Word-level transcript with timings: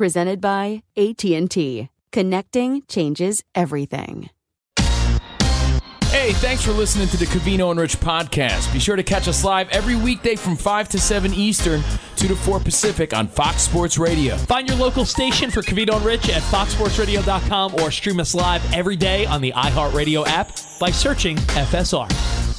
presented 0.00 0.40
by 0.40 0.82
AT&T. 0.96 1.90
Connecting 2.10 2.82
changes 2.88 3.44
everything. 3.54 4.30
Hey, 6.08 6.32
thanks 6.32 6.64
for 6.64 6.72
listening 6.72 7.06
to 7.08 7.18
the 7.18 7.26
Covino 7.26 7.70
and 7.70 7.78
Rich 7.78 8.00
podcast. 8.00 8.72
Be 8.72 8.78
sure 8.78 8.96
to 8.96 9.02
catch 9.02 9.28
us 9.28 9.44
live 9.44 9.68
every 9.68 9.96
weekday 9.96 10.36
from 10.36 10.56
5 10.56 10.88
to 10.88 10.98
7 10.98 11.34
Eastern, 11.34 11.82
2 12.16 12.28
to 12.28 12.34
4 12.34 12.60
Pacific 12.60 13.12
on 13.12 13.28
Fox 13.28 13.60
Sports 13.60 13.98
Radio. 13.98 14.38
Find 14.38 14.66
your 14.66 14.78
local 14.78 15.04
station 15.04 15.50
for 15.50 15.60
Covino 15.60 15.96
and 15.96 16.04
Rich 16.06 16.30
at 16.30 16.40
foxsportsradio.com 16.44 17.74
or 17.74 17.90
stream 17.90 18.20
us 18.20 18.34
live 18.34 18.72
every 18.72 18.96
day 18.96 19.26
on 19.26 19.42
the 19.42 19.52
iHeartRadio 19.52 20.26
app 20.26 20.50
by 20.80 20.90
searching 20.90 21.36
FSR. 21.36 22.49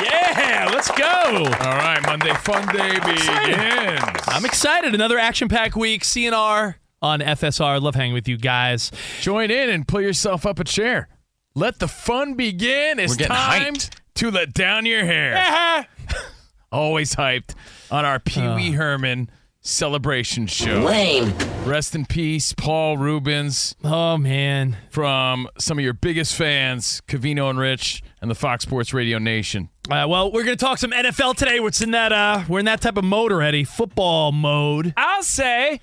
Yeah, 0.00 0.68
let's 0.72 0.90
go. 0.90 1.04
All 1.04 1.76
right, 1.76 2.00
Monday 2.06 2.32
Fun 2.34 2.66
Day 2.74 2.98
begins. 3.00 4.00
I'm 4.28 4.44
excited. 4.44 4.94
Another 4.94 5.18
action 5.18 5.48
packed 5.48 5.76
week. 5.76 6.04
C&R 6.04 6.76
on 7.02 7.20
FSR. 7.20 7.80
Love 7.80 7.94
hanging 7.94 8.14
with 8.14 8.28
you 8.28 8.36
guys. 8.38 8.90
Join 9.20 9.50
in 9.50 9.68
and 9.70 9.86
pull 9.86 10.00
yourself 10.00 10.46
up 10.46 10.58
a 10.58 10.64
chair. 10.64 11.08
Let 11.54 11.78
the 11.78 11.88
fun 11.88 12.34
begin. 12.34 12.98
It's 12.98 13.16
time 13.16 13.74
hyped. 13.74 13.90
to 14.14 14.30
let 14.30 14.54
down 14.54 14.86
your 14.86 15.04
hair. 15.04 15.86
Always 16.72 17.14
hyped 17.16 17.54
on 17.90 18.04
our 18.06 18.18
Pee 18.18 18.40
Wee 18.40 18.70
uh. 18.70 18.78
Herman 18.78 19.30
celebration 19.60 20.46
show. 20.46 20.80
Lame. 20.80 21.34
Rest 21.64 21.94
in 21.94 22.06
peace, 22.06 22.54
Paul 22.54 22.96
Reubens, 22.96 23.74
Oh, 23.84 24.16
man. 24.16 24.76
from 24.90 25.48
some 25.58 25.78
of 25.78 25.84
your 25.84 25.92
biggest 25.92 26.34
fans, 26.34 27.02
Covino 27.06 27.48
and 27.50 27.58
Rich, 27.58 28.02
and 28.22 28.30
the 28.30 28.34
Fox 28.36 28.62
Sports 28.62 28.94
Radio 28.94 29.18
Nation. 29.18 29.68
Uh, 29.90 30.06
well, 30.08 30.30
we're 30.30 30.44
going 30.44 30.56
to 30.56 30.64
talk 30.64 30.78
some 30.78 30.92
NFL 30.92 31.34
today. 31.34 31.58
We're 31.58 31.72
in 31.82 31.90
that 31.90 32.12
uh, 32.12 32.44
we're 32.48 32.60
in 32.60 32.64
that 32.66 32.80
type 32.80 32.96
of 32.96 33.04
mode 33.04 33.32
already, 33.32 33.64
football 33.64 34.30
mode. 34.30 34.94
I'll 34.96 35.24
say. 35.24 35.80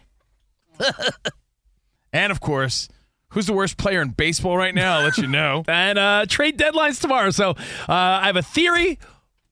and 2.13 2.31
of 2.31 2.39
course, 2.39 2.88
who's 3.31 3.45
the 3.45 3.53
worst 3.53 3.77
player 3.77 4.01
in 4.01 4.11
baseball 4.11 4.57
right 4.57 4.73
now? 4.73 4.97
I'll 4.97 5.03
let 5.03 5.17
you 5.17 5.27
know. 5.27 5.63
And 5.67 6.00
uh, 6.00 6.25
trade 6.27 6.57
deadlines 6.57 7.01
tomorrow. 7.01 7.29
So 7.31 7.51
uh, 7.51 7.55
I 7.89 8.27
have 8.27 8.38
a 8.38 8.41
theory. 8.41 9.00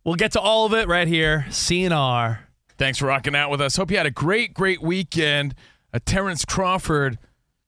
We'll 0.06 0.16
get 0.16 0.32
to 0.32 0.40
all 0.40 0.66
of 0.66 0.74
it 0.74 0.88
right 0.88 1.08
here. 1.08 1.46
C&R. 1.50 2.48
Thanks 2.78 3.00
for 3.00 3.08
rocking 3.08 3.36
out 3.36 3.52
with 3.52 3.60
us. 3.60 3.76
Hope 3.76 3.92
you 3.92 3.98
had 3.98 4.06
a 4.06 4.12
great, 4.12 4.54
great 4.54 4.82
weekend. 4.82 5.56
A 5.92 6.00
Terrence 6.00 6.46
Crawford, 6.46 7.18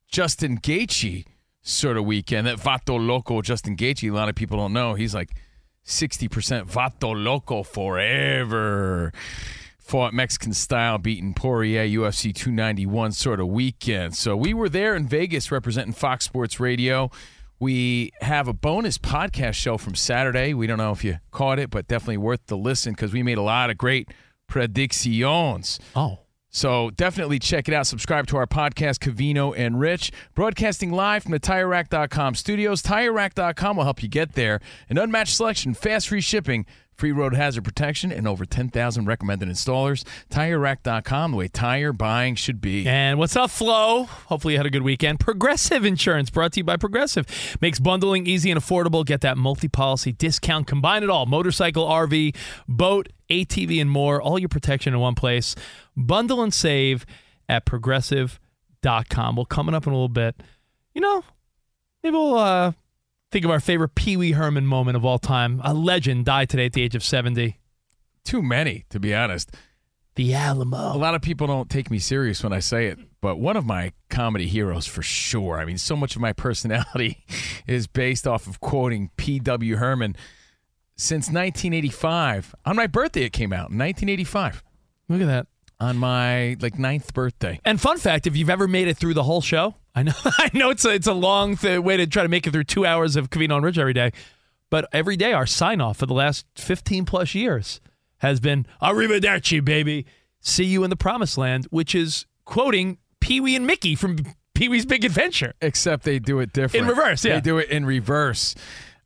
Justin 0.07 0.59
Gaethje 0.59 1.25
sort 1.69 1.97
of 1.97 2.05
weekend. 2.05 2.47
That 2.47 2.57
Vato 2.57 2.99
Loco 2.99 3.41
Justin 3.41 3.75
Gaethje, 3.75 4.09
a 4.09 4.13
lot 4.13 4.29
of 4.29 4.35
people 4.35 4.57
don't 4.57 4.73
know. 4.73 4.93
He's 4.95 5.13
like 5.13 5.35
60% 5.85 6.29
Vato 6.69 7.13
Loco 7.15 7.63
forever. 7.63 9.11
Fought 9.79 10.13
Mexican 10.13 10.53
style, 10.53 10.99
beating 10.99 11.33
Poirier, 11.33 11.83
UFC 11.83 12.33
291 12.33 13.11
sort 13.11 13.39
of 13.39 13.47
weekend. 13.47 14.15
So 14.15 14.35
we 14.35 14.53
were 14.53 14.69
there 14.69 14.95
in 14.95 15.07
Vegas 15.07 15.51
representing 15.51 15.93
Fox 15.93 16.25
Sports 16.25 16.59
Radio. 16.59 17.09
We 17.59 18.11
have 18.21 18.47
a 18.47 18.53
bonus 18.53 18.97
podcast 18.97 19.55
show 19.55 19.77
from 19.77 19.95
Saturday. 19.95 20.53
We 20.53 20.67
don't 20.67 20.77
know 20.77 20.91
if 20.91 21.03
you 21.03 21.17
caught 21.31 21.59
it, 21.59 21.71
but 21.71 21.87
definitely 21.87 22.17
worth 22.17 22.45
the 22.45 22.55
listen 22.55 22.93
because 22.93 23.13
we 23.13 23.23
made 23.23 23.37
a 23.37 23.41
lot 23.41 23.69
of 23.69 23.77
great 23.77 24.09
predictions. 24.47 25.79
Oh. 25.95 26.19
So 26.49 26.89
definitely 26.91 27.39
check 27.39 27.67
it 27.67 27.73
out. 27.73 27.87
Subscribe 27.87 28.27
to 28.27 28.37
our 28.37 28.47
podcast, 28.47 28.99
Covino 28.99 29.53
and 29.57 29.79
Rich. 29.79 30.11
Broadcasting 30.33 30.91
live 30.91 31.23
from 31.23 31.31
the 31.31 31.39
TireRack.com 31.39 32.35
studios. 32.35 32.81
TireRack.com 32.81 33.77
will 33.77 33.83
help 33.83 34.01
you 34.01 34.09
get 34.09 34.33
there. 34.33 34.59
An 34.89 34.97
unmatched 34.97 35.35
selection, 35.35 35.73
fast 35.73 36.07
free 36.09 36.21
shipping, 36.21 36.65
free 36.95 37.11
road 37.11 37.33
hazard 37.33 37.63
protection, 37.63 38.11
and 38.11 38.27
over 38.27 38.45
10,000 38.45 39.05
recommended 39.05 39.47
installers. 39.47 40.03
TireRack.com, 40.31 41.31
the 41.31 41.37
way 41.37 41.47
tire 41.47 41.93
buying 41.93 42.35
should 42.35 42.59
be. 42.59 42.85
And 42.85 43.19
what's 43.19 43.35
up, 43.35 43.51
Flo? 43.51 44.03
Hopefully 44.03 44.55
you 44.55 44.59
had 44.59 44.65
a 44.65 44.71
good 44.71 44.81
weekend. 44.81 45.19
Progressive 45.19 45.85
Insurance, 45.85 46.29
brought 46.29 46.53
to 46.53 46.61
you 46.61 46.63
by 46.63 46.77
Progressive, 46.77 47.57
makes 47.61 47.79
bundling 47.79 48.25
easy 48.27 48.51
and 48.51 48.59
affordable. 48.59 49.05
Get 49.05 49.21
that 49.21 49.37
multi-policy 49.37 50.13
discount. 50.13 50.67
Combine 50.67 51.03
it 51.03 51.09
all: 51.09 51.25
motorcycle, 51.25 51.85
RV, 51.85 52.35
boat, 52.67 53.09
ATV, 53.29 53.79
and 53.81 53.89
more. 53.89 54.21
All 54.21 54.39
your 54.39 54.49
protection 54.49 54.93
in 54.93 54.99
one 54.99 55.15
place. 55.15 55.55
Bundle 55.95 56.41
and 56.41 56.53
save 56.53 57.05
at 57.47 57.65
Progressive.com. 57.65 59.35
Well, 59.35 59.45
coming 59.45 59.75
up 59.75 59.87
in 59.87 59.93
a 59.93 59.95
little 59.95 60.09
bit, 60.09 60.41
you 60.93 61.01
know, 61.01 61.23
maybe 62.03 62.15
we'll 62.15 62.37
uh, 62.37 62.73
think 63.31 63.45
of 63.45 63.51
our 63.51 63.59
favorite 63.59 63.95
Pee 63.95 64.17
Wee 64.17 64.31
Herman 64.31 64.65
moment 64.65 64.97
of 64.97 65.05
all 65.05 65.19
time. 65.19 65.61
A 65.63 65.73
legend 65.73 66.25
died 66.25 66.49
today 66.49 66.65
at 66.65 66.73
the 66.73 66.81
age 66.81 66.95
of 66.95 67.03
70. 67.03 67.57
Too 68.23 68.41
many, 68.41 68.85
to 68.89 68.99
be 68.99 69.13
honest. 69.13 69.51
The 70.15 70.33
Alamo. 70.33 70.77
A 70.95 70.97
lot 70.97 71.15
of 71.15 71.21
people 71.21 71.47
don't 71.47 71.69
take 71.69 71.89
me 71.89 71.97
serious 71.97 72.43
when 72.43 72.51
I 72.51 72.59
say 72.59 72.87
it, 72.87 72.99
but 73.21 73.37
one 73.37 73.55
of 73.55 73.65
my 73.65 73.93
comedy 74.09 74.47
heroes 74.47 74.85
for 74.85 75.01
sure. 75.01 75.59
I 75.59 75.65
mean, 75.65 75.77
so 75.77 75.95
much 75.95 76.15
of 76.15 76.21
my 76.21 76.33
personality 76.45 77.23
is 77.67 77.87
based 77.87 78.27
off 78.27 78.47
of 78.47 78.59
quoting 78.59 79.11
Pee 79.17 79.41
Wee 79.59 79.69
Herman. 79.71 80.17
Since 80.99 81.27
1985, 81.27 82.55
on 82.65 82.75
my 82.75 82.85
birthday, 82.85 83.23
it 83.23 83.31
came 83.31 83.53
out 83.53 83.71
in 83.71 83.77
1985. 83.77 84.61
Look 85.07 85.21
at 85.21 85.27
that. 85.27 85.47
On 85.79 85.95
my 85.95 86.57
like 86.59 86.77
ninth 86.77 87.13
birthday. 87.13 87.61
And 87.63 87.79
fun 87.79 87.97
fact: 87.99 88.27
if 88.27 88.35
you've 88.35 88.49
ever 88.49 88.67
made 88.67 88.89
it 88.89 88.97
through 88.97 89.13
the 89.13 89.23
whole 89.23 89.39
show, 89.39 89.75
I 89.95 90.03
know, 90.03 90.11
I 90.25 90.49
know 90.53 90.71
it's 90.71 90.83
a 90.83 90.89
it's 90.89 91.07
a 91.07 91.13
long 91.13 91.55
th- 91.55 91.79
way 91.79 91.95
to 91.95 92.05
try 92.05 92.23
to 92.23 92.27
make 92.27 92.45
it 92.45 92.51
through 92.51 92.65
two 92.65 92.85
hours 92.85 93.15
of 93.15 93.29
Covino 93.29 93.55
and 93.55 93.63
Rich 93.63 93.77
every 93.77 93.93
day, 93.93 94.11
but 94.69 94.89
every 94.91 95.15
day 95.15 95.31
our 95.31 95.45
sign 95.45 95.79
off 95.79 95.95
for 95.95 96.05
the 96.05 96.13
last 96.13 96.45
fifteen 96.55 97.05
plus 97.05 97.33
years 97.33 97.79
has 98.17 98.41
been 98.41 98.67
"Arrivederci, 98.81 99.63
baby, 99.63 100.05
see 100.41 100.65
you 100.65 100.83
in 100.83 100.89
the 100.89 100.97
promised 100.97 101.37
land," 101.37 101.65
which 101.69 101.95
is 101.95 102.25
quoting 102.43 102.97
Pee 103.21 103.39
Wee 103.39 103.55
and 103.55 103.65
Mickey 103.65 103.95
from 103.95 104.17
Pee 104.53 104.67
Wee's 104.67 104.85
Big 104.85 105.05
Adventure. 105.05 105.53
Except 105.61 106.03
they 106.03 106.19
do 106.19 106.39
it 106.39 106.51
different. 106.51 106.83
In 106.83 106.89
reverse, 106.89 107.23
yeah. 107.23 107.35
They 107.35 107.41
do 107.41 107.57
it 107.57 107.69
in 107.69 107.85
reverse. 107.85 108.53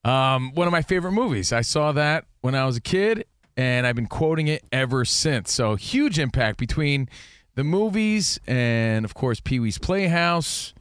Um, 0.03 0.51
one 0.53 0.67
of 0.67 0.71
my 0.71 0.81
favorite 0.81 1.13
movies. 1.13 1.53
I 1.53 1.61
saw 1.61 1.91
that 1.93 2.25
when 2.41 2.55
I 2.55 2.65
was 2.65 2.77
a 2.77 2.81
kid, 2.81 3.25
and 3.55 3.85
I've 3.87 3.95
been 3.95 4.07
quoting 4.07 4.47
it 4.47 4.63
ever 4.71 5.05
since. 5.05 5.53
So 5.53 5.75
huge 5.75 6.19
impact 6.19 6.57
between 6.57 7.07
the 7.55 7.63
movies 7.63 8.39
and, 8.47 9.05
of 9.05 9.13
course, 9.13 9.39
Pee 9.39 9.59
Wee's 9.59 9.77
Playhouse. 9.77 10.73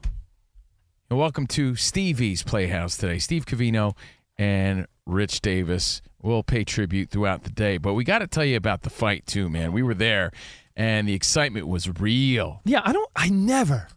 And 1.11 1.19
welcome 1.19 1.47
to 1.49 1.77
Stevie's 1.77 2.43
Playhouse 2.43 2.97
today. 2.97 3.19
Steve 3.19 3.45
Covino 3.45 3.95
and 4.39 4.87
Rich 5.07 5.43
Davis 5.43 6.01
will 6.23 6.43
pay 6.43 6.65
tribute 6.65 7.11
throughout 7.11 7.45
the 7.45 7.51
day. 7.51 7.77
But 7.77 7.93
we 7.95 8.05
got 8.05 8.21
to 8.21 8.27
tell 8.27 8.45
you 8.45 8.57
about 8.57 8.83
the 8.83 8.91
fight, 8.91 9.27
too, 9.27 9.49
man. 9.51 9.73
We 9.73 9.83
were 9.83 9.95
there. 9.95 10.33
and 10.77 11.07
the 11.07 11.15
excitement 11.15 11.69
was 11.69 11.89
real. 12.01 12.61
Yeah, 12.65 12.81
I 12.85 12.93
don't. 12.93 13.11
I 13.15 13.29
never. 13.29 13.89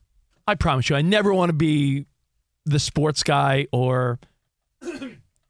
I 0.47 0.55
promise 0.55 0.89
you, 0.89 0.95
I 0.95 1.01
never 1.01 1.33
want 1.33 1.49
to 1.49 1.53
be 1.53 2.05
the 2.65 2.79
sports 2.79 3.23
guy 3.23 3.67
or 3.71 4.19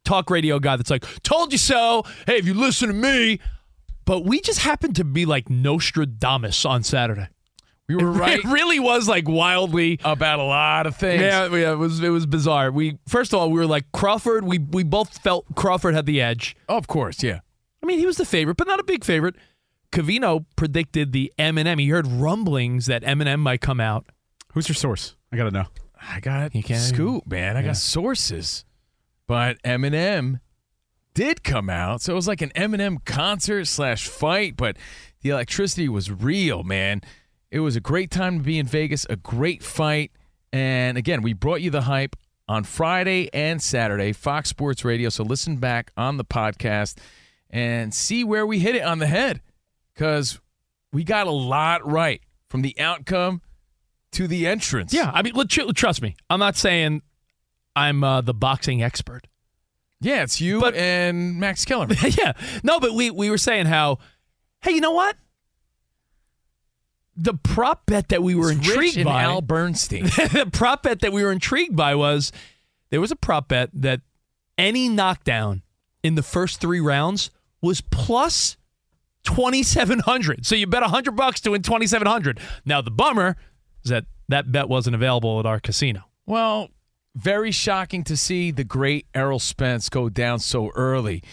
talk 0.04 0.30
radio 0.30 0.60
guy 0.60 0.76
that's 0.76 0.90
like, 0.90 1.06
"Told 1.24 1.52
you 1.52 1.58
so." 1.58 2.04
Hey, 2.28 2.38
if 2.38 2.46
you 2.46 2.54
listen 2.54 2.88
to 2.88 2.94
me, 2.94 3.40
but 4.06 4.26
we 4.26 4.42
just 4.42 4.60
happened 4.60 4.96
to 4.98 5.04
be 5.04 5.26
like 5.26 5.50
Nostradamus 5.50 6.66
on 6.66 6.84
Saturday. 6.84 7.28
We 7.88 7.96
were 7.96 8.12
right 8.12 8.40
It 8.40 8.46
really 8.46 8.80
was 8.80 9.08
like 9.08 9.28
wildly. 9.28 10.00
about 10.04 10.40
a 10.40 10.44
lot 10.44 10.88
of 10.88 10.96
things. 10.96 11.22
Yeah, 11.22 11.48
yeah, 11.56 11.72
it 11.74 11.78
was 11.78 12.00
it 12.02 12.10
was 12.10 12.26
bizarre. 12.26 12.72
We 12.72 12.98
first 13.08 13.34
of 13.34 13.40
all 13.40 13.50
we 13.52 13.60
were 13.60 13.68
like 13.68 13.92
Crawford. 13.92 14.44
We 14.46 14.60
we 14.60 14.84
both 14.84 15.18
felt 15.20 15.46
Crawford 15.56 15.94
had 15.96 16.06
the 16.06 16.22
edge. 16.22 16.56
Oh, 16.70 16.78
of 16.78 16.88
course, 16.88 17.22
yeah. 17.24 17.40
I 17.84 17.86
mean, 17.86 18.00
he 18.00 18.06
was 18.08 18.18
the 18.18 18.26
favorite, 18.26 18.58
but 18.58 18.68
not 18.68 18.80
a 18.80 18.84
big 18.84 19.04
favorite. 19.04 19.36
Cavino 19.92 20.46
predicted 20.56 21.12
the 21.12 21.32
Eminem. 21.38 21.80
He 21.80 21.88
heard 21.90 22.08
rumblings 22.08 22.88
that 22.88 23.04
Eminem 23.04 23.40
might 23.40 23.62
come 23.62 23.80
out. 23.80 24.08
Who's 24.54 24.68
your 24.68 24.76
source? 24.76 25.16
I 25.32 25.38
gotta 25.38 25.52
know. 25.52 25.66
I 26.02 26.20
got 26.20 26.56
You 26.56 26.64
can't- 26.64 26.82
scoop, 26.82 27.28
man. 27.28 27.56
I 27.56 27.60
Yeah. 27.62 27.68
got 27.68 27.78
sources. 27.78 28.66
But 29.28 29.62
Eminem 29.64 30.40
did 31.14 31.44
come 31.44 31.70
out. 31.70 32.02
So 32.02 32.14
it 32.14 32.16
was 32.16 32.28
like 32.28 32.42
an 32.42 32.52
Eminem 32.56 33.04
concert 33.06 33.66
slash 33.66 34.08
fight, 34.08 34.56
but 34.56 34.78
the 35.22 35.30
electricity 35.30 35.90
was 35.90 36.12
real, 36.12 36.64
man. 36.64 37.02
It 37.50 37.62
was 37.62 37.76
a 37.76 37.80
great 37.80 38.12
time 38.12 38.40
to 38.40 38.44
be 38.44 38.60
in 38.60 38.68
Vegas, 38.68 39.06
a 39.10 39.16
great 39.16 39.64
fight. 39.64 40.12
And 40.52 40.98
again, 40.98 41.22
we 41.22 41.34
brought 41.34 41.62
you 41.62 41.72
the 41.72 41.82
hype 41.82 42.16
on 42.48 42.64
Friday 42.64 43.30
and 43.34 43.62
Saturday, 43.62 44.12
Fox 44.14 44.50
Sports 44.50 44.86
Radio. 44.86 45.10
So 45.10 45.24
listen 45.24 45.58
back 45.58 45.92
on 45.98 46.18
the 46.18 46.26
podcast 46.26 46.98
and 47.50 47.94
see 47.94 48.24
where 48.24 48.46
we 48.46 48.60
hit 48.60 48.76
it 48.76 48.84
on 48.84 49.00
the 49.00 49.08
head 49.08 49.42
because 49.94 50.40
we 50.92 51.04
got 51.04 51.28
a 51.28 51.32
lot 51.32 51.86
right 51.90 52.22
from 52.50 52.62
the 52.62 52.78
outcome 52.80 53.42
to 54.12 54.28
the 54.28 54.48
entrance. 54.48 54.94
Yeah, 54.94 55.12
I 55.14 55.22
mean, 55.22 55.34
trust 55.48 56.02
me. 56.02 56.16
I'm 56.30 56.40
not 56.40 56.56
saying 56.56 57.02
I'm 57.76 58.04
uh, 58.04 58.22
the 58.22 58.34
boxing 58.34 58.82
expert. 58.82 59.28
Yeah, 60.02 60.24
it's 60.24 60.40
you 60.40 60.60
But- 60.60 60.76
and 60.76 61.40
Max 61.40 61.66
Kellerman. 61.66 61.98
yeah, 62.18 62.34
no, 62.64 62.80
but 62.80 62.94
we 62.94 63.12
we 63.12 63.30
were 63.30 63.38
saying 63.38 63.66
how, 63.66 64.00
hey, 64.62 64.72
you 64.72 64.82
know 64.82 64.92
what? 64.92 65.16
The 67.18 67.34
prop 67.34 67.86
bet 67.86 68.10
that 68.10 68.22
we 68.22 68.36
were 68.36 68.52
It's 68.52 68.68
intrigued 68.68 69.06
by, 69.06 69.24
Al 69.24 69.42
Bernstein. 69.42 70.04
the 70.06 70.50
prop 70.52 70.84
bet 70.84 71.00
that 71.00 71.14
we 71.14 71.24
were 71.24 71.32
intrigued 71.32 71.76
by 71.76 71.96
was 71.96 72.32
there 72.90 73.00
was 73.00 73.12
a 73.12 73.16
prop 73.16 73.48
bet 73.48 73.70
that 73.74 74.02
any 74.58 74.90
knockdown 74.90 75.62
in 76.04 76.16
the 76.16 76.24
first 76.24 76.60
three 76.60 76.82
rounds 76.82 77.32
was 77.62 77.82
plus 77.82 78.58
2700 79.24 80.46
so 80.46 80.54
you 80.56 80.68
bet 80.68 80.82
100 80.82 81.16
bucks 81.16 81.42
to 81.42 81.52
win 81.52 81.62
2700 81.64 82.40
now 82.64 82.80
the 82.80 82.92
bummer 82.92 83.36
is 83.84 83.90
that 83.90 84.06
that 84.30 84.52
bet 84.52 84.70
wasn't 84.70 84.94
available 84.94 85.40
at 85.40 85.48
our 85.48 85.60
casino 85.60 86.04
well, 86.28 86.70
very 87.16 87.52
shocking 87.52 88.04
to 88.04 88.18
see 88.18 88.52
the 88.52 88.64
great 88.64 89.08
Errol 89.16 89.40
Spence 89.40 89.90
go 89.90 90.10
down 90.10 90.40
so 90.40 90.70
early. 90.76 91.24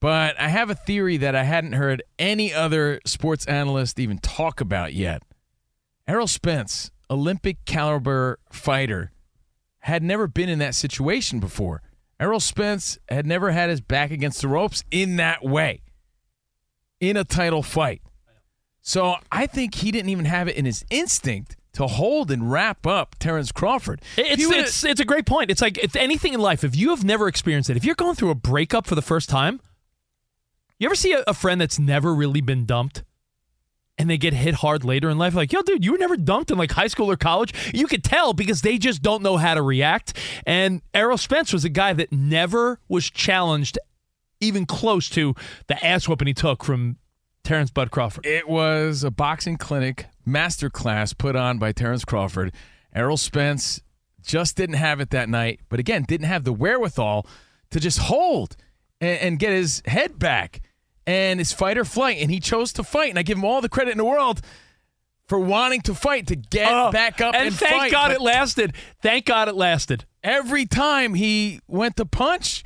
But 0.00 0.38
I 0.38 0.48
have 0.48 0.68
a 0.68 0.74
theory 0.74 1.16
that 1.18 1.34
I 1.34 1.44
hadn't 1.44 1.72
heard 1.72 2.02
any 2.18 2.52
other 2.52 3.00
sports 3.06 3.46
analyst 3.46 3.98
even 3.98 4.18
talk 4.18 4.60
about 4.60 4.92
yet. 4.92 5.22
Errol 6.06 6.26
Spence, 6.26 6.90
Olympic 7.08 7.64
caliber 7.64 8.38
fighter, 8.50 9.12
had 9.78 10.02
never 10.02 10.26
been 10.26 10.48
in 10.48 10.58
that 10.58 10.74
situation 10.74 11.40
before. 11.40 11.80
Errol 12.20 12.40
Spence 12.40 12.98
had 13.08 13.26
never 13.26 13.52
had 13.52 13.70
his 13.70 13.80
back 13.80 14.10
against 14.10 14.42
the 14.42 14.48
ropes 14.48 14.84
in 14.90 15.16
that 15.16 15.42
way, 15.42 15.82
in 17.00 17.16
a 17.16 17.24
title 17.24 17.62
fight. 17.62 18.02
So 18.82 19.16
I 19.32 19.46
think 19.46 19.76
he 19.76 19.90
didn't 19.90 20.10
even 20.10 20.26
have 20.26 20.48
it 20.48 20.56
in 20.56 20.66
his 20.66 20.84
instinct 20.90 21.56
to 21.74 21.86
hold 21.86 22.30
and 22.30 22.50
wrap 22.50 22.86
up 22.86 23.16
Terrence 23.18 23.52
Crawford. 23.52 24.00
It's, 24.16 24.46
would've- 24.46 24.60
it's, 24.64 24.84
it's 24.84 25.00
a 25.00 25.04
great 25.04 25.26
point. 25.26 25.50
It's 25.50 25.60
like 25.62 25.78
if 25.78 25.94
anything 25.96 26.34
in 26.34 26.40
life, 26.40 26.64
if 26.64 26.74
you 26.76 26.90
have 26.90 27.04
never 27.04 27.28
experienced 27.28 27.70
it, 27.70 27.76
if 27.76 27.84
you're 27.84 27.94
going 27.94 28.14
through 28.14 28.30
a 28.30 28.34
breakup 28.34 28.86
for 28.86 28.94
the 28.94 29.02
first 29.02 29.28
time, 29.28 29.60
you 30.78 30.86
ever 30.88 30.94
see 30.94 31.12
a, 31.12 31.22
a 31.26 31.34
friend 31.34 31.60
that's 31.60 31.78
never 31.78 32.14
really 32.14 32.40
been 32.40 32.64
dumped 32.64 33.04
and 33.96 34.10
they 34.10 34.18
get 34.18 34.32
hit 34.34 34.54
hard 34.56 34.84
later 34.84 35.08
in 35.08 35.18
life? 35.18 35.34
Like, 35.34 35.52
yo, 35.52 35.62
dude, 35.62 35.84
you 35.84 35.92
were 35.92 35.98
never 35.98 36.16
dumped 36.16 36.50
in 36.50 36.58
like 36.58 36.72
high 36.72 36.88
school 36.88 37.10
or 37.10 37.16
college. 37.16 37.52
You 37.72 37.86
could 37.86 38.02
tell 38.02 38.32
because 38.32 38.62
they 38.62 38.76
just 38.78 39.02
don't 39.02 39.22
know 39.22 39.36
how 39.36 39.54
to 39.54 39.62
react. 39.62 40.16
And 40.46 40.82
Errol 40.92 41.16
Spence 41.18 41.52
was 41.52 41.64
a 41.64 41.68
guy 41.68 41.92
that 41.92 42.12
never 42.12 42.80
was 42.88 43.08
challenged 43.10 43.78
even 44.40 44.66
close 44.66 45.08
to 45.10 45.34
the 45.68 45.84
ass 45.84 46.08
whooping 46.08 46.26
he 46.26 46.34
took 46.34 46.64
from 46.64 46.96
Terrence 47.44 47.70
Bud 47.70 47.90
Crawford. 47.90 48.26
It 48.26 48.48
was 48.48 49.04
a 49.04 49.10
boxing 49.10 49.56
clinic 49.56 50.06
masterclass 50.26 51.16
put 51.16 51.36
on 51.36 51.58
by 51.58 51.72
Terrence 51.72 52.04
Crawford. 52.04 52.52
Errol 52.94 53.16
Spence 53.16 53.80
just 54.22 54.56
didn't 54.56 54.76
have 54.76 55.00
it 55.00 55.10
that 55.10 55.28
night, 55.28 55.60
but 55.68 55.78
again, 55.78 56.04
didn't 56.04 56.26
have 56.26 56.44
the 56.44 56.52
wherewithal 56.52 57.26
to 57.70 57.78
just 57.80 57.98
hold 57.98 58.56
and, 59.00 59.18
and 59.20 59.38
get 59.38 59.52
his 59.52 59.82
head 59.86 60.18
back 60.18 60.62
and 61.06 61.38
his 61.38 61.52
fight 61.52 61.76
or 61.76 61.84
flight. 61.84 62.16
And 62.20 62.30
he 62.30 62.40
chose 62.40 62.72
to 62.74 62.82
fight. 62.82 63.10
And 63.10 63.18
I 63.18 63.22
give 63.22 63.36
him 63.36 63.44
all 63.44 63.60
the 63.60 63.68
credit 63.68 63.90
in 63.92 63.98
the 63.98 64.04
world 64.04 64.40
for 65.28 65.38
wanting 65.38 65.82
to 65.82 65.94
fight, 65.94 66.26
to 66.28 66.36
get 66.36 66.70
Oh, 66.72 66.90
back 66.90 67.20
up 67.20 67.34
and, 67.34 67.46
and 67.48 67.54
thank 67.54 67.74
fight. 67.74 67.92
God 67.92 68.08
But 68.08 68.16
it 68.16 68.20
lasted. 68.22 68.72
Thank 69.02 69.26
God 69.26 69.48
it 69.48 69.54
lasted. 69.54 70.06
every 70.22 70.64
time 70.66 71.14
he 71.14 71.60
went 71.66 71.96
to 71.96 72.06
punch, 72.06 72.62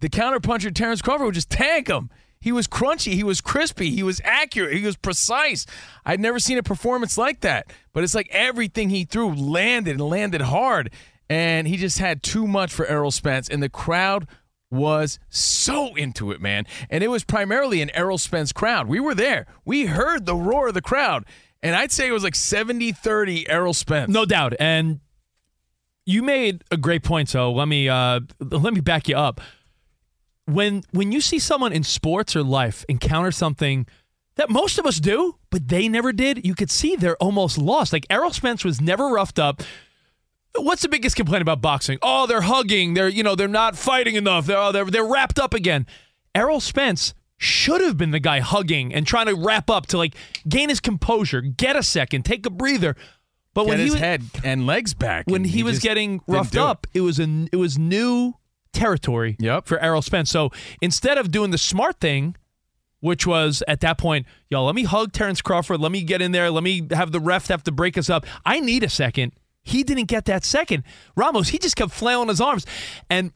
the 0.00 0.08
counterpuncher 0.10 0.74
Terrence 0.74 1.00
Crawford 1.00 1.24
would 1.26 1.34
just 1.34 1.50
tank 1.50 1.88
him. 1.88 2.10
He 2.44 2.52
was 2.52 2.66
crunchy, 2.68 3.14
he 3.14 3.24
was 3.24 3.40
crispy, 3.40 3.90
he 3.90 4.02
was 4.02 4.20
accurate, 4.22 4.76
he 4.76 4.84
was 4.84 4.98
precise. 4.98 5.64
I'd 6.04 6.20
never 6.20 6.38
seen 6.38 6.58
a 6.58 6.62
performance 6.62 7.16
like 7.16 7.40
that. 7.40 7.72
But 7.94 8.04
it's 8.04 8.14
like 8.14 8.28
everything 8.30 8.90
he 8.90 9.06
threw 9.06 9.34
landed 9.34 9.92
and 9.92 10.02
landed 10.02 10.42
hard. 10.42 10.90
And 11.30 11.66
he 11.66 11.78
just 11.78 12.00
had 12.00 12.22
too 12.22 12.46
much 12.46 12.70
for 12.70 12.84
Errol 12.84 13.10
Spence. 13.10 13.48
And 13.48 13.62
the 13.62 13.70
crowd 13.70 14.28
was 14.70 15.18
so 15.30 15.94
into 15.94 16.32
it, 16.32 16.40
man. 16.42 16.66
And 16.90 17.02
it 17.02 17.08
was 17.08 17.24
primarily 17.24 17.80
an 17.80 17.88
Errol 17.94 18.18
Spence 18.18 18.52
crowd. 18.52 18.88
We 18.88 19.00
were 19.00 19.14
there. 19.14 19.46
We 19.64 19.86
heard 19.86 20.26
the 20.26 20.36
roar 20.36 20.68
of 20.68 20.74
the 20.74 20.82
crowd. 20.82 21.24
And 21.62 21.74
I'd 21.74 21.92
say 21.92 22.08
it 22.08 22.12
was 22.12 22.24
like 22.24 22.34
70 22.34 22.92
30 22.92 23.48
Errol 23.48 23.72
Spence. 23.72 24.10
No 24.10 24.26
doubt. 24.26 24.52
And 24.60 25.00
you 26.04 26.22
made 26.22 26.62
a 26.70 26.76
great 26.76 27.04
point. 27.04 27.30
So 27.30 27.50
let 27.52 27.68
me 27.68 27.88
uh, 27.88 28.20
let 28.38 28.74
me 28.74 28.80
back 28.80 29.08
you 29.08 29.16
up. 29.16 29.40
When 30.46 30.82
when 30.90 31.10
you 31.12 31.20
see 31.20 31.38
someone 31.38 31.72
in 31.72 31.82
sports 31.84 32.36
or 32.36 32.42
life 32.42 32.84
encounter 32.88 33.30
something 33.30 33.86
that 34.36 34.50
most 34.50 34.78
of 34.78 34.86
us 34.86 35.00
do, 35.00 35.36
but 35.50 35.68
they 35.68 35.88
never 35.88 36.12
did, 36.12 36.44
you 36.44 36.54
could 36.54 36.70
see 36.70 36.96
they're 36.96 37.16
almost 37.16 37.56
lost. 37.56 37.92
Like 37.92 38.06
Errol 38.10 38.32
Spence 38.32 38.64
was 38.64 38.80
never 38.80 39.08
roughed 39.08 39.38
up. 39.38 39.62
What's 40.56 40.82
the 40.82 40.88
biggest 40.88 41.16
complaint 41.16 41.42
about 41.42 41.60
boxing? 41.60 41.98
Oh, 42.02 42.26
they're 42.26 42.42
hugging. 42.42 42.94
They're 42.94 43.08
you 43.08 43.22
know 43.22 43.34
they're 43.34 43.48
not 43.48 43.76
fighting 43.76 44.16
enough. 44.16 44.46
They're 44.46 44.58
oh, 44.58 44.72
they're, 44.72 44.84
they're 44.84 45.06
wrapped 45.06 45.38
up 45.38 45.54
again. 45.54 45.86
Errol 46.34 46.60
Spence 46.60 47.14
should 47.36 47.80
have 47.80 47.96
been 47.96 48.10
the 48.10 48.20
guy 48.20 48.40
hugging 48.40 48.94
and 48.94 49.06
trying 49.06 49.26
to 49.26 49.34
wrap 49.34 49.68
up 49.70 49.86
to 49.86 49.98
like 49.98 50.14
gain 50.48 50.68
his 50.68 50.80
composure, 50.80 51.40
get 51.40 51.76
a 51.76 51.82
second, 51.82 52.24
take 52.24 52.44
a 52.46 52.50
breather. 52.50 52.96
But 53.54 53.64
Get 53.64 53.68
when 53.68 53.78
he 53.78 53.90
was, 53.90 53.94
head 54.00 54.22
and 54.42 54.66
legs 54.66 54.94
back. 54.94 55.26
when 55.26 55.42
and 55.42 55.46
he, 55.46 55.62
was 55.62 55.78
getting 55.78 56.20
roughed 56.26 56.54
do 56.54 56.58
it. 56.58 56.64
up, 56.64 56.86
it. 56.92 57.02
was 57.02 57.20
a 57.20 57.46
it 57.52 57.56
was 57.56 57.78
new 57.78 58.34
territory 58.74 59.36
Yep. 59.38 59.66
for 59.66 59.78
Errol 59.78 60.02
Spence. 60.02 60.30
So 60.30 60.50
instead 60.82 61.16
of 61.18 61.30
doing 61.30 61.50
the 61.50 61.58
smart 61.58 62.00
thing, 62.00 62.36
which 63.00 63.26
was 63.26 63.62
at 63.68 63.80
that 63.80 63.98
point, 63.98 64.26
yo, 64.50 64.64
let 64.64 64.74
me 64.74 64.84
hug 64.84 65.12
Terrence 65.12 65.42
Crawford, 65.42 65.80
let 65.80 65.92
me 65.92 66.02
get 66.02 66.20
in 66.22 66.32
there, 66.32 66.50
let 66.50 66.62
me 66.64 66.86
have 66.90 67.12
the 67.12 67.20
ref 67.20 67.48
have 67.48 67.62
to 67.64 67.72
break 67.72 67.98
us 67.98 68.08
up. 68.10 68.26
I 68.44 68.60
need 68.60 68.82
a 68.82 68.88
second. 68.88 69.32
He 69.62 69.82
didn't 69.82 70.06
get 70.06 70.24
that 70.26 70.44
second. 70.44 70.84
Ramos, 71.16 71.48
he 71.48 71.58
just 71.58 71.76
kept 71.76 71.92
flailing 71.92 72.28
his 72.28 72.40
arms. 72.40 72.66
And 73.08 73.32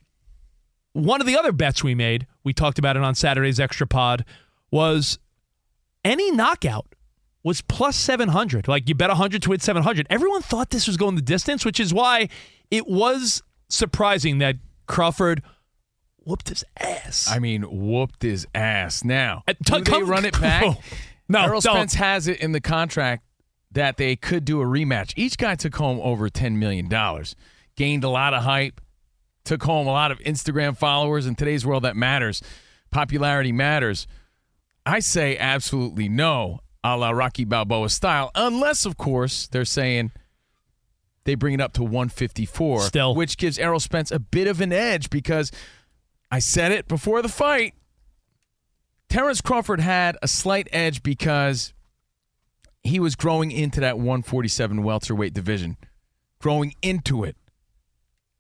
one 0.93 1.21
of 1.21 1.27
the 1.27 1.39
other 1.39 1.53
bets 1.53 1.85
we 1.85 1.95
made, 1.95 2.27
we 2.45 2.53
talked 2.53 2.79
about 2.79 2.97
it 2.97 3.03
on 3.03 3.15
Saturday's 3.15 3.61
extra 3.61 3.87
pod, 3.87 4.25
was 4.71 5.19
any 6.05 6.31
knockout 6.31 6.95
was 7.45 7.61
plus 7.63 7.97
700. 7.97 8.69
Like 8.69 8.89
you 8.89 8.95
bet 8.95 9.09
100 9.09 9.43
to 9.43 9.51
win 9.51 9.61
700. 9.61 10.07
Everyone 10.11 10.43
thought 10.43 10.71
this 10.71 10.87
was 10.87 10.97
going 10.97 11.15
the 11.15 11.23
distance, 11.23 11.65
which 11.65 11.79
is 11.81 11.95
why 11.95 12.29
it 12.71 12.87
was 12.89 13.43
surprising 13.69 14.39
that 14.39 14.57
Crawford 14.89 15.43
whooped 16.25 16.49
his 16.49 16.65
ass. 16.79 17.29
I 17.31 17.39
mean, 17.39 17.63
whooped 17.63 18.23
his 18.23 18.47
ass. 18.55 19.05
Now, 19.05 19.45
Uh, 19.47 19.53
do 19.63 19.75
t- 19.75 19.81
they 19.83 19.91
come- 19.91 20.07
run 20.11 20.25
it 20.25 20.39
back? 20.41 20.65
No, 21.31 21.43
Errol 21.45 21.61
don't. 21.61 21.75
Spence 21.75 21.95
has 21.97 22.27
it 22.27 22.41
in 22.41 22.53
the 22.53 22.61
contract 22.61 23.23
that 23.73 23.99
they 23.99 24.17
could 24.17 24.47
do 24.47 24.63
a 24.63 24.65
rematch. 24.65 25.13
Each 25.15 25.37
guy 25.37 25.57
took 25.57 25.75
home 25.77 26.01
over 26.03 26.31
$10 26.31 26.55
million, 26.57 26.89
gained 27.77 28.03
a 28.03 28.09
lot 28.09 28.33
of 28.33 28.45
hype, 28.45 28.81
took 29.45 29.63
home 29.63 29.87
a 29.87 29.91
lot 29.91 30.11
of 30.11 30.19
Instagram 30.21 30.75
followers. 30.75 31.27
In 31.27 31.35
today's 31.35 31.67
world, 31.67 31.85
that 31.85 31.97
matters. 31.97 32.41
Popularity 32.91 33.53
matters. 33.53 34.07
I 34.87 35.01
say 35.01 35.37
absolutely 35.37 36.09
no, 36.09 36.61
a 36.83 36.97
la 36.97 37.11
Rocky 37.11 37.45
Balboa 37.45 37.91
style, 37.91 38.31
unless, 38.35 38.87
of 38.87 38.97
course, 38.97 39.49
they're 39.49 39.67
saying 39.67 40.13
they 41.25 41.35
bring 41.35 41.55
it 41.55 41.61
up 41.61 41.73
to 41.75 41.83
154, 41.83 42.83
Still. 42.83 43.15
which 43.15 43.37
gives 43.37 43.59
Errol 43.59 43.81
Spence 43.81 44.11
a 44.11 44.19
bit 44.19 44.47
of 44.47 44.61
an 44.61 44.73
edge 44.73 45.11
because 45.11 45.53
I 46.31 46.39
said 46.39 46.73
it 46.73 46.89
before 46.89 47.23
the 47.23 47.29
fight. 47.29 47.75
Terrence 49.09 49.41
Crawford 49.41 49.81
had 49.81 50.17
a 50.23 50.29
slight 50.29 50.69
edge 50.73 51.03
because 51.03 51.73
he 52.83 53.01
was 53.01 53.15
growing 53.17 53.51
into 53.51 53.81
that 53.81 53.97
147 53.99 54.83
welterweight 54.83 55.33
division, 55.35 55.77
growing 56.41 56.75
into 56.83 57.25
it. 57.25 57.37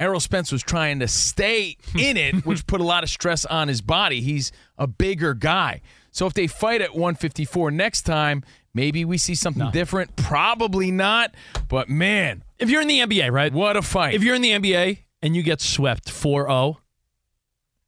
Errol 0.00 0.20
Spence 0.20 0.52
was 0.52 0.62
trying 0.62 1.00
to 1.00 1.08
stay 1.08 1.76
in 1.98 2.16
it, 2.16 2.46
which 2.46 2.66
put 2.66 2.80
a 2.80 2.84
lot 2.84 3.02
of 3.02 3.10
stress 3.10 3.44
on 3.44 3.68
his 3.68 3.80
body. 3.80 4.20
He's 4.20 4.52
a 4.76 4.86
bigger 4.86 5.34
guy. 5.34 5.80
So 6.10 6.26
if 6.26 6.34
they 6.34 6.46
fight 6.46 6.80
at 6.80 6.94
154 6.94 7.70
next 7.70 8.02
time, 8.02 8.44
maybe 8.74 9.04
we 9.04 9.18
see 9.18 9.34
something 9.34 9.70
different. 9.72 10.16
Probably 10.16 10.90
not. 10.90 11.34
But 11.68 11.88
man, 11.88 12.44
If 12.58 12.70
you're 12.70 12.82
in 12.82 12.88
the 12.88 13.00
NBA, 13.00 13.30
right? 13.30 13.52
what 13.52 13.76
a 13.76 13.82
fight. 13.82 14.14
If 14.14 14.22
you're 14.22 14.34
in 14.34 14.42
the 14.42 14.50
NBA 14.50 14.98
and 15.22 15.36
you 15.36 15.42
get 15.42 15.60
swept 15.60 16.08
4-0, 16.08 16.76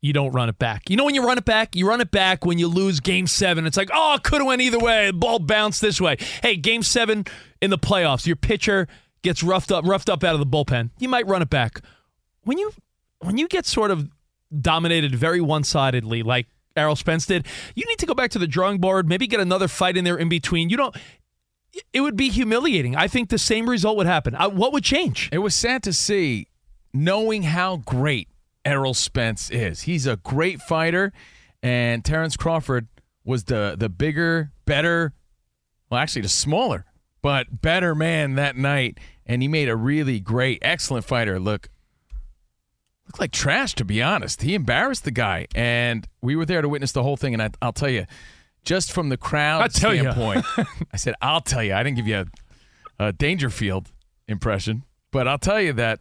you 0.01 0.13
don't 0.13 0.33
run 0.33 0.49
it 0.49 0.59
back. 0.59 0.89
You 0.89 0.97
know 0.97 1.05
when 1.05 1.15
you 1.15 1.27
run 1.27 1.39
it 1.39 1.45
back? 1.45 1.77
You 1.77 1.87
run 1.87 2.01
it 2.01 2.11
back 2.11 2.47
when 2.47 2.59
you 2.59 2.69
lose 2.69 3.01
game 3.01 3.27
seven. 3.27 3.67
It's 3.67 3.77
like, 3.77 3.91
oh, 3.93 4.19
could 4.23 4.39
have 4.39 4.47
went 4.47 4.63
either 4.63 4.79
way. 4.79 5.09
The 5.09 5.13
ball 5.13 5.39
bounced 5.39 5.81
this 5.81 6.01
way. 6.01 6.17
Hey, 6.43 6.57
game 6.57 6.83
seven 6.83 7.27
in 7.61 7.71
the 7.71 7.79
playoffs, 7.79 8.27
your 8.27 8.37
pitcher 8.37 8.89
gets 9.23 9.43
roughed 9.43 9.71
up, 9.71 9.85
roughed 9.87 10.09
up 10.09 10.25
out 10.25 10.35
of 10.35 10.41
the 10.41 10.47
bullpen. 10.47 10.91
You 10.99 11.09
might 11.09 11.27
run 11.27 11.43
it 11.43 11.51
back. 11.51 11.83
When 12.45 12.57
you 12.59 12.73
when 13.19 13.37
you 13.37 13.49
get 13.49 13.67
sort 13.67 13.91
of 13.91 14.09
dominated 14.59 15.15
very 15.15 15.43
one-sidedly, 15.43 16.23
like 16.23 16.47
Errol 16.75 16.97
Spence 16.97 17.27
did, 17.27 17.47
you 17.75 17.85
need 17.87 17.99
to 17.99 18.07
go 18.07 18.15
back 18.15 18.31
to 18.31 18.39
the 18.39 18.47
drawing 18.47 18.79
board, 18.79 19.07
maybe 19.07 19.27
get 19.27 19.41
another 19.41 19.69
fight 19.69 19.99
in 19.99 20.05
there 20.05 20.17
in 20.17 20.31
between. 20.31 20.71
You 20.71 20.79
don't 20.79 20.97
it 21.93 22.01
would 22.01 22.17
be 22.17 22.29
humiliating. 22.29 22.97
I 22.97 23.09
think 23.09 23.29
the 23.29 23.39
same 23.39 23.69
result 23.69 23.97
would 23.97 24.07
happen. 24.07 24.35
Uh, 24.35 24.49
what 24.49 24.73
would 24.73 24.85
change? 24.85 25.29
It 25.33 25.39
was 25.39 25.55
sad 25.55 25.83
to 25.85 25.93
see, 25.93 26.49
knowing 26.93 27.45
how 27.45 27.79
great 27.79 28.29
Errol 28.65 28.95
Spence 28.95 29.51
is. 29.51 29.83
He's 29.83 30.07
a 30.07 30.17
great 30.17 30.61
fighter, 30.61 31.13
and 31.63 32.05
Terrence 32.05 32.37
Crawford 32.37 32.89
was 33.25 33.45
the 33.45 33.77
the 33.79 33.89
bigger, 33.89 34.53
better, 34.65 35.13
well, 35.91 36.01
actually 36.01 36.23
the 36.23 36.29
smaller, 36.29 36.85
but 37.23 37.63
better 37.63 37.95
man 37.95 38.35
that 38.35 38.57
night, 38.57 38.99
and 39.27 39.43
he 39.43 39.49
made 39.49 39.69
a 39.69 39.77
really 39.77 40.21
great, 40.21 40.59
excellent 40.63 41.05
fighter 41.05 41.39
look 41.39 41.69
look 43.07 43.19
like 43.19 43.33
trash. 43.33 43.75
To 43.77 43.85
be 43.85 44.03
honest, 44.03 44.43
he 44.43 44.55
embarrassed 44.55 45.05
the 45.05 45.11
guy, 45.11 45.47
and 45.55 46.07
we 46.21 46.37
were 46.37 46.47
there 46.47 46.63
to 46.63 46.69
witness 46.69 46.93
the 46.93 47.03
whole 47.03 47.17
thing. 47.17 47.35
And 47.35 47.43
I, 47.43 47.51
I'll 47.63 47.73
tell 47.73 47.91
you, 47.91 48.07
just 48.65 48.93
from 48.93 49.09
the 49.09 49.17
crowd 49.17 49.63
I'll 49.63 49.69
tell 49.69 49.93
standpoint, 49.93 50.45
I 50.93 50.97
said, 50.97 51.15
"I'll 51.21 51.41
tell 51.41 51.63
you." 51.63 51.75
I 51.75 51.83
didn't 51.83 51.97
give 51.97 52.07
you 52.07 52.27
a, 52.99 53.07
a 53.07 53.13
Dangerfield 53.13 53.91
impression, 54.29 54.85
but 55.11 55.27
I'll 55.27 55.39
tell 55.39 55.61
you 55.61 55.73
that 55.75 56.01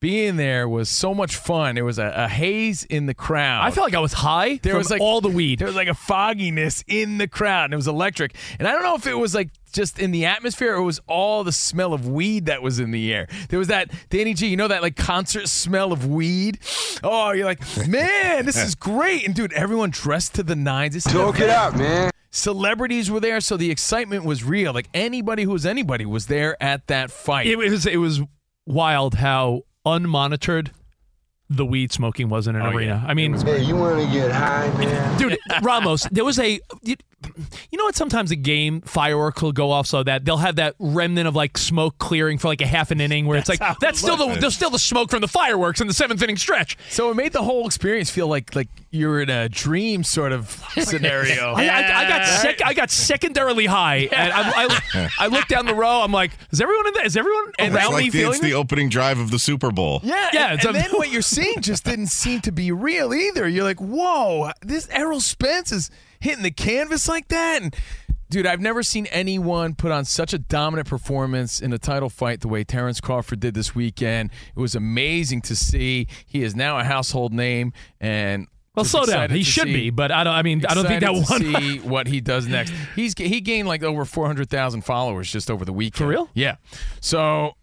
being 0.00 0.36
there 0.36 0.66
was 0.66 0.88
so 0.88 1.14
much 1.14 1.36
fun. 1.36 1.74
There 1.74 1.84
was 1.84 1.98
a, 1.98 2.12
a 2.16 2.28
haze 2.28 2.84
in 2.84 3.06
the 3.06 3.14
crowd. 3.14 3.64
I 3.64 3.70
felt 3.70 3.86
like 3.86 3.94
I 3.94 4.00
was 4.00 4.14
high 4.14 4.58
there 4.62 4.72
from 4.72 4.78
was 4.78 4.90
like 4.90 5.00
all 5.00 5.20
the 5.20 5.28
weed. 5.28 5.58
There 5.58 5.66
was 5.66 5.76
like 5.76 5.88
a 5.88 5.94
fogginess 5.94 6.82
in 6.86 7.18
the 7.18 7.28
crowd, 7.28 7.66
and 7.66 7.74
it 7.74 7.76
was 7.76 7.86
electric. 7.86 8.34
And 8.58 8.66
I 8.66 8.72
don't 8.72 8.82
know 8.82 8.94
if 8.94 9.06
it 9.06 9.14
was 9.14 9.34
like 9.34 9.50
just 9.72 9.98
in 9.98 10.10
the 10.10 10.26
atmosphere 10.26 10.74
it 10.74 10.82
was 10.82 11.00
all 11.06 11.44
the 11.44 11.52
smell 11.52 11.92
of 11.92 12.08
weed 12.08 12.46
that 12.46 12.62
was 12.62 12.78
in 12.78 12.90
the 12.90 13.12
air. 13.14 13.28
There 13.48 13.58
was 13.58 13.68
that 13.68 13.90
Danny 14.10 14.34
G, 14.34 14.46
you 14.48 14.56
know 14.56 14.68
that 14.68 14.82
like 14.82 14.96
concert 14.96 15.48
smell 15.48 15.92
of 15.92 16.06
weed. 16.06 16.58
Oh, 17.02 17.32
you're 17.32 17.44
like, 17.46 17.60
man, 17.88 18.44
this 18.46 18.56
is 18.56 18.74
great. 18.74 19.26
And 19.26 19.34
dude, 19.34 19.52
everyone 19.52 19.90
dressed 19.90 20.34
to 20.34 20.42
the 20.42 20.56
nines. 20.56 20.94
This 20.94 21.06
is 21.06 21.12
Talk 21.12 21.36
the 21.38 21.44
it 21.44 21.50
out, 21.50 21.76
man. 21.76 22.10
Celebrities 22.32 23.10
were 23.10 23.18
there, 23.20 23.40
so 23.40 23.56
the 23.56 23.70
excitement 23.70 24.24
was 24.24 24.44
real. 24.44 24.72
Like 24.72 24.88
anybody 24.94 25.42
who 25.42 25.50
was 25.50 25.66
anybody 25.66 26.06
was 26.06 26.26
there 26.26 26.60
at 26.62 26.86
that 26.86 27.10
fight. 27.10 27.46
It 27.46 27.56
was 27.56 27.86
it 27.86 27.96
was 27.96 28.20
wild 28.66 29.14
how 29.14 29.62
unmonitored 29.84 30.70
the 31.48 31.66
weed 31.66 31.90
smoking 31.90 32.28
was 32.28 32.46
in 32.46 32.54
an 32.54 32.62
Oh, 32.62 32.70
arena. 32.70 33.02
yeah. 33.02 33.10
I 33.10 33.14
mean, 33.14 33.34
Hey, 33.40 33.64
you 33.64 33.74
want 33.74 34.00
to 34.00 34.12
get 34.12 34.30
high, 34.30 34.68
man? 34.78 35.18
dude, 35.18 35.36
Ramos, 35.62 36.06
there 36.12 36.24
was 36.24 36.38
a 36.38 36.60
you, 37.24 37.44
you 37.70 37.78
know 37.78 37.84
what? 37.84 37.96
Sometimes 37.96 38.30
a 38.30 38.36
game 38.36 38.80
fireworks 38.82 39.42
will 39.42 39.52
go 39.52 39.70
off 39.70 39.86
so 39.86 40.02
that 40.02 40.24
they'll 40.24 40.36
have 40.38 40.56
that 40.56 40.74
remnant 40.78 41.28
of 41.28 41.34
like 41.36 41.58
smoke 41.58 41.98
clearing 41.98 42.38
for 42.38 42.48
like 42.48 42.60
a 42.60 42.66
half 42.66 42.90
an 42.90 43.00
inning 43.00 43.26
where 43.26 43.38
it's 43.38 43.48
That's 43.48 43.60
how 43.60 43.68
like 43.68 43.76
it 43.76 43.80
that's 43.80 43.98
still 43.98 44.16
the 44.16 44.38
there's 44.40 44.54
still 44.54 44.70
the 44.70 44.78
smoke 44.78 45.10
from 45.10 45.20
the 45.20 45.28
fireworks 45.28 45.80
in 45.80 45.86
the 45.86 45.94
seventh 45.94 46.22
inning 46.22 46.36
stretch. 46.36 46.76
so 46.90 47.10
it 47.10 47.14
made 47.14 47.32
the 47.32 47.42
whole 47.42 47.66
experience 47.66 48.10
feel 48.10 48.26
like 48.28 48.54
like 48.54 48.68
you're 48.90 49.20
in 49.22 49.30
a 49.30 49.48
dream 49.48 50.02
sort 50.02 50.32
of 50.32 50.50
scenario. 50.78 51.52
I, 51.54 51.64
I, 51.64 52.04
I 52.04 52.08
got 52.08 52.26
sec- 52.26 52.64
I 52.64 52.74
got 52.74 52.90
secondarily 52.90 53.66
high, 53.66 54.08
and 54.10 54.32
I, 54.32 54.80
I, 54.94 55.08
I 55.20 55.26
looked 55.28 55.48
down 55.48 55.66
the 55.66 55.74
row. 55.74 56.02
I'm 56.02 56.12
like, 56.12 56.32
is 56.50 56.60
everyone 56.60 56.88
in 56.88 56.94
there? 56.94 57.06
Is 57.06 57.16
everyone 57.16 57.44
oh, 57.48 57.52
And 57.64 57.74
around 57.74 57.92
It's 57.94 58.02
me 58.02 58.10
the, 58.10 58.18
feeling 58.18 58.34
it's 58.34 58.40
the 58.40 58.54
opening 58.54 58.88
drive 58.88 59.18
of 59.18 59.30
the 59.30 59.38
Super 59.38 59.70
Bowl. 59.70 60.00
Yeah, 60.02 60.28
Yeah, 60.32 60.52
and, 60.52 60.64
and 60.64 60.74
then 60.74 60.90
what 60.92 61.08
you're 61.12 61.22
seeing 61.22 61.60
just 61.60 61.84
didn't 61.84 62.08
seem 62.08 62.40
to 62.42 62.52
be 62.52 62.72
real 62.72 63.14
either. 63.14 63.48
You're 63.48 63.64
like, 63.64 63.80
whoa, 63.80 64.50
this 64.62 64.88
Errol 64.90 65.20
Spence 65.20 65.70
is 65.70 65.90
hitting 66.20 66.42
the 66.42 66.50
canvas 66.50 67.08
like 67.08 67.28
that. 67.28 67.62
And 67.62 67.74
dude, 68.28 68.46
I've 68.46 68.60
never 68.60 68.82
seen 68.82 69.06
anyone 69.06 69.74
put 69.74 69.90
on 69.90 70.04
such 70.04 70.32
a 70.32 70.38
dominant 70.38 70.88
performance 70.88 71.60
in 71.60 71.72
a 71.72 71.78
title 71.78 72.08
fight 72.10 72.40
the 72.40 72.48
way 72.48 72.62
Terrence 72.64 73.00
Crawford 73.00 73.40
did 73.40 73.54
this 73.54 73.74
weekend. 73.74 74.30
It 74.56 74.60
was 74.60 74.74
amazing 74.74 75.42
to 75.42 75.56
see. 75.56 76.06
He 76.26 76.42
is 76.42 76.54
now 76.54 76.78
a 76.78 76.84
household 76.84 77.32
name, 77.32 77.72
and 78.00 78.46
Well, 78.76 78.84
slow 78.84 79.04
down. 79.04 79.30
He 79.30 79.42
should 79.42 79.64
see- 79.64 79.74
be, 79.74 79.90
but 79.90 80.12
I 80.12 80.22
don't. 80.24 80.34
I 80.34 80.42
mean, 80.42 80.64
I 80.68 80.74
don't 80.74 80.86
think 80.86 81.00
that 81.00 81.14
excited 81.16 81.52
one. 81.52 81.62
see 81.62 81.78
what 81.88 82.06
he 82.06 82.20
does 82.20 82.46
next. 82.46 82.72
He's 82.94 83.14
he 83.18 83.40
gained 83.40 83.66
like 83.66 83.82
over 83.82 84.04
four 84.04 84.26
hundred 84.26 84.48
thousand 84.50 84.82
followers 84.82 85.30
just 85.32 85.50
over 85.50 85.64
the 85.64 85.72
weekend. 85.72 85.98
For 85.98 86.06
real? 86.06 86.28
Yeah. 86.34 86.56
So 87.00 87.54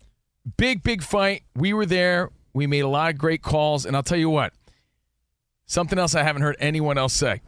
big 0.57 0.83
big 0.83 1.01
fight. 1.03 1.43
We 1.55 1.73
were 1.73 1.85
there. 1.85 2.29
We 2.53 2.65
made 2.67 2.79
a 2.81 2.87
lot 2.89 3.11
of 3.11 3.17
great 3.19 3.41
calls, 3.43 3.85
and 3.85 3.95
I'll 3.95 4.03
tell 4.03 4.17
you 4.17 4.29
what. 4.29 4.51
Something 5.65 5.99
else 5.99 6.15
I 6.15 6.23
haven't 6.23 6.41
heard 6.43 6.55
anyone 6.59 6.97
else 6.97 7.13
say. 7.13 7.41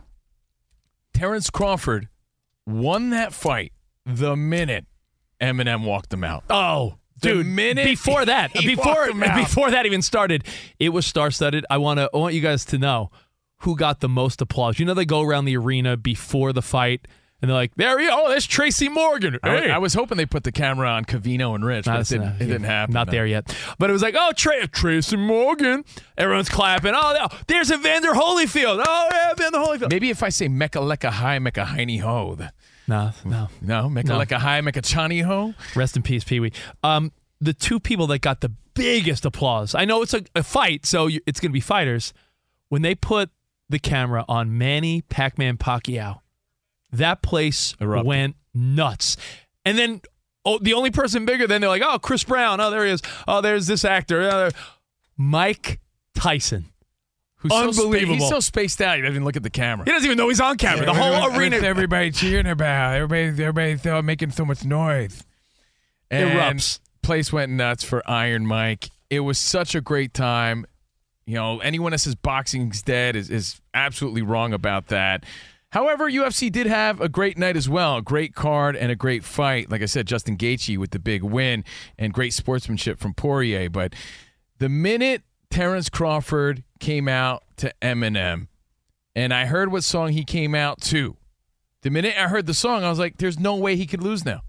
Terrence 1.14 1.50
Crawford 1.50 2.08
won 2.66 3.10
that 3.12 3.34
fight 3.34 3.74
the 4.06 4.36
minute 4.36 4.86
Eminem 5.42 5.84
walked 5.86 6.14
him 6.14 6.24
out. 6.24 6.44
Oh, 6.50 6.96
The 7.22 7.34
dude! 7.36 7.46
minute 7.46 7.86
before 7.86 8.26
that, 8.26 8.54
before 8.54 9.12
before 9.14 9.72
that 9.72 9.86
even 9.86 10.02
started, 10.02 10.46
it 10.80 10.90
was 10.90 11.06
star-studded. 11.06 11.66
I 11.70 11.78
want 11.78 12.00
to. 12.00 12.10
I 12.14 12.18
want 12.18 12.34
you 12.36 12.42
guys 12.42 12.66
to 12.66 12.78
know 12.78 13.10
who 13.60 13.76
got 13.76 14.00
the 14.00 14.10
most 14.10 14.42
applause. 14.42 14.80
You 14.80 14.86
know, 14.86 14.94
they 14.94 15.06
go 15.06 15.22
around 15.22 15.46
the 15.46 15.58
arena 15.58 15.98
before 15.98 16.54
the 16.54 16.62
fight, 16.62 17.08
and 17.42 17.50
they're 17.50 17.56
like, 17.56 17.74
"There 17.76 18.00
you 18.00 18.10
go. 18.10 18.28
There's 18.30 18.46
Tracy 18.46 18.90
Morgan." 18.90 19.38
I, 19.44 19.50
Hey. 19.60 19.72
I 19.72 19.78
was 19.78 19.94
hoping 19.94 20.18
they 20.18 20.26
put 20.26 20.44
the 20.44 20.52
camera 20.52 20.88
on 20.90 21.06
Covino 21.06 21.56
and 21.56 21.64
Rich, 21.66 21.86
but 21.86 22.00
it 22.02 22.08
didn't, 22.08 22.36
it 22.42 22.46
didn't 22.46 22.64
happen. 22.64 22.94
Not 22.94 23.08
no. 23.08 23.12
there 23.12 23.26
yet. 23.26 23.56
But 23.78 23.90
it 23.90 23.94
was 23.94 24.02
like, 24.02 24.16
oh, 24.18 24.32
Tra- 24.36 24.68
Tracy 24.68 25.16
Morgan. 25.18 25.84
Everyone's 26.18 26.50
clapping. 26.50 26.94
Oh, 26.96 27.28
there's 27.48 27.72
Evander 27.72 28.12
Holyfield. 28.12 28.84
Oh, 28.86 29.08
yeah, 29.12 29.32
Evander 29.32 29.60
Holyfield. 29.60 29.92
Maybe 29.92 30.10
if 30.10 30.22
I 30.24 30.30
say 30.30 30.48
Mecca 30.48 30.80
Lecca 30.80 31.10
High 31.10 31.40
Mecca 31.40 31.66
Heiny 31.66 31.98
Ho. 32.00 32.36
the- 32.36 32.52
No, 32.88 33.12
no. 33.24 33.48
No, 33.62 33.90
Mecca 33.90 34.10
No. 34.10 34.20
Lecca 34.20 34.38
High 34.38 34.62
Mecca 34.62 34.82
Chani 34.82 35.24
Ho. 35.24 35.54
Rest 35.76 35.96
in 35.96 36.04
peace, 36.04 36.24
Pee 36.24 36.40
Wee. 36.40 36.52
Um, 36.84 37.12
the 37.40 37.54
two 37.54 37.80
people 37.80 38.08
that 38.08 38.20
got 38.20 38.42
the 38.42 38.52
biggest 38.74 39.26
applause. 39.26 39.74
I 39.76 39.86
know 39.86 40.02
it's 40.02 40.14
a, 40.14 40.24
a 40.36 40.44
fight, 40.44 40.86
so 40.86 41.08
you, 41.08 41.20
it's 41.26 41.40
going 41.40 41.52
to 41.52 41.54
be 41.54 41.60
fighters. 41.62 42.14
When 42.70 42.82
they 42.82 42.96
put 42.96 43.30
the 43.70 43.80
camera 43.80 44.26
on 44.28 44.58
Manny 44.58 45.02
Pac-Man 45.02 45.58
Pacquiao, 45.58 46.20
that 46.92 47.22
place 47.22 47.76
Erupted. 47.80 48.06
went 48.08 48.36
nuts. 48.54 49.18
And 49.66 49.78
then 49.78 50.02
oh, 50.46 50.60
the 50.60 50.74
only 50.74 50.92
person 50.92 51.26
bigger 51.26 51.48
than 51.48 51.62
they're 51.62 51.70
like, 51.70 51.84
oh, 51.86 52.00
Chris 52.00 52.24
Brown. 52.24 52.60
Oh, 52.60 52.72
there 52.72 52.86
he 52.86 52.92
is. 52.92 53.02
Oh, 53.28 53.42
there's 53.42 53.68
this 53.68 53.86
actor. 53.86 54.22
Oh, 54.22 54.50
Mike 55.18 55.80
Tyson. 56.16 56.66
Who's 57.38 57.52
So 57.54 57.72
spa- 57.72 57.84
Unbelievable. 57.84 58.16
he's 58.16 58.30
so 58.30 58.40
spaced 58.42 58.82
out. 58.82 58.98
He 58.98 59.02
doesn't 59.02 59.16
even 59.16 59.24
look 59.24 59.38
at 59.38 59.44
the 59.44 59.50
camera. 59.50 59.86
He 59.86 59.92
doesn't 59.92 60.06
even 60.06 60.18
know 60.18 60.28
he's 60.28 60.42
on 60.42 60.58
camera. 60.58 60.86
the 60.86 60.94
whole 60.94 61.38
arena 61.38 61.58
Everybody 61.58 62.12
cheering 62.12 62.48
about. 62.48 62.96
Everybody, 62.96 63.44
everybody 63.44 64.02
making 64.02 64.32
so 64.32 64.44
much 64.46 64.66
noise. 64.66 65.24
And 66.12 66.32
erupts. 66.32 66.80
Place 67.02 67.32
went 67.32 67.52
nuts 67.52 67.84
for 67.84 68.08
Iron 68.10 68.46
Mike. 68.46 68.90
It 69.10 69.22
was 69.22 69.38
such 69.38 69.74
a 69.74 69.82
great 69.82 70.14
time. 70.14 70.66
You 71.26 71.36
know, 71.36 71.60
anyone 71.60 71.92
that 71.92 72.00
says 72.00 72.16
boxing's 72.16 72.82
dead 72.82 73.16
is, 73.16 73.30
is 73.30 73.62
absolutely 73.74 74.22
wrong 74.22 74.52
about 74.52 74.88
that. 74.88 75.24
However, 75.72 76.10
UFC 76.10 76.52
did 76.52 76.66
have 76.66 77.00
a 77.00 77.10
great 77.10 77.38
night 77.38 77.56
as 77.56 77.70
well, 77.70 77.98
a 77.98 78.02
great 78.02 78.34
card 78.34 78.76
and 78.76 78.92
a 78.92 78.96
great 78.96 79.24
fight. 79.24 79.70
Like 79.70 79.84
I 79.84 79.86
said, 79.86 80.08
Justin 80.08 80.36
Gaethje 80.36 80.78
with 80.78 80.92
the 80.92 81.00
big 81.00 81.24
win 81.24 81.64
and 81.98 82.12
great 82.12 82.34
sportsmanship 82.34 83.00
from 83.00 83.14
Poirier. 83.14 83.70
But 83.70 83.94
the 84.58 84.70
minute 84.70 85.22
Terrence 85.52 85.90
Crawford 85.90 86.64
came 86.80 87.08
out 87.08 87.44
to 87.58 87.74
Eminem, 87.82 88.48
and 89.16 89.34
I 89.34 89.46
heard 89.46 89.72
what 89.72 89.84
song 89.84 90.10
he 90.12 90.24
came 90.24 90.56
out 90.56 90.82
to, 90.82 91.18
the 91.82 91.90
minute 91.90 92.16
I 92.18 92.28
heard 92.28 92.46
the 92.46 92.54
song, 92.54 92.84
I 92.84 92.90
was 92.90 93.00
like, 93.00 93.18
"There's 93.18 93.40
no 93.40 93.56
way 93.56 93.76
he 93.76 93.86
could 93.86 94.04
lose 94.04 94.26
now." 94.26 94.42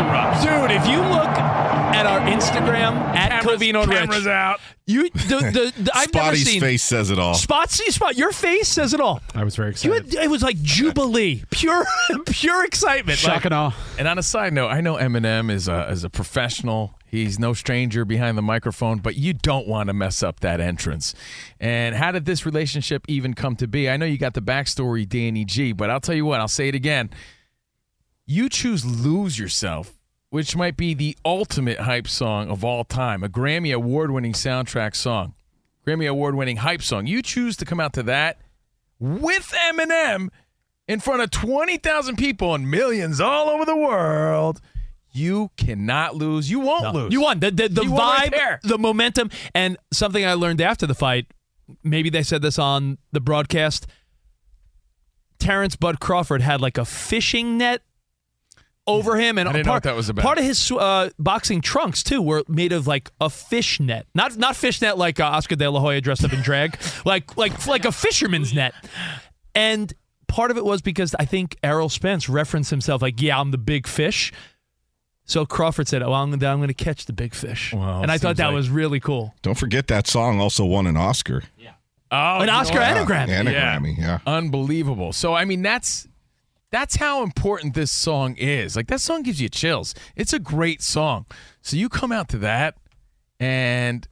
Terrence 0.00 0.10
Bud 0.10 0.40
Crawford! 0.40 0.40
face 0.40 0.50
erupts. 0.50 0.68
Dude, 0.68 0.70
if 0.82 0.86
you 0.88 1.00
look 1.00 1.38
at 1.94 2.06
our 2.06 2.20
Instagram 2.20 2.96
at 3.14 3.42
Cameras- 3.42 3.60
Covino 3.60 3.82
and 3.82 3.92
cameras 3.92 4.18
Rich, 4.18 4.26
out. 4.28 4.60
you 4.86 5.10
the, 5.10 5.18
the, 5.76 5.82
the 5.82 5.90
I've 5.94 6.12
never 6.14 6.26
Spotty's 6.26 6.44
seen 6.46 6.60
face 6.60 6.82
says 6.82 7.10
it 7.10 7.18
all. 7.18 7.34
Spot, 7.34 7.68
see, 7.70 7.90
spot. 7.90 8.16
Your 8.16 8.32
face 8.32 8.68
says 8.68 8.94
it 8.94 9.00
all. 9.00 9.20
I 9.34 9.44
was 9.44 9.56
very 9.56 9.68
You 9.68 9.94
excited. 9.94 10.14
had, 10.14 10.24
it 10.24 10.30
was 10.30 10.42
like 10.42 10.60
jubilee, 10.62 11.42
pure, 11.50 11.84
pure 12.26 12.64
excitement. 12.64 13.18
Shock 13.18 13.34
Like, 13.36 13.44
and 13.46 13.54
awe. 13.54 13.72
And 13.98 14.06
on 14.08 14.18
a 14.18 14.22
side 14.22 14.52
note, 14.52 14.68
I 14.68 14.80
know 14.80 14.94
Eminem 14.94 15.50
is 15.50 15.68
a, 15.68 15.88
is 15.90 16.04
a 16.04 16.10
professional. 16.10 16.94
He's 17.06 17.40
no 17.40 17.54
stranger 17.54 18.04
behind 18.04 18.38
the 18.38 18.42
microphone, 18.42 18.98
but 18.98 19.16
you 19.16 19.32
don't 19.32 19.66
want 19.66 19.88
to 19.88 19.92
mess 19.92 20.22
up 20.22 20.38
that 20.40 20.60
entrance. 20.60 21.12
And 21.58 21.96
how 21.96 22.12
did 22.12 22.24
this 22.24 22.46
relationship 22.46 23.04
even 23.08 23.34
come 23.34 23.56
to 23.56 23.66
be? 23.66 23.90
I 23.90 23.96
know 23.96 24.06
you 24.06 24.16
got 24.16 24.34
the 24.34 24.40
backstory, 24.42 25.08
Danny 25.08 25.44
G, 25.44 25.72
but 25.72 25.90
I'll 25.90 25.98
tell 26.00 26.14
you 26.14 26.24
what, 26.24 26.38
I'll 26.40 26.46
say 26.46 26.68
it 26.68 26.76
again. 26.76 27.10
You 28.32 28.48
choose 28.48 28.86
Lose 28.86 29.40
Yourself, 29.40 29.92
which 30.28 30.54
might 30.54 30.76
be 30.76 30.94
the 30.94 31.18
ultimate 31.24 31.80
hype 31.80 32.06
song 32.06 32.48
of 32.48 32.64
all 32.64 32.84
time, 32.84 33.24
a 33.24 33.28
Grammy 33.28 33.74
award 33.74 34.12
winning 34.12 34.34
soundtrack 34.34 34.94
song, 34.94 35.34
Grammy 35.84 36.08
award 36.08 36.36
winning 36.36 36.58
hype 36.58 36.80
song. 36.80 37.08
You 37.08 37.22
choose 37.22 37.56
to 37.56 37.64
come 37.64 37.80
out 37.80 37.92
to 37.94 38.04
that 38.04 38.40
with 39.00 39.52
Eminem 39.68 40.28
in 40.86 41.00
front 41.00 41.22
of 41.22 41.32
20,000 41.32 42.14
people 42.14 42.54
and 42.54 42.70
millions 42.70 43.20
all 43.20 43.48
over 43.48 43.64
the 43.64 43.74
world. 43.74 44.60
You 45.10 45.50
cannot 45.56 46.14
lose. 46.14 46.48
You 46.48 46.60
won't 46.60 46.94
lose. 46.94 47.12
You 47.12 47.22
won. 47.22 47.40
The, 47.40 47.50
the, 47.50 47.68
the 47.68 47.90
won 47.90 47.98
right 47.98 48.30
vibe, 48.30 48.60
the 48.60 48.78
momentum, 48.78 49.30
and 49.56 49.76
something 49.92 50.24
I 50.24 50.34
learned 50.34 50.60
after 50.60 50.86
the 50.86 50.94
fight. 50.94 51.26
Maybe 51.82 52.10
they 52.10 52.22
said 52.22 52.42
this 52.42 52.60
on 52.60 52.98
the 53.10 53.18
broadcast. 53.18 53.88
Terrence 55.40 55.74
Bud 55.74 55.98
Crawford 55.98 56.42
had 56.42 56.60
like 56.60 56.78
a 56.78 56.84
fishing 56.84 57.58
net 57.58 57.82
over 58.94 59.16
him, 59.16 59.38
and 59.38 59.48
I 59.48 59.52
didn't 59.52 59.66
know 59.66 59.70
part, 59.72 59.84
what 59.84 59.90
that 59.90 59.96
was 59.96 60.08
about. 60.08 60.24
part 60.24 60.38
of 60.38 60.44
his 60.44 60.70
uh, 60.70 61.10
boxing 61.18 61.60
trunks 61.60 62.02
too 62.02 62.20
were 62.22 62.42
made 62.48 62.72
of 62.72 62.86
like 62.86 63.10
a 63.20 63.28
fish 63.30 63.80
net, 63.80 64.06
not 64.14 64.36
not 64.36 64.56
fish 64.56 64.80
net 64.82 64.98
like 64.98 65.18
uh, 65.20 65.24
Oscar 65.24 65.56
De 65.56 65.70
La 65.70 65.80
Hoya 65.80 66.00
dressed 66.00 66.24
up 66.24 66.32
in 66.32 66.40
drag, 66.42 66.76
like 67.04 67.36
like 67.36 67.66
like 67.66 67.84
a 67.84 67.92
fisherman's 67.92 68.52
net, 68.54 68.74
and 69.54 69.92
part 70.28 70.50
of 70.50 70.56
it 70.56 70.64
was 70.64 70.80
because 70.82 71.14
I 71.18 71.24
think 71.24 71.56
Errol 71.62 71.88
Spence 71.88 72.28
referenced 72.28 72.70
himself 72.70 73.02
like, 73.02 73.20
"Yeah, 73.20 73.40
I'm 73.40 73.50
the 73.50 73.58
big 73.58 73.86
fish." 73.86 74.32
So 75.24 75.46
Crawford 75.46 75.86
said, 75.86 76.02
"Oh, 76.02 76.12
I'm, 76.12 76.32
I'm 76.32 76.38
going 76.38 76.68
to 76.68 76.74
catch 76.74 77.06
the 77.06 77.12
big 77.12 77.34
fish," 77.34 77.72
Well, 77.72 78.02
and 78.02 78.10
I 78.10 78.18
thought 78.18 78.36
that 78.38 78.46
like- 78.46 78.54
was 78.54 78.68
really 78.68 78.98
cool. 79.00 79.34
Don't 79.42 79.56
forget 79.58 79.86
that 79.88 80.06
song 80.06 80.40
also 80.40 80.64
won 80.64 80.86
an 80.86 80.96
Oscar. 80.96 81.42
Yeah. 81.58 81.72
Oh, 82.12 82.34
An 82.36 82.40
you 82.40 82.46
know 82.46 82.52
Oscar 82.54 82.78
what? 82.78 82.88
and 82.88 82.98
a 82.98 83.04
Grammy. 83.12 83.28
And 83.28 83.48
a 83.48 83.52
Yeah. 83.52 83.78
Grammy, 83.78 83.96
yeah. 83.96 84.18
Unbelievable. 84.26 85.12
So 85.12 85.32
I 85.34 85.44
mean 85.44 85.62
that's 85.62 86.08
that's 86.70 86.96
how 86.96 87.22
important 87.22 87.74
this 87.74 87.90
song 87.90 88.36
is. 88.36 88.76
Like 88.76 88.86
that 88.88 89.00
song 89.00 89.22
gives 89.22 89.40
you 89.40 89.48
chills. 89.48 89.94
It's 90.16 90.32
a 90.32 90.38
great 90.38 90.82
song. 90.82 91.26
So 91.62 91.76
you 91.76 91.88
come 91.88 92.12
out 92.12 92.28
to 92.30 92.38
that 92.38 92.76
and 93.38 94.06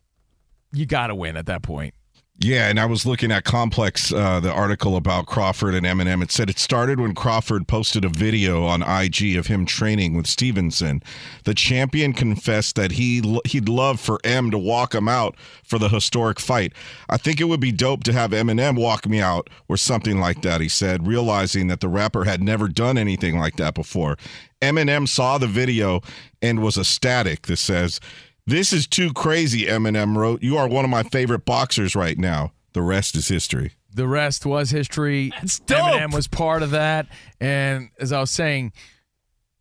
you 0.72 0.86
got 0.86 1.08
to 1.08 1.14
win 1.14 1.36
at 1.36 1.46
that 1.46 1.62
point. 1.62 1.94
Yeah, 2.40 2.68
and 2.68 2.78
I 2.78 2.86
was 2.86 3.04
looking 3.04 3.32
at 3.32 3.42
Complex, 3.42 4.12
uh, 4.12 4.38
the 4.38 4.52
article 4.52 4.94
about 4.94 5.26
Crawford 5.26 5.74
and 5.74 5.84
Eminem. 5.84 6.22
It 6.22 6.30
said 6.30 6.48
it 6.48 6.60
started 6.60 7.00
when 7.00 7.12
Crawford 7.12 7.66
posted 7.66 8.04
a 8.04 8.08
video 8.08 8.64
on 8.64 8.80
IG 8.80 9.34
of 9.36 9.48
him 9.48 9.66
training 9.66 10.14
with 10.14 10.28
Stevenson. 10.28 11.02
The 11.42 11.54
champion 11.54 12.12
confessed 12.12 12.76
that 12.76 12.92
he 12.92 13.40
he'd 13.44 13.68
love 13.68 13.98
for 13.98 14.20
M 14.22 14.52
to 14.52 14.58
walk 14.58 14.94
him 14.94 15.08
out 15.08 15.34
for 15.64 15.80
the 15.80 15.88
historic 15.88 16.38
fight. 16.38 16.72
I 17.08 17.16
think 17.16 17.40
it 17.40 17.44
would 17.44 17.58
be 17.58 17.72
dope 17.72 18.04
to 18.04 18.12
have 18.12 18.30
Eminem 18.30 18.78
walk 18.80 19.08
me 19.08 19.20
out 19.20 19.50
or 19.66 19.76
something 19.76 20.20
like 20.20 20.42
that. 20.42 20.60
He 20.60 20.68
said, 20.68 21.08
realizing 21.08 21.66
that 21.66 21.80
the 21.80 21.88
rapper 21.88 22.22
had 22.22 22.40
never 22.40 22.68
done 22.68 22.98
anything 22.98 23.36
like 23.36 23.56
that 23.56 23.74
before. 23.74 24.16
Eminem 24.62 25.08
saw 25.08 25.38
the 25.38 25.48
video 25.48 26.02
and 26.40 26.62
was 26.62 26.78
ecstatic. 26.78 27.48
This 27.48 27.60
says. 27.60 27.98
This 28.48 28.72
is 28.72 28.86
too 28.86 29.12
crazy, 29.12 29.66
Eminem 29.66 30.16
wrote. 30.16 30.42
You 30.42 30.56
are 30.56 30.66
one 30.66 30.82
of 30.82 30.90
my 30.90 31.02
favorite 31.02 31.44
boxers 31.44 31.94
right 31.94 32.16
now. 32.16 32.52
The 32.72 32.80
rest 32.80 33.14
is 33.14 33.28
history. 33.28 33.72
The 33.92 34.08
rest 34.08 34.46
was 34.46 34.70
history. 34.70 35.30
That's 35.38 35.58
dope. 35.58 35.78
Eminem 35.78 36.14
was 36.14 36.28
part 36.28 36.62
of 36.62 36.70
that. 36.70 37.08
And 37.42 37.90
as 38.00 38.10
I 38.10 38.20
was 38.20 38.30
saying, 38.30 38.72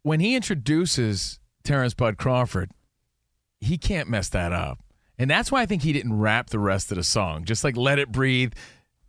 when 0.04 0.22
he 0.22 0.36
introduces 0.36 1.40
Terrence 1.66 1.94
Bud 1.94 2.18
Crawford, 2.18 2.72
he 3.60 3.78
can't 3.78 4.08
mess 4.08 4.30
that 4.30 4.54
up. 4.54 4.80
And 5.20 5.30
that's 5.30 5.52
why 5.52 5.64
I 5.64 5.66
think 5.66 5.82
he 5.82 5.92
didn't 5.92 6.18
rap 6.18 6.50
the 6.50 6.60
rest 6.60 6.90
of 6.90 6.96
the 6.96 7.04
song. 7.04 7.44
Just 7.44 7.66
like 7.66 7.76
let 7.76 8.00
it 8.00 8.14
breathe, 8.14 8.54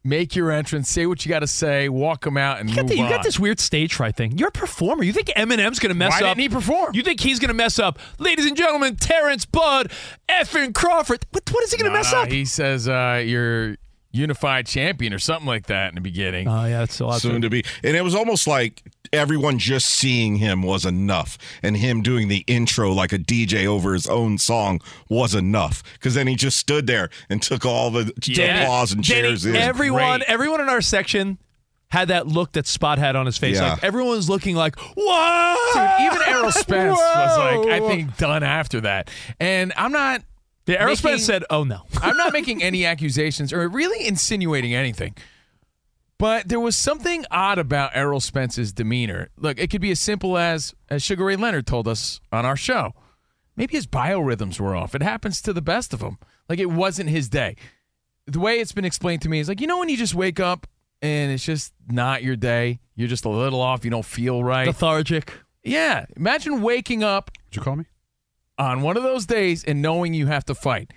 make 0.05 0.35
your 0.37 0.51
entrance, 0.51 0.89
say 0.89 1.07
what 1.07 1.25
you 1.25 1.29
got 1.29 1.41
to 1.41 1.47
say, 1.47 1.89
walk 1.89 2.27
him 2.27 2.37
out, 2.37 2.61
and 2.61 2.71
You 2.71 2.77
got, 2.77 2.87
the- 2.87 2.97
you 2.97 3.09
got 3.09 3.23
this 3.23 3.39
weird 3.39 3.61
stage 3.61 3.95
fright 3.95 4.17
thing. 4.17 4.39
You're 4.39 4.49
a 4.49 4.53
performer. 4.53 5.03
You 5.03 5.13
think 5.13 5.29
Eminem's 5.29 5.79
going 5.79 5.91
to 5.91 5.95
mess 5.99 6.13
Why 6.13 6.29
up? 6.29 6.37
didn't 6.37 6.41
he 6.41 6.49
perform? 6.49 6.95
You 6.95 7.03
think 7.03 7.21
he's 7.21 7.39
going 7.39 7.49
to 7.49 7.55
mess 7.55 7.79
up? 7.79 7.99
Ladies 8.19 8.47
and 8.47 8.57
gentlemen, 8.57 8.97
Terrence 8.97 9.45
Bud, 9.45 9.91
effing 10.29 10.75
Crawford. 10.75 11.27
What, 11.33 11.51
what 11.53 11.63
is 11.65 11.73
he 11.73 11.79
going 11.79 11.91
to 11.91 11.97
mess 11.97 12.13
Nah, 12.13 12.23
up? 12.23 12.29
He 12.33 12.45
says 12.45 12.89
uh, 12.89 13.23
you're 13.25 13.77
unified 14.19 14.67
champion 14.67 15.13
or 15.15 15.19
something 15.19 15.47
like 15.47 15.67
that 15.67 15.89
in 15.91 15.95
the 15.95 16.01
beginning. 16.01 16.49
Oh, 16.49 16.65
yeah, 16.65 16.81
that's 16.81 16.99
a 17.01 17.07
lot. 17.07 17.21
Soon 17.21 17.41
to 17.43 17.49
be. 17.51 17.65
And 17.83 17.97
it 17.97 18.03
was 18.03 18.15
almost 18.15 18.47
like 18.47 18.83
everyone 19.13 19.59
just 19.59 19.87
seeing 19.87 20.37
him 20.37 20.63
was 20.63 20.85
enough. 20.85 21.39
And 21.63 21.77
him 21.77 22.03
doing 22.03 22.29
the 22.29 22.45
intro 22.47 22.93
like 22.93 23.13
a 23.13 23.19
DJ 23.19 23.67
over 23.67 23.95
his 23.95 24.07
own 24.07 24.37
song 24.39 24.81
was 25.09 25.35
enough. 25.35 25.83
Because 25.95 26.15
then 26.15 26.27
he 26.27 26.35
just 26.35 26.59
stood 26.59 26.87
there 26.87 27.09
and 27.31 27.41
took 27.43 27.65
all 27.65 27.91
the 27.91 28.13
Danny- 28.21 28.63
applause 28.65 28.93
and 28.93 29.03
Danny, 29.07 29.29
cheers 29.29 29.47
in. 29.47 29.57
Everyone, 29.57 30.19
Great. 30.19 30.29
everyone 30.29 30.61
in 30.61 30.69
our 30.69 30.81
section 30.83 31.39
had 31.91 32.09
that 32.09 32.27
look 32.27 32.53
that 32.53 32.67
Spot 32.67 32.99
had 32.99 33.17
on 33.17 33.25
his 33.25 33.39
face. 33.39 33.57
Yeah. 33.57 33.73
Like 33.73 33.85
everyone's 33.85 34.29
looking 34.29 34.55
like, 34.57 34.77
what? 34.79 35.75
Dude, 35.75 36.07
even 36.13 36.29
Errol 36.29 36.53
Spence 36.53 36.99
was 36.99 37.39
like, 37.39 37.67
I 37.73 37.81
think, 37.89 38.17
done 38.19 38.43
after 38.43 38.83
that. 38.83 39.11
And 39.41 39.73
I'm 39.77 39.93
not. 39.93 40.23
Yeah, 40.69 40.77
Errol 40.77 40.91
making- 40.91 40.99
Spence 40.99 41.25
said, 41.25 41.45
"Oh 41.51 41.65
no." 41.65 41.83
I'm 42.03 42.17
not 42.17 42.33
making 42.33 42.63
any 42.63 42.85
accusations 42.87 43.53
or 43.53 43.67
really 43.69 44.07
insinuating 44.07 44.75
anything. 44.75 45.15
But 46.19 46.49
there 46.49 46.59
was 46.61 46.77
something 46.77 47.25
odd 47.31 47.59
about 47.59 47.93
Errol 47.95 48.21
Spence's 48.21 48.73
demeanor. 48.73 49.31
Look, 49.37 49.59
it 49.61 49.71
could 49.71 49.81
be 49.81 49.93
as 49.93 50.01
simple 50.01 50.37
as, 50.37 50.75
as 50.89 51.01
Sugar 51.03 51.25
Ray 51.25 51.37
Leonard 51.37 51.67
told 51.67 51.87
us 51.87 52.21
on 52.33 52.45
our 52.45 52.57
show. 52.57 52.93
Maybe 53.55 53.77
his 53.77 53.87
biorhythms 53.87 54.59
were 54.59 54.75
off. 54.75 54.95
It 54.97 55.03
happens 55.03 55.41
to 55.43 55.53
the 55.53 55.63
best 55.63 55.93
of 55.95 56.01
them. 56.01 56.19
Like 56.49 56.59
it 56.59 56.71
wasn't 56.71 57.11
his 57.11 57.29
day. 57.29 57.55
The 58.27 58.41
way 58.41 58.59
it's 58.59 58.73
been 58.73 58.85
explained 58.85 59.23
to 59.23 59.29
me 59.29 59.39
is 59.39 59.49
like, 59.49 59.61
you 59.61 59.67
know, 59.69 59.79
when 59.79 59.89
you 59.89 59.97
just 59.97 60.15
wake 60.15 60.41
up 60.41 60.67
and 61.01 61.31
it's 61.31 61.45
just 61.45 61.73
not 61.89 62.23
your 62.25 62.37
day, 62.37 62.81
you're 62.97 63.09
just 63.09 63.25
a 63.25 63.29
little 63.29 63.61
off, 63.61 63.85
you 63.85 63.91
don't 63.91 64.05
feel 64.05 64.43
right. 64.43 64.67
Lethargic. 64.67 65.33
yeah. 65.63 66.05
Imagine 66.17 66.63
waking 66.63 67.05
up 67.05 67.31
Did 67.51 67.57
you 67.59 67.63
call 67.63 67.77
me? 67.77 67.85
On 68.59 68.83
one 68.83 68.97
of 68.97 69.03
those 69.03 69.27
days 69.27 69.65
and 69.65 69.81
knowing 69.81 70.15
you 70.15 70.27
have 70.27 70.45
to 70.47 70.55
fight. 70.55 70.93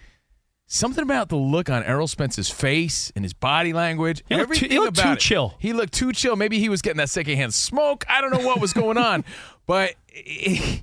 Something 0.67 1.04
about 1.04 1.28
the 1.30 1.36
look 1.36 1.69
on 1.69 1.84
Errol 1.84 2.08
Spence's 2.08 2.50
face 2.50 3.12
and 3.15 3.26
his 3.26 3.34
body 3.34 3.74
language, 3.74 4.24
He 4.30 4.36
looked 4.36 4.56
too, 4.56 4.67
he 4.67 4.80
looked 4.80 4.97
about 4.97 5.08
too 5.10 5.13
it. 5.13 5.19
chill. 5.19 5.54
He 5.60 5.74
looked 5.74 5.93
too 5.93 6.13
chill. 6.13 6.36
Maybe 6.38 6.60
he 6.60 6.69
was 6.69 6.82
getting 6.82 6.97
that 6.97 7.10
secondhand 7.10 7.54
smoke. 7.54 8.06
I 8.10 8.21
don't 8.21 8.32
know 8.32 8.45
what 8.45 8.62
was 8.62 8.71
going 8.71 8.97
on, 8.97 9.26
but 9.67 9.95
he, 10.08 10.82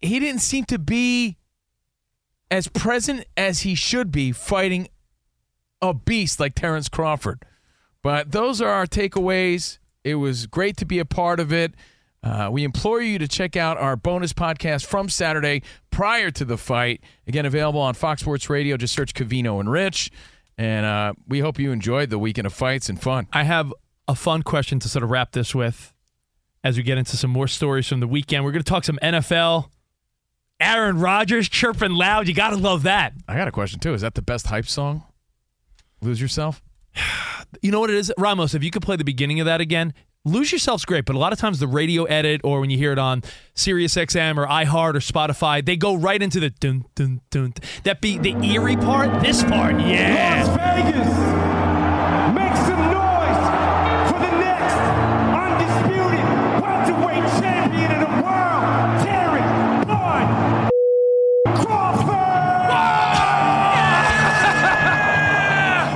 he 0.00 0.18
didn't 0.18 0.40
seem 0.40 0.64
to 0.66 0.78
be 0.78 1.36
as 2.50 2.68
present 2.68 3.26
as 3.36 3.60
he 3.60 3.74
should 3.74 4.10
be 4.10 4.32
fighting 4.32 4.88
a 5.82 5.92
beast 5.92 6.40
like 6.40 6.54
Terrence 6.54 6.88
Crawford. 6.88 7.44
But 8.02 8.32
those 8.32 8.62
are 8.62 8.68
our 8.68 8.86
takeaways. 8.86 9.78
It 10.04 10.14
was 10.16 10.46
great 10.46 10.76
to 10.78 10.86
be 10.86 10.98
a 10.98 11.04
part 11.04 11.38
of 11.38 11.52
it. 11.52 11.74
Uh, 12.24 12.48
we 12.50 12.64
implore 12.64 13.02
you 13.02 13.18
to 13.18 13.28
check 13.28 13.54
out 13.54 13.76
our 13.76 13.96
bonus 13.96 14.32
podcast 14.32 14.86
from 14.86 15.10
Saturday 15.10 15.62
prior 15.90 16.30
to 16.30 16.44
the 16.46 16.56
fight. 16.56 17.02
Again, 17.26 17.44
available 17.44 17.80
on 17.80 17.92
Fox 17.92 18.22
Sports 18.22 18.48
Radio. 18.48 18.78
Just 18.78 18.94
search 18.94 19.12
Covino 19.12 19.60
and 19.60 19.70
Rich. 19.70 20.10
And 20.56 20.86
uh, 20.86 21.12
we 21.28 21.40
hope 21.40 21.58
you 21.58 21.70
enjoyed 21.70 22.08
the 22.08 22.18
weekend 22.18 22.46
of 22.46 22.54
fights 22.54 22.88
and 22.88 23.00
fun. 23.00 23.26
I 23.32 23.42
have 23.42 23.74
a 24.08 24.14
fun 24.14 24.42
question 24.42 24.78
to 24.80 24.88
sort 24.88 25.02
of 25.02 25.10
wrap 25.10 25.32
this 25.32 25.54
with 25.54 25.92
as 26.62 26.78
we 26.78 26.82
get 26.82 26.96
into 26.96 27.18
some 27.18 27.30
more 27.30 27.46
stories 27.46 27.86
from 27.86 28.00
the 28.00 28.08
weekend. 28.08 28.42
We're 28.44 28.52
going 28.52 28.64
to 28.64 28.70
talk 28.70 28.84
some 28.84 28.98
NFL. 29.02 29.68
Aaron 30.60 30.98
Rodgers 30.98 31.48
chirping 31.48 31.92
loud. 31.92 32.26
You 32.26 32.32
got 32.32 32.50
to 32.50 32.56
love 32.56 32.84
that. 32.84 33.12
I 33.28 33.36
got 33.36 33.48
a 33.48 33.52
question, 33.52 33.80
too. 33.80 33.92
Is 33.92 34.00
that 34.00 34.14
the 34.14 34.22
best 34.22 34.46
hype 34.46 34.66
song? 34.66 35.02
Lose 36.00 36.20
Yourself? 36.20 36.62
You 37.62 37.70
know 37.70 37.78
what 37.78 37.88
it 37.88 37.96
is? 37.96 38.12
Ramos, 38.18 38.52
if 38.54 38.64
you 38.64 38.70
could 38.72 38.82
play 38.82 38.96
the 38.96 39.04
beginning 39.04 39.38
of 39.38 39.46
that 39.46 39.60
again, 39.60 39.94
Lose 40.26 40.52
Yourself's 40.52 40.86
great, 40.86 41.04
but 41.04 41.14
a 41.14 41.18
lot 41.18 41.34
of 41.34 41.38
times 41.38 41.58
the 41.58 41.68
radio 41.68 42.04
edit 42.04 42.40
or 42.44 42.58
when 42.60 42.70
you 42.70 42.78
hear 42.78 42.92
it 42.92 42.98
on 42.98 43.22
Sirius 43.54 43.94
XM 43.94 44.38
or 44.38 44.46
iHeart 44.46 44.94
or 44.94 45.00
Spotify, 45.00 45.62
they 45.62 45.76
go 45.76 45.94
right 45.94 46.22
into 46.22 46.40
the 46.40 46.48
dun 46.48 46.86
dun 46.94 47.20
dun. 47.30 47.52
That 47.82 48.00
be 48.00 48.16
the 48.16 48.30
eerie 48.42 48.76
part. 48.76 49.20
This 49.22 49.42
part, 49.44 49.78
yeah. 49.80 50.44
Las 50.46 50.56
Vegas, 50.56 51.08
make 52.34 52.56
some 52.56 52.80
noise 52.88 53.36
for 54.08 54.18
the 54.18 54.32
next 54.40 54.76
undisputed 55.36 56.24
welterweight 56.62 57.28
champion 57.42 57.90
of 57.92 58.00
the 58.00 58.08
world, 58.24 58.64
Terrence 59.04 59.84
Bud 59.84 60.24
Crawford! 61.60 62.14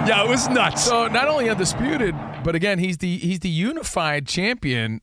Yeah, 0.08 0.24
it 0.24 0.28
was 0.28 0.48
nuts. 0.48 0.84
So 0.84 1.06
not 1.08 1.28
only 1.28 1.50
undisputed, 1.50 2.14
but 2.48 2.54
again, 2.54 2.78
he's 2.78 2.96
the 2.96 3.18
he's 3.18 3.40
the 3.40 3.50
unified 3.50 4.26
champion 4.26 5.02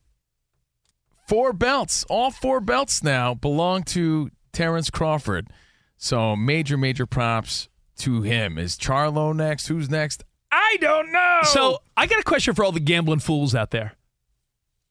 Four 1.28 1.54
belts, 1.54 2.06
all 2.08 2.30
four 2.30 2.60
belts 2.60 3.04
now 3.04 3.34
belong 3.34 3.84
to 3.84 4.30
Terrence 4.52 4.90
Crawford. 4.90 5.50
So 5.98 6.36
major, 6.36 6.78
major 6.78 7.06
props 7.06 7.68
to 7.98 8.22
him. 8.22 8.58
Is 8.58 8.78
Charlo 8.78 9.36
next? 9.36 9.68
Who's 9.68 9.90
next? 9.90 10.24
I 10.52 10.78
don't 10.80 11.12
know. 11.12 11.40
So 11.44 11.80
I 11.98 12.06
got 12.06 12.20
a 12.20 12.24
question 12.24 12.54
for 12.54 12.64
all 12.64 12.72
the 12.72 12.80
gambling 12.80 13.20
fools 13.20 13.56
out 13.56 13.72
there. 13.72 13.94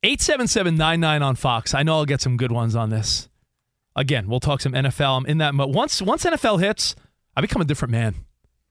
877-99 0.03 1.23
on 1.23 1.37
Fox. 1.37 1.73
I 1.73 1.83
know 1.83 1.95
I'll 1.95 2.05
get 2.05 2.21
some 2.21 2.37
good 2.37 2.53
ones 2.53 2.75
on 2.75 2.91
this. 2.91 3.29
Again, 3.97 4.27
we'll 4.27 4.41
talk 4.41 4.61
some 4.61 4.73
NFL. 4.73 5.19
I'm 5.19 5.27
in 5.27 5.39
that 5.39 5.55
mode. 5.55 5.73
Once 5.73 6.03
once 6.03 6.25
NFL 6.25 6.61
hits, 6.61 6.97
I 7.37 7.41
become 7.41 7.63
a 7.63 7.65
different 7.65 7.93
man. 7.93 8.15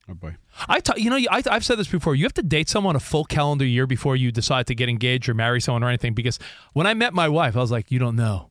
Oh 0.10 0.14
boy. 0.14 0.36
I 0.68 0.80
ta- 0.82 0.96
you 0.98 1.10
know, 1.10 1.16
I, 1.16 1.42
I've 1.50 1.64
said 1.64 1.80
this 1.80 1.88
before. 1.88 2.14
You 2.16 2.24
have 2.26 2.34
to 2.34 2.44
date 2.44 2.68
someone 2.68 2.96
a 2.96 3.00
full 3.00 3.24
calendar 3.24 3.66
year 3.66 3.88
before 3.88 4.16
you 4.16 4.32
decide 4.32 4.68
to 4.68 4.76
get 4.76 4.90
engaged 4.90 5.30
or 5.30 5.34
marry 5.34 5.62
someone 5.62 5.84
or 5.84 5.88
anything. 5.88 6.14
Because 6.14 6.40
when 6.74 6.86
I 6.86 6.94
met 6.94 7.14
my 7.14 7.30
wife, 7.30 7.56
I 7.56 7.60
was 7.60 7.72
like, 7.72 7.90
you 7.90 8.00
don't 8.00 8.16
know. 8.18 8.50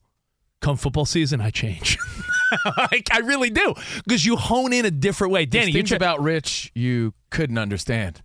Come 0.63 0.77
football 0.77 1.05
season, 1.05 1.41
I 1.41 1.51
change. 1.51 1.99
like, 2.79 3.09
I 3.13 3.19
really 3.19 3.51
do. 3.51 3.75
Because 4.05 4.25
you 4.25 4.37
hone 4.37 4.73
in 4.73 4.87
a 4.87 4.91
different 4.91 5.33
way. 5.33 5.45
Danny, 5.45 5.65
There's 5.67 5.75
you 5.75 5.79
things 5.81 5.89
tra- 5.89 5.97
about 5.97 6.23
Rich 6.23 6.71
you 6.75 7.13
couldn't 7.31 7.59
understand. 7.59 8.23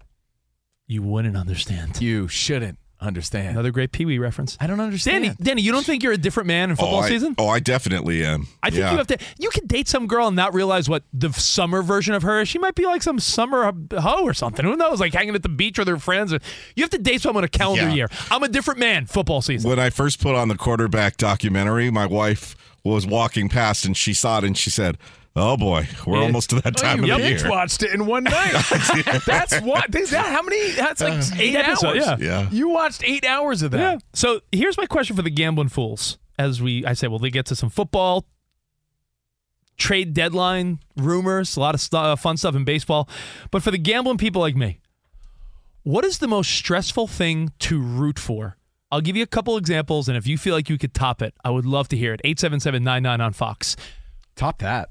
you 0.88 1.02
wouldn't 1.02 1.36
understand. 1.36 2.00
You 2.02 2.28
shouldn't 2.30 2.80
understand. 3.00 3.50
Another 3.50 3.72
great 3.72 3.92
Pee 3.92 4.06
Wee 4.06 4.18
reference. 4.18 4.58
I 4.60 4.68
don't 4.68 4.80
understand. 4.80 5.24
Danny, 5.24 5.36
Danny, 5.42 5.62
you 5.62 5.72
don't 5.72 5.86
think 5.86 6.04
you're 6.04 6.14
a 6.14 6.18
different 6.18 6.48
man 6.48 6.70
in 6.70 6.74
oh, 6.74 6.76
football 6.78 6.96
oh, 7.00 7.04
I, 7.04 7.10
season? 7.10 7.36
Oh, 7.38 7.48
I 7.48 7.60
definitely 7.60 8.24
am. 8.26 8.48
I 8.64 8.70
think 8.70 8.80
Yeah. 8.82 8.92
you 8.92 8.98
have 8.98 9.08
to. 9.08 9.18
You 9.38 9.50
can 9.50 9.68
date 9.68 9.88
some 9.88 10.08
girl 10.08 10.28
and 10.28 10.36
not 10.36 10.54
realize 10.54 10.90
what 10.90 11.04
the 11.14 11.32
summer 11.34 11.82
version 11.82 12.14
of 12.14 12.24
her 12.24 12.42
is. 12.42 12.50
She 12.50 12.60
might 12.60 12.76
be 12.76 12.86
like 12.86 13.04
some 13.04 13.20
summer 13.20 13.72
hoe 13.98 14.24
or 14.24 14.34
something. 14.34 14.66
Who 14.66 14.76
knows? 14.76 15.00
Like 15.00 15.14
hanging 15.14 15.36
at 15.36 15.44
the 15.44 15.50
beach 15.50 15.78
with 15.78 15.88
her 15.88 15.98
friends. 15.98 16.32
You 16.76 16.84
have 16.84 16.90
to 16.92 16.98
date 16.98 17.22
someone 17.22 17.44
a 17.44 17.48
calendar 17.48 17.90
Yeah. 17.90 17.94
year. 17.96 18.08
I'm 18.32 18.44
a 18.44 18.48
different 18.50 18.80
man. 18.80 19.06
Football 19.06 19.42
season. 19.42 19.70
When 19.70 19.80
I 19.80 19.90
first 19.90 20.20
put 20.20 20.36
on 20.36 20.48
the 20.48 20.56
quarterback 20.58 21.18
documentary, 21.18 21.92
my 21.92 22.06
wife 22.06 22.56
was 22.84 23.06
walking 23.06 23.50
past 23.50 23.86
and 23.86 23.96
she 23.96 24.14
saw 24.14 24.40
it 24.40 24.44
and 24.44 24.58
she 24.58 24.70
said, 24.70 24.98
"Oh 25.36 25.58
boy, 25.58 25.88
we're 26.06 26.18
Yeah. 26.18 26.24
almost 26.24 26.50
to 26.52 26.56
that 26.62 26.68
Oh, 26.68 26.82
time 26.82 27.04
you 27.04 27.14
of 27.14 27.20
the 27.22 27.28
binge 27.28 27.42
year." 27.42 27.50
watched 27.52 27.84
it 27.84 27.92
in 27.94 28.06
one 28.06 28.24
night. 28.24 28.54
That's 29.26 29.60
what. 29.62 29.94
Is 29.96 30.10
that 30.12 30.26
how 30.28 30.42
many? 30.42 30.72
That's 30.72 31.02
like 31.02 31.40
eight, 31.40 31.56
episodes, 31.56 32.06
hours. 32.08 32.20
yeah. 32.22 32.42
Yeah. 32.44 32.50
You 32.52 32.70
watched 32.70 33.04
eight 33.04 33.26
hours 33.26 33.62
of 33.62 33.72
that. 33.72 33.80
Yeah. 33.80 33.98
So 34.14 34.42
here's 34.52 34.78
my 34.78 34.86
question 34.86 35.16
for 35.16 35.22
the 35.22 35.30
gambling 35.30 35.70
fools. 35.70 36.18
As 36.40 36.62
we, 36.62 36.86
I 36.86 36.94
say, 36.94 37.08
well, 37.08 37.18
they 37.20 37.30
get 37.32 37.46
to 37.48 37.56
some 37.56 37.70
football, 37.70 38.26
trade 39.78 40.14
deadline 40.14 40.80
rumors, 40.96 41.56
a 41.58 41.60
lot 41.60 41.76
of 41.76 41.82
stu- 41.82 41.98
uh, 41.98 42.16
fun 42.16 42.38
stuff 42.38 42.56
in 42.56 42.64
baseball. 42.64 43.10
But 43.52 43.64
for 43.64 43.72
the 43.72 43.78
gambling 43.78 44.18
people 44.18 44.42
like 44.42 44.56
me, 44.56 44.80
what 45.84 46.04
is 46.06 46.18
the 46.20 46.28
most 46.28 46.52
stressful 46.52 47.08
thing 47.08 47.52
to 47.60 47.80
root 47.82 48.20
for? 48.20 48.58
I'll 48.92 49.02
give 49.02 49.18
you 49.18 49.24
a 49.24 49.28
couple 49.28 49.58
examples, 49.58 50.08
and 50.08 50.18
if 50.18 50.26
you 50.28 50.38
feel 50.38 50.54
like 50.56 50.70
you 50.70 50.78
could 50.78 50.94
top 50.94 51.22
it, 51.22 51.34
I 51.44 51.50
would 51.50 51.66
love 51.66 51.90
to 51.90 51.98
hear 51.98 52.14
it. 52.14 52.22
877-99 52.24 53.20
on 53.20 53.34
Fox. 53.34 53.76
Top 54.36 54.60
that. 54.60 54.90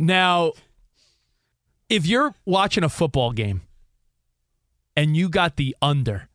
Now, 0.00 0.52
if 1.90 2.06
you're 2.06 2.34
watching 2.46 2.84
a 2.84 2.88
football 2.88 3.32
game 3.32 3.60
and 4.96 5.14
you 5.14 5.28
got 5.28 5.56
the 5.56 5.76
under 5.82 6.30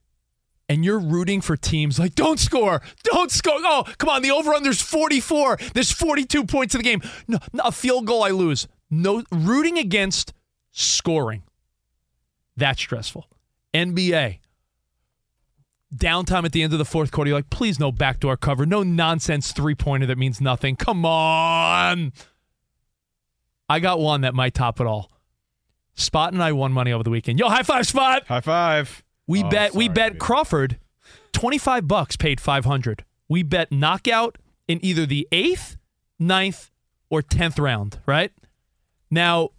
and 0.69 0.86
you're 0.86 0.99
rooting 0.99 1.41
for 1.41 1.58
teams 1.58 1.97
like, 1.97 2.13
don't 2.13 2.39
score, 2.39 2.84
don't 3.04 3.32
score. 3.32 3.56
Oh, 3.58 3.84
come 3.97 4.10
on, 4.10 4.21
the 4.21 4.30
over 4.30 4.54
under's 4.54 4.84
44. 4.84 5.58
There's 5.73 5.91
42 5.91 6.45
points 6.45 6.75
in 6.75 6.80
the 6.80 6.84
game. 6.84 7.01
No, 7.28 7.39
a 7.58 7.71
field 7.71 8.06
goal, 8.06 8.23
I 8.23 8.30
lose. 8.30 8.67
No, 8.91 9.23
rooting 9.32 9.80
against 9.80 10.32
scoring. 10.69 11.41
That's 12.56 12.80
stressful. 12.80 13.28
NBA. 13.73 14.41
Downtime 15.95 16.45
at 16.45 16.51
the 16.51 16.62
end 16.62 16.73
of 16.73 16.78
the 16.78 16.86
fourth 16.86 17.12
quarter, 17.12 17.30
you're 17.30 17.39
like, 17.39 17.49
please 17.49 17.80
no 17.80 17.91
backdoor 17.91 18.38
cover, 18.38 18.67
no 18.67 18.84
nonsense 18.84 19.51
three 19.54 19.73
pointer 19.73 20.06
that 20.06 20.19
means 20.19 20.39
nothing. 20.39 20.75
Come 20.75 21.04
on. 21.04 22.13
I 23.69 23.80
got 23.80 23.99
one 23.99 24.21
that 24.21 24.34
might 24.36 24.54
top 24.54 24.80
it 24.80 24.88
all. 24.88 25.12
Spot 25.95 26.34
and 26.34 26.43
I 26.43 26.51
won 26.51 26.71
money 26.71 26.91
over 26.91 27.04
the 27.04 27.10
weekend. 27.10 27.39
Yo, 27.39 27.47
high 27.49 27.63
five, 27.63 27.88
Spot. 27.88 28.25
High 28.28 28.41
five. 28.41 29.04
We 29.28 29.43
Oh, 29.43 29.49
bet 29.49 29.73
we 29.73 29.88
bet 29.89 30.13
dude. 30.13 30.21
Crawford 30.21 30.78
25 31.34 31.88
bucks 31.88 32.15
paid 32.15 32.39
500. 32.39 33.04
We 33.28 33.43
bet 33.43 33.71
knockout 33.71 34.38
in 34.67 34.84
either 34.86 35.06
the 35.06 35.28
8th, 35.32 35.78
ninth, 36.19 36.69
or 37.10 37.21
10th 37.21 37.60
round, 37.60 37.99
right? 38.06 38.32
Now 39.10 39.49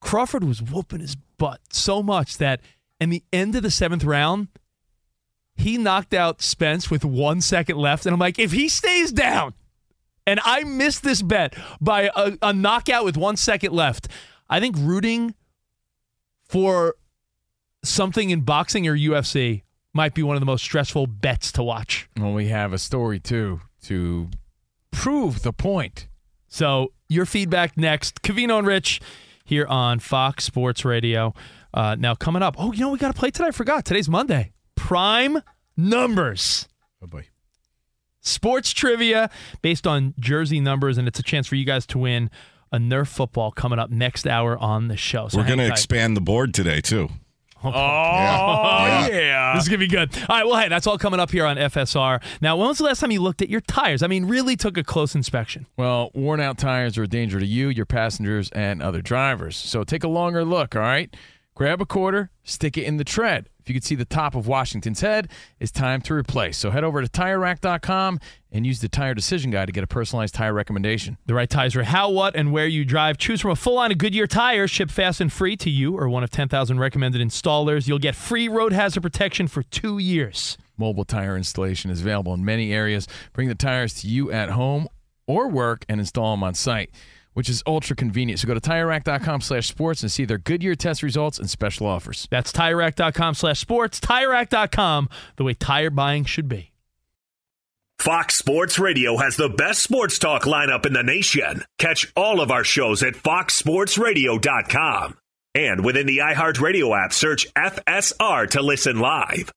Crawford 0.00 0.44
was 0.44 0.62
whooping 0.62 1.00
his 1.00 1.16
butt 1.38 1.60
so 1.70 2.02
much 2.02 2.38
that 2.38 2.60
in 3.00 3.10
the 3.10 3.22
end 3.32 3.54
of 3.56 3.62
the 3.62 3.68
7th 3.68 4.04
round 4.04 4.48
he 5.56 5.78
knocked 5.78 6.12
out 6.14 6.42
Spence 6.42 6.90
with 6.90 7.04
1 7.04 7.40
second 7.40 7.76
left 7.78 8.06
and 8.06 8.12
I'm 8.12 8.18
like 8.20 8.38
if 8.38 8.52
he 8.52 8.68
stays 8.68 9.12
down 9.12 9.54
and 10.26 10.40
I 10.44 10.64
missed 10.64 11.02
this 11.02 11.22
bet 11.22 11.54
by 11.80 12.10
a, 12.14 12.36
a 12.42 12.52
knockout 12.52 13.04
with 13.04 13.16
1 13.16 13.36
second 13.36 13.72
left, 13.72 14.08
I 14.48 14.60
think 14.60 14.76
rooting 14.78 15.34
for 16.48 16.94
something 17.84 18.30
in 18.30 18.40
boxing 18.40 18.86
or 18.86 18.96
UFC 18.96 19.62
might 19.94 20.14
be 20.14 20.22
one 20.22 20.36
of 20.36 20.40
the 20.40 20.46
most 20.46 20.62
stressful 20.62 21.06
bets 21.06 21.50
to 21.52 21.62
watch. 21.62 22.08
Well, 22.18 22.32
we 22.32 22.48
have 22.48 22.72
a 22.72 22.78
story 22.78 23.18
too 23.18 23.60
to 23.84 24.28
prove 24.90 25.42
the 25.42 25.52
point. 25.52 26.08
So 26.48 26.92
your 27.08 27.26
feedback 27.26 27.76
next. 27.76 28.22
Covino 28.22 28.58
and 28.58 28.66
Rich 28.66 29.00
here 29.44 29.66
on 29.66 29.98
Fox 29.98 30.44
Sports 30.44 30.84
Radio. 30.84 31.34
Uh, 31.72 31.96
now 31.98 32.14
coming 32.14 32.42
up. 32.42 32.56
Oh, 32.58 32.72
you 32.72 32.80
know 32.80 32.90
we 32.90 32.98
got 32.98 33.14
to 33.14 33.18
play 33.18 33.30
today. 33.30 33.48
I 33.48 33.50
forgot. 33.50 33.84
Today's 33.84 34.08
Monday. 34.08 34.52
Prime 34.74 35.40
numbers. 35.76 36.68
Oh 37.02 37.06
boy. 37.06 37.26
Sports 38.26 38.72
trivia 38.72 39.30
based 39.62 39.86
on 39.86 40.14
jersey 40.18 40.60
numbers, 40.60 40.98
and 40.98 41.06
it's 41.08 41.18
a 41.18 41.22
chance 41.22 41.46
for 41.46 41.54
you 41.54 41.64
guys 41.64 41.86
to 41.86 41.98
win 41.98 42.30
a 42.72 42.78
Nerf 42.78 43.06
football 43.08 43.52
coming 43.52 43.78
up 43.78 43.90
next 43.90 44.26
hour 44.26 44.58
on 44.58 44.88
the 44.88 44.96
show. 44.96 45.28
So 45.28 45.38
We're 45.38 45.46
going 45.46 45.58
to 45.60 45.68
expand 45.68 46.16
the 46.16 46.20
board 46.20 46.52
today 46.52 46.80
too. 46.80 47.08
Oh, 47.64 47.68
oh 47.70 47.72
Yeah. 47.72 49.08
yeah. 49.08 49.52
This 49.54 49.64
is 49.64 49.68
gonna 49.68 49.78
be 49.78 49.86
good. 49.88 50.10
All 50.28 50.36
right, 50.36 50.46
well, 50.46 50.56
hey, 50.60 50.68
that's 50.68 50.86
all 50.86 50.98
coming 50.98 51.18
up 51.18 51.30
here 51.30 51.46
on 51.46 51.56
FSR. 51.56 52.22
Now, 52.40 52.56
when 52.56 52.68
was 52.68 52.78
the 52.78 52.84
last 52.84 53.00
time 53.00 53.10
you 53.10 53.20
looked 53.22 53.40
at 53.42 53.48
your 53.48 53.62
tires? 53.62 54.02
I 54.02 54.06
mean, 54.08 54.26
really 54.26 54.56
took 54.56 54.76
a 54.76 54.84
close 54.84 55.14
inspection. 55.14 55.66
Well, 55.76 56.10
worn 56.14 56.38
out 56.40 56.58
tires 56.58 56.98
are 56.98 57.04
a 57.04 57.08
danger 57.08 57.40
to 57.40 57.46
you, 57.46 57.68
your 57.68 57.86
passengers, 57.86 58.50
and 58.50 58.82
other 58.82 59.00
drivers. 59.00 59.56
So 59.56 59.84
take 59.84 60.04
a 60.04 60.08
longer 60.08 60.44
look, 60.44 60.76
all 60.76 60.82
right? 60.82 61.14
Grab 61.56 61.80
a 61.80 61.86
quarter, 61.86 62.28
stick 62.44 62.76
it 62.76 62.84
in 62.84 62.98
the 62.98 63.04
tread. 63.04 63.48
If 63.58 63.70
you 63.70 63.74
can 63.74 63.80
see 63.80 63.94
the 63.94 64.04
top 64.04 64.34
of 64.34 64.46
Washington's 64.46 65.00
head, 65.00 65.30
it's 65.58 65.72
time 65.72 66.02
to 66.02 66.12
replace. 66.12 66.58
So 66.58 66.70
head 66.70 66.84
over 66.84 67.00
to 67.00 67.08
TireRack.com 67.08 68.20
and 68.52 68.66
use 68.66 68.80
the 68.80 68.90
Tire 68.90 69.14
Decision 69.14 69.50
Guide 69.50 69.64
to 69.64 69.72
get 69.72 69.82
a 69.82 69.86
personalized 69.86 70.34
tire 70.34 70.52
recommendation. 70.52 71.16
The 71.24 71.32
right 71.32 71.48
tires 71.48 71.72
for 71.72 71.82
how, 71.82 72.10
what, 72.10 72.36
and 72.36 72.52
where 72.52 72.66
you 72.66 72.84
drive. 72.84 73.16
Choose 73.16 73.40
from 73.40 73.52
a 73.52 73.56
full 73.56 73.76
line 73.76 73.90
of 73.90 73.96
Goodyear 73.96 74.26
tires, 74.26 74.70
shipped 74.70 74.92
fast 74.92 75.18
and 75.18 75.32
free 75.32 75.56
to 75.56 75.70
you 75.70 75.96
or 75.96 76.10
one 76.10 76.22
of 76.22 76.28
10,000 76.28 76.78
recommended 76.78 77.22
installers. 77.22 77.88
You'll 77.88 77.98
get 78.00 78.14
free 78.14 78.48
road 78.48 78.74
hazard 78.74 79.02
protection 79.02 79.48
for 79.48 79.62
two 79.62 79.96
years. 79.96 80.58
Mobile 80.76 81.06
tire 81.06 81.38
installation 81.38 81.90
is 81.90 82.02
available 82.02 82.34
in 82.34 82.44
many 82.44 82.70
areas. 82.74 83.08
Bring 83.32 83.48
the 83.48 83.54
tires 83.54 83.94
to 84.02 84.08
you 84.08 84.30
at 84.30 84.50
home 84.50 84.88
or 85.26 85.48
work 85.48 85.86
and 85.88 86.00
install 86.00 86.32
them 86.32 86.44
on 86.44 86.52
site, 86.52 86.90
which 87.36 87.48
is 87.50 87.62
ultra 87.66 87.94
convenient. 87.94 88.40
So 88.40 88.48
go 88.48 88.54
to 88.54 88.60
TireRack.com 88.60 89.42
slash 89.42 89.68
sports 89.68 90.02
and 90.02 90.10
see 90.10 90.24
their 90.24 90.38
Goodyear 90.38 90.74
test 90.74 91.02
results 91.02 91.38
and 91.38 91.50
special 91.50 91.86
offers. 91.86 92.26
That's 92.30 92.50
TireRack.com 92.50 93.34
slash 93.34 93.60
sports. 93.60 94.00
TireRack.com, 94.00 95.10
the 95.36 95.44
way 95.44 95.52
tire 95.52 95.90
buying 95.90 96.24
should 96.24 96.48
be. 96.48 96.72
Fox 97.98 98.36
Sports 98.36 98.78
Radio 98.78 99.18
has 99.18 99.36
the 99.36 99.50
best 99.50 99.82
sports 99.82 100.18
talk 100.18 100.44
lineup 100.44 100.86
in 100.86 100.94
the 100.94 101.02
nation. 101.02 101.62
Catch 101.78 102.10
all 102.16 102.40
of 102.40 102.50
our 102.50 102.64
shows 102.64 103.02
at 103.02 103.12
foxsportsradio.com. 103.12 105.18
And 105.54 105.84
within 105.84 106.06
the 106.06 106.18
iHeartRadio 106.18 107.04
app, 107.04 107.12
search 107.12 107.52
FSR 107.52 108.48
to 108.50 108.62
listen 108.62 108.98
live. 108.98 109.52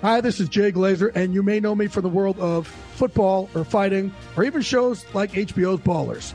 Hi, 0.00 0.20
this 0.20 0.40
is 0.40 0.48
Jay 0.48 0.72
Glazer, 0.72 1.12
and 1.14 1.32
you 1.32 1.44
may 1.44 1.60
know 1.60 1.76
me 1.76 1.86
from 1.86 2.02
the 2.02 2.08
world 2.08 2.40
of 2.40 2.66
football 2.96 3.48
or 3.54 3.64
fighting 3.64 4.12
or 4.36 4.42
even 4.42 4.62
shows 4.62 5.04
like 5.14 5.30
HBO's 5.30 5.78
Ballers. 5.78 6.34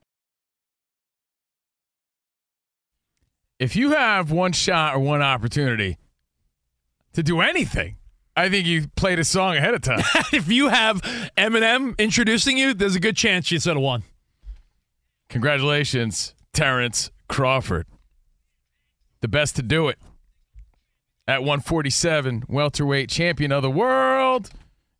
If 3.61 3.75
you 3.75 3.91
have 3.91 4.31
one 4.31 4.53
shot 4.53 4.95
or 4.95 4.99
one 4.99 5.21
opportunity 5.21 5.99
to 7.13 7.21
do 7.21 7.41
anything, 7.41 7.97
I 8.35 8.49
think 8.49 8.65
you 8.65 8.87
played 8.95 9.19
a 9.19 9.23
song 9.23 9.55
ahead 9.55 9.75
of 9.75 9.81
time. 9.81 9.99
if 10.33 10.47
you 10.49 10.69
have 10.69 10.99
Eminem 11.37 11.95
introducing 11.99 12.57
you, 12.57 12.73
there's 12.73 12.95
a 12.95 12.99
good 12.99 13.15
chance 13.15 13.51
you 13.51 13.59
said 13.59 13.77
a 13.77 13.79
one. 13.79 14.01
Congratulations, 15.29 16.33
Terrence 16.53 17.11
Crawford. 17.29 17.85
The 19.19 19.27
best 19.27 19.55
to 19.57 19.61
do 19.61 19.89
it. 19.89 19.99
At 21.27 21.41
147, 21.41 22.45
welterweight 22.49 23.09
champion 23.09 23.51
of 23.51 23.61
the 23.61 23.69
world, 23.69 24.49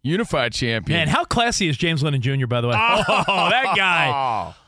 unified 0.04 0.54
champion. 0.54 1.00
Man, 1.00 1.08
how 1.08 1.26
classy 1.26 1.68
is 1.68 1.78
James 1.78 2.04
Lennon 2.04 2.22
Jr., 2.22 2.46
by 2.46 2.62
the 2.62 2.68
way? 2.68 2.76
Oh, 2.78 3.50
that 3.50 3.74
guy. 3.76 4.54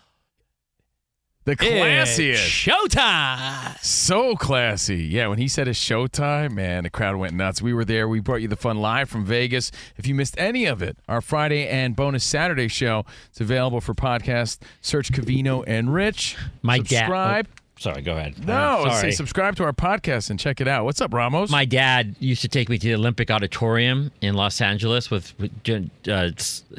The 1.45 1.57
classiest. 1.57 2.69
Showtime. 2.69 3.77
So 3.83 4.35
classy. 4.35 5.03
Yeah, 5.03 5.27
when 5.27 5.39
he 5.39 5.49
said 5.49 5.67
it's 5.67 5.77
showtime, 5.77 6.53
man, 6.53 6.83
the 6.83 6.89
crowd 6.89 7.17
went 7.17 7.33
nuts. 7.33 7.61
We 7.61 7.73
were 7.73 7.83
there. 7.83 8.07
We 8.07 8.21
brought 8.21 8.41
you 8.41 8.47
the 8.47 8.55
fun 8.55 8.77
live 8.77 9.09
from 9.09 9.25
Vegas. 9.25 9.69
If 9.97 10.07
you 10.07 10.15
missed 10.15 10.35
any 10.37 10.65
of 10.65 10.81
it, 10.81 10.97
our 11.09 11.19
Friday 11.19 11.67
and 11.67 11.97
bonus 11.97 12.23
Saturday 12.23 12.69
show, 12.69 13.05
it's 13.29 13.41
available 13.41 13.81
for 13.81 13.93
podcast. 13.93 14.59
Search 14.79 15.11
Covino 15.11 15.65
and 15.67 15.93
Rich. 15.93 16.37
My 16.61 16.77
Subscribe. 16.77 17.47
Sorry, 17.83 18.01
go 18.01 18.13
ahead. 18.15 18.47
No, 18.47 18.53
Uh, 18.85 18.93
say 19.01 19.11
subscribe 19.11 19.57
to 19.57 19.65
our 19.65 19.73
podcast 19.73 20.29
and 20.29 20.39
check 20.39 20.61
it 20.61 20.69
out. 20.69 20.85
What's 20.85 21.01
up, 21.01 21.13
Ramos? 21.13 21.49
My 21.49 21.65
dad 21.65 22.15
used 22.19 22.41
to 22.43 22.47
take 22.47 22.69
me 22.69 22.77
to 22.77 22.87
the 22.87 22.93
Olympic 22.95 23.29
Auditorium 23.29 24.09
in 24.21 24.35
Los 24.35 24.61
Angeles 24.61 25.11
with, 25.11 25.33
with 25.37 25.51
uh, 26.07 26.29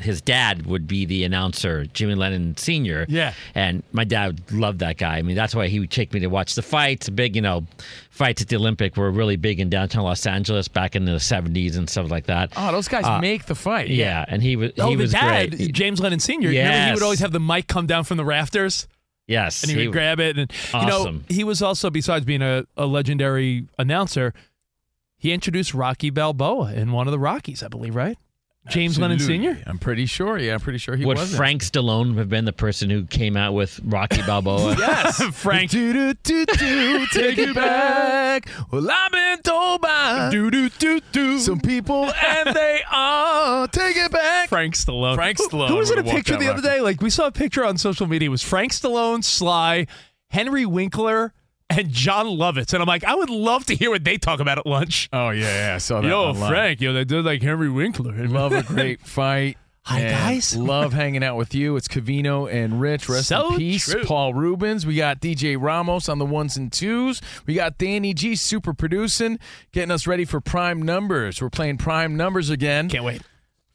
his 0.00 0.22
dad 0.22 0.64
would 0.64 0.88
be 0.88 1.04
the 1.04 1.24
announcer, 1.24 1.84
Jimmy 1.92 2.14
Lennon 2.14 2.56
Sr. 2.56 3.04
Yeah. 3.06 3.34
And 3.54 3.82
my 3.92 4.04
dad 4.04 4.40
loved 4.50 4.78
that 4.78 4.96
guy. 4.96 5.18
I 5.18 5.22
mean, 5.22 5.36
that's 5.36 5.54
why 5.54 5.68
he 5.68 5.78
would 5.78 5.90
take 5.90 6.14
me 6.14 6.20
to 6.20 6.28
watch 6.28 6.54
the 6.54 6.62
fights. 6.62 7.10
Big, 7.10 7.36
you 7.36 7.42
know, 7.42 7.66
fights 8.08 8.40
at 8.40 8.48
the 8.48 8.56
Olympic 8.56 8.96
were 8.96 9.10
really 9.10 9.36
big 9.36 9.60
in 9.60 9.68
downtown 9.68 10.04
Los 10.04 10.24
Angeles 10.24 10.68
back 10.68 10.96
in 10.96 11.04
the 11.04 11.16
70s 11.16 11.76
and 11.76 11.90
stuff 11.90 12.10
like 12.10 12.24
that. 12.26 12.50
oh, 12.56 12.72
those 12.72 12.88
guys 12.88 13.04
Uh, 13.04 13.20
make 13.20 13.44
the 13.44 13.54
fight. 13.54 13.90
Yeah, 13.90 14.24
and 14.26 14.42
he 14.42 14.56
was 14.56 14.70
Oh, 14.78 14.88
he 14.88 14.94
the 14.96 15.02
was 15.02 15.12
dad, 15.12 15.50
great. 15.54 15.72
James 15.74 16.00
Lennon 16.00 16.18
Sr. 16.20 16.48
Remember 16.48 16.86
he 16.88 16.94
would 16.94 17.02
always 17.02 17.20
have 17.20 17.32
the 17.32 17.40
mic 17.40 17.66
come 17.66 17.86
down 17.86 18.04
from 18.04 18.16
the 18.16 18.24
rafters? 18.24 18.88
Yes, 19.26 19.62
and 19.62 19.70
he, 19.72 19.78
he- 19.78 19.86
would 19.86 19.92
grab 19.92 20.20
it. 20.20 20.36
And 20.38 20.52
you 20.74 20.86
know, 20.86 21.00
Awesome. 21.00 21.24
he 21.28 21.44
was 21.44 21.62
also 21.62 21.90
besides 21.90 22.24
being 22.24 22.42
a, 22.42 22.64
a 22.76 22.86
legendary 22.86 23.66
announcer, 23.78 24.34
he 25.16 25.32
introduced 25.32 25.72
Rocky 25.74 26.10
Balboa 26.10 26.74
in 26.74 26.92
one 26.92 27.06
of 27.06 27.12
the 27.12 27.18
Rockies, 27.18 27.62
I 27.62 27.68
believe, 27.68 27.94
right? 27.94 28.18
James 28.68 28.98
Lennon 28.98 29.18
Sr. 29.18 29.62
I'm 29.66 29.78
pretty 29.78 30.06
sure. 30.06 30.38
Yeah, 30.38 30.54
I'm 30.54 30.60
pretty 30.60 30.78
sure 30.78 30.96
he 30.96 31.04
was. 31.04 31.18
Would 31.18 31.18
was. 31.18 31.36
Frank 31.36 31.62
Stallone 31.62 32.16
have 32.16 32.30
been 32.30 32.46
the 32.46 32.52
person 32.52 32.88
who 32.88 33.04
came 33.04 33.36
out 33.36 33.52
with 33.52 33.78
Rocky 33.84 34.22
Balboa? 34.22 34.74
Yes, 34.78 35.22
Frank. 35.34 35.70
Do, 35.70 35.92
do, 35.92 36.14
do, 36.22 36.46
do, 36.46 37.06
take 37.12 37.36
it 37.38 37.54
back. 37.54 38.48
Well, 38.70 38.88
I've 38.90 39.12
been 39.12 39.42
told 39.42 39.82
by 39.82 40.28
do, 40.30 40.50
do, 40.50 40.70
do, 40.70 41.00
do. 41.12 41.38
some 41.38 41.60
people, 41.60 42.10
and 42.12 42.54
they 42.56 42.80
are 42.90 43.68
take 43.68 43.96
it 43.96 44.10
back. 44.10 44.48
Frank 44.48 44.74
Stallone. 44.74 45.14
Frank 45.14 45.38
Who- 45.38 45.48
Stallone 45.48 45.68
Who 45.68 45.76
was 45.76 45.90
in 45.90 45.98
a 45.98 46.04
picture 46.04 46.32
that 46.34 46.40
the 46.40 46.48
other 46.48 46.62
day? 46.62 46.80
Like 46.80 47.02
we 47.02 47.10
saw 47.10 47.26
a 47.26 47.32
picture 47.32 47.64
on 47.64 47.76
social 47.76 48.06
media. 48.06 48.26
It 48.26 48.30
was 48.30 48.42
Frank 48.42 48.72
Stallone, 48.72 49.22
Sly, 49.22 49.86
Henry 50.30 50.64
Winkler, 50.64 51.32
and 51.70 51.90
Jon 51.90 52.26
Lovitz. 52.26 52.72
And 52.72 52.82
I'm 52.82 52.86
like, 52.86 53.04
I 53.04 53.14
would 53.14 53.30
love 53.30 53.64
to 53.66 53.74
hear 53.74 53.90
what 53.90 54.04
they 54.04 54.18
talk 54.18 54.40
about 54.40 54.58
at 54.58 54.66
lunch. 54.66 55.08
Oh 55.12 55.30
yeah, 55.30 55.68
yeah. 55.68 55.74
I 55.74 55.78
saw 55.78 56.00
that. 56.00 56.08
Yo, 56.08 56.24
online. 56.24 56.50
Frank, 56.50 56.80
yo, 56.80 56.92
they 56.92 57.04
did 57.04 57.24
like 57.24 57.42
Henry 57.42 57.70
Winkler. 57.70 58.26
Love 58.28 58.52
a 58.52 58.62
great 58.62 59.00
fight. 59.06 59.56
Hi, 59.86 60.00
guys. 60.02 60.56
Love 60.56 60.94
hanging 60.94 61.22
out 61.22 61.36
with 61.36 61.54
you. 61.54 61.76
It's 61.76 61.88
Covino 61.88 62.50
and 62.50 62.80
Rich. 62.80 63.06
Rest 63.06 63.28
So 63.28 63.50
in 63.50 63.56
peace, 63.58 63.84
true. 63.90 64.02
Paul 64.04 64.32
Reubens. 64.32 64.86
We 64.86 64.96
got 64.96 65.20
DJ 65.20 65.60
Ramos 65.60 66.08
on 66.08 66.18
the 66.18 66.24
ones 66.24 66.56
and 66.56 66.72
twos. 66.72 67.20
We 67.46 67.52
got 67.52 67.76
Danny 67.76 68.14
G 68.14 68.34
super 68.34 68.72
producing, 68.72 69.38
getting 69.72 69.90
us 69.90 70.06
ready 70.06 70.24
for 70.24 70.40
prime 70.40 70.80
numbers. 70.80 71.42
We're 71.42 71.50
playing 71.50 71.76
prime 71.76 72.16
numbers 72.16 72.48
again. 72.48 72.88
Can't 72.88 73.04
wait. 73.04 73.20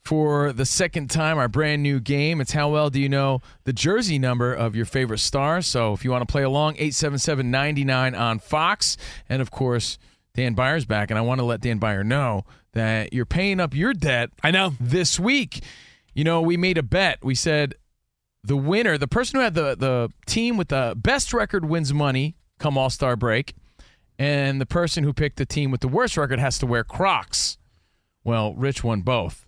For 0.04 0.52
the 0.52 0.64
second 0.64 1.10
time, 1.10 1.38
our 1.38 1.48
brand 1.48 1.82
new 1.82 2.00
game. 2.00 2.40
It's 2.40 2.52
how 2.52 2.70
well 2.70 2.90
do 2.90 3.00
you 3.00 3.08
know 3.08 3.42
the 3.64 3.72
jersey 3.72 4.18
number 4.18 4.52
of 4.52 4.74
your 4.74 4.86
favorite 4.86 5.18
star? 5.18 5.60
So 5.62 5.92
if 5.92 6.04
you 6.04 6.10
want 6.10 6.26
to 6.26 6.30
play 6.30 6.42
along, 6.42 6.74
877 6.74 7.50
99 7.50 8.14
on 8.14 8.38
Fox. 8.38 8.96
And 9.28 9.42
of 9.42 9.50
course, 9.50 9.98
Dan 10.34 10.54
Beyer's 10.54 10.86
back. 10.86 11.10
And 11.10 11.18
I 11.18 11.22
want 11.22 11.40
to 11.40 11.44
let 11.44 11.60
Dan 11.60 11.78
Beyer 11.78 12.02
know 12.02 12.44
that 12.72 13.12
you're 13.12 13.26
paying 13.26 13.60
up 13.60 13.74
your 13.74 13.92
debt 13.92 14.30
I 14.42 14.50
know. 14.50 14.74
this 14.80 15.20
week. 15.20 15.62
You 16.14 16.24
know, 16.24 16.40
we 16.40 16.56
made 16.56 16.78
a 16.78 16.82
bet. 16.82 17.18
We 17.22 17.34
said 17.34 17.74
the 18.42 18.56
winner, 18.56 18.98
the 18.98 19.08
person 19.08 19.38
who 19.38 19.44
had 19.44 19.54
the, 19.54 19.76
the 19.76 20.08
team 20.26 20.56
with 20.56 20.68
the 20.68 20.94
best 20.96 21.32
record 21.32 21.64
wins 21.66 21.92
money 21.92 22.36
come 22.58 22.76
All 22.78 22.90
Star 22.90 23.16
break, 23.16 23.54
and 24.18 24.60
the 24.60 24.66
person 24.66 25.04
who 25.04 25.12
picked 25.12 25.36
the 25.36 25.46
team 25.46 25.70
with 25.70 25.80
the 25.80 25.88
worst 25.88 26.16
record 26.16 26.40
has 26.40 26.58
to 26.58 26.66
wear 26.66 26.84
Crocs. 26.84 27.58
Well, 28.24 28.54
Rich 28.54 28.84
won 28.84 29.00
both. 29.02 29.46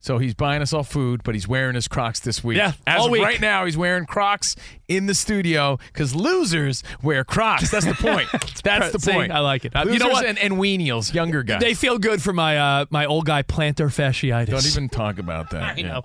So 0.00 0.18
he's 0.18 0.32
buying 0.34 0.62
us 0.62 0.72
all 0.72 0.84
food, 0.84 1.22
but 1.24 1.34
he's 1.34 1.48
wearing 1.48 1.74
his 1.74 1.88
Crocs 1.88 2.20
this 2.20 2.44
week. 2.44 2.56
Yeah, 2.58 2.72
As 2.86 3.00
all 3.00 3.06
of 3.06 3.10
week. 3.12 3.22
right 3.22 3.40
now, 3.40 3.64
he's 3.64 3.76
wearing 3.76 4.06
Crocs 4.06 4.54
in 4.86 5.06
the 5.06 5.14
studio 5.14 5.76
because 5.92 6.14
losers 6.14 6.84
wear 7.02 7.24
Crocs. 7.24 7.70
That's 7.72 7.84
the 7.84 7.94
point. 7.94 8.28
That's 8.62 8.92
the 8.92 9.00
See, 9.00 9.12
point. 9.12 9.32
I 9.32 9.40
like 9.40 9.64
it. 9.64 9.74
Uh, 9.74 9.80
Losers 9.82 9.92
you 9.94 9.98
know 9.98 10.12
what? 10.12 10.24
And, 10.24 10.38
and 10.38 10.54
weenials, 10.54 11.12
younger 11.12 11.42
guys. 11.42 11.60
They 11.60 11.74
feel 11.74 11.98
good 11.98 12.22
for 12.22 12.32
my 12.32 12.56
uh, 12.58 12.84
my 12.90 13.06
old 13.06 13.26
guy 13.26 13.42
plantar 13.42 13.88
fasciitis. 13.88 14.46
Don't 14.50 14.66
even 14.66 14.88
talk 14.88 15.18
about 15.18 15.50
that. 15.50 15.62
I 15.76 15.80
Yeah. 15.80 15.88
know. 15.88 16.02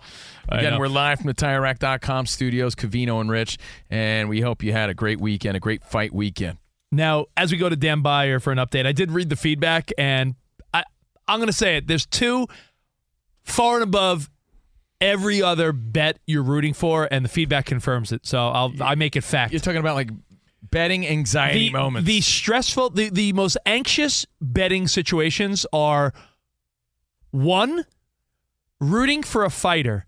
I 0.50 0.58
Again, 0.58 0.74
know. 0.74 0.80
we're 0.80 0.88
live 0.88 1.20
from 1.20 1.28
the 1.28 1.34
TireRack.com 1.36 2.26
studios, 2.26 2.74
Covino 2.76 3.22
and 3.22 3.30
Rich, 3.30 3.60
and 3.92 4.28
we 4.28 4.42
hope 4.42 4.64
you 4.64 4.72
had 4.74 4.90
a 4.90 4.94
great 4.96 5.22
weekend, 5.22 5.56
a 5.56 5.60
great 5.60 5.84
fight 5.84 6.14
weekend. 6.14 6.58
Now, 6.92 7.28
as 7.38 7.52
we 7.52 7.58
go 7.60 7.70
to 7.70 7.76
Dan 7.76 8.02
Beyer 8.02 8.40
for 8.40 8.52
an 8.52 8.58
update, 8.58 8.86
I 8.88 8.92
did 8.92 9.12
read 9.12 9.30
the 9.30 9.36
feedback, 9.36 9.92
and 9.98 10.36
I, 10.74 10.84
I'm 11.28 11.40
going 11.40 11.48
to 11.48 11.54
say 11.54 11.78
it. 11.78 11.88
There's 11.88 12.06
two 12.06 12.48
far 13.44 13.76
and 13.76 13.84
above 13.84 14.30
every 15.00 15.42
other 15.42 15.72
bet 15.72 16.18
you're 16.26 16.44
rooting 16.44 16.74
for, 16.74 17.08
and 17.12 17.26
the 17.26 17.30
feedback 17.30 17.66
confirms 17.66 18.12
it. 18.12 18.26
So 18.26 18.40
I'll 18.40 18.74
I 18.82 18.96
make 18.96 19.16
it 19.16 19.24
fact. 19.24 19.52
You're 19.52 19.60
talking 19.60 19.80
about 19.80 19.96
like 19.96 20.10
betting 20.62 21.06
anxiety 21.06 21.68
the, 21.68 21.72
moments. 21.72 22.08
The 22.08 22.22
stressful, 22.22 22.92
the, 22.92 23.10
the 23.10 23.34
most 23.34 23.58
anxious 23.66 24.26
betting 24.42 24.88
situations 24.88 25.66
are 25.72 26.14
one, 27.32 27.86
rooting 28.80 29.24
for 29.24 29.44
a 29.44 29.50
fighter 29.50 30.08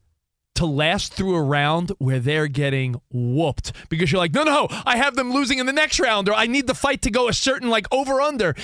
to 0.55 0.65
last 0.65 1.13
through 1.13 1.35
a 1.35 1.41
round 1.41 1.91
where 1.97 2.19
they're 2.19 2.47
getting 2.47 2.99
whooped 3.11 3.73
because 3.89 4.11
you're 4.11 4.19
like, 4.19 4.33
no, 4.33 4.43
no, 4.43 4.67
I 4.85 4.97
have 4.97 5.15
them 5.15 5.33
losing 5.33 5.59
in 5.59 5.65
the 5.65 5.73
next 5.73 5.99
round, 5.99 6.29
or 6.29 6.33
I 6.33 6.47
need 6.47 6.67
the 6.67 6.73
fight 6.73 7.01
to 7.03 7.11
go 7.11 7.27
a 7.27 7.33
certain 7.33 7.69
like 7.69 7.87
over 7.91 8.21
under. 8.21 8.55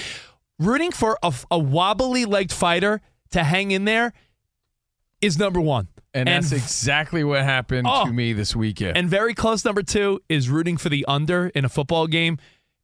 Rooting 0.58 0.92
for 0.92 1.18
a, 1.22 1.34
a 1.50 1.60
wobbly 1.60 2.24
legged 2.24 2.54
fighter 2.54 3.02
to 3.32 3.44
hang 3.44 3.72
in 3.72 3.86
there 3.86 4.14
is 5.22 5.38
number 5.38 5.62
one. 5.62 5.88
and 6.14 6.28
that's 6.28 6.52
exactly 6.52 7.24
what 7.24 7.42
happened 7.44 7.88
Oh. 7.90 8.06
to 8.06 8.12
me 8.12 8.34
this 8.34 8.54
weekend. 8.56 8.98
And 8.98 9.10
very 9.10 9.34
close 9.34 9.64
number 9.64 9.82
two 9.84 10.20
is 10.28 10.50
rooting 10.50 10.76
for 10.78 10.90
the 10.90 11.06
under 11.08 11.48
in 11.56 11.64
a 11.64 11.70
football 11.70 12.08
game. 12.08 12.38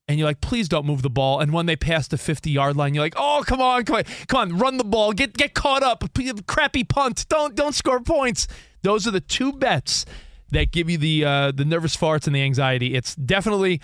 And 0.08 0.18
you're 0.18 0.26
like, 0.28 0.40
please 0.40 0.70
don't 0.70 0.86
move 0.86 1.02
the 1.02 1.10
ball. 1.10 1.42
And 1.42 1.52
when 1.52 1.66
they 1.66 1.76
pass 1.76 2.08
the 2.08 2.18
50 2.18 2.50
yard 2.50 2.78
line, 2.78 2.94
you're 2.94 3.04
like, 3.04 3.16
oh, 3.18 3.44
come 3.46 3.60
on, 3.60 3.84
come 3.84 3.98
on, 3.98 4.04
come 4.30 4.40
on, 4.54 4.58
run 4.58 4.78
the 4.78 4.86
ball, 4.86 5.12
get 5.12 5.36
get 5.36 5.54
caught 5.54 5.84
up, 5.84 6.06
crappy 6.48 6.86
punt, 6.86 7.26
don't 7.28 7.54
don't 7.56 7.76
score 7.76 8.00
points. 8.00 8.48
Those 8.84 9.06
are 9.06 9.12
the 9.12 9.20
two 9.20 9.52
bets 9.52 10.06
that 10.52 10.72
give 10.72 10.90
you 10.90 10.98
the 10.98 11.26
uh, 11.26 11.52
the 11.52 11.66
nervous 11.66 11.98
farts 11.98 12.26
and 12.28 12.34
the 12.34 12.42
anxiety. 12.42 12.94
It's 12.96 13.14
definitely 13.16 13.82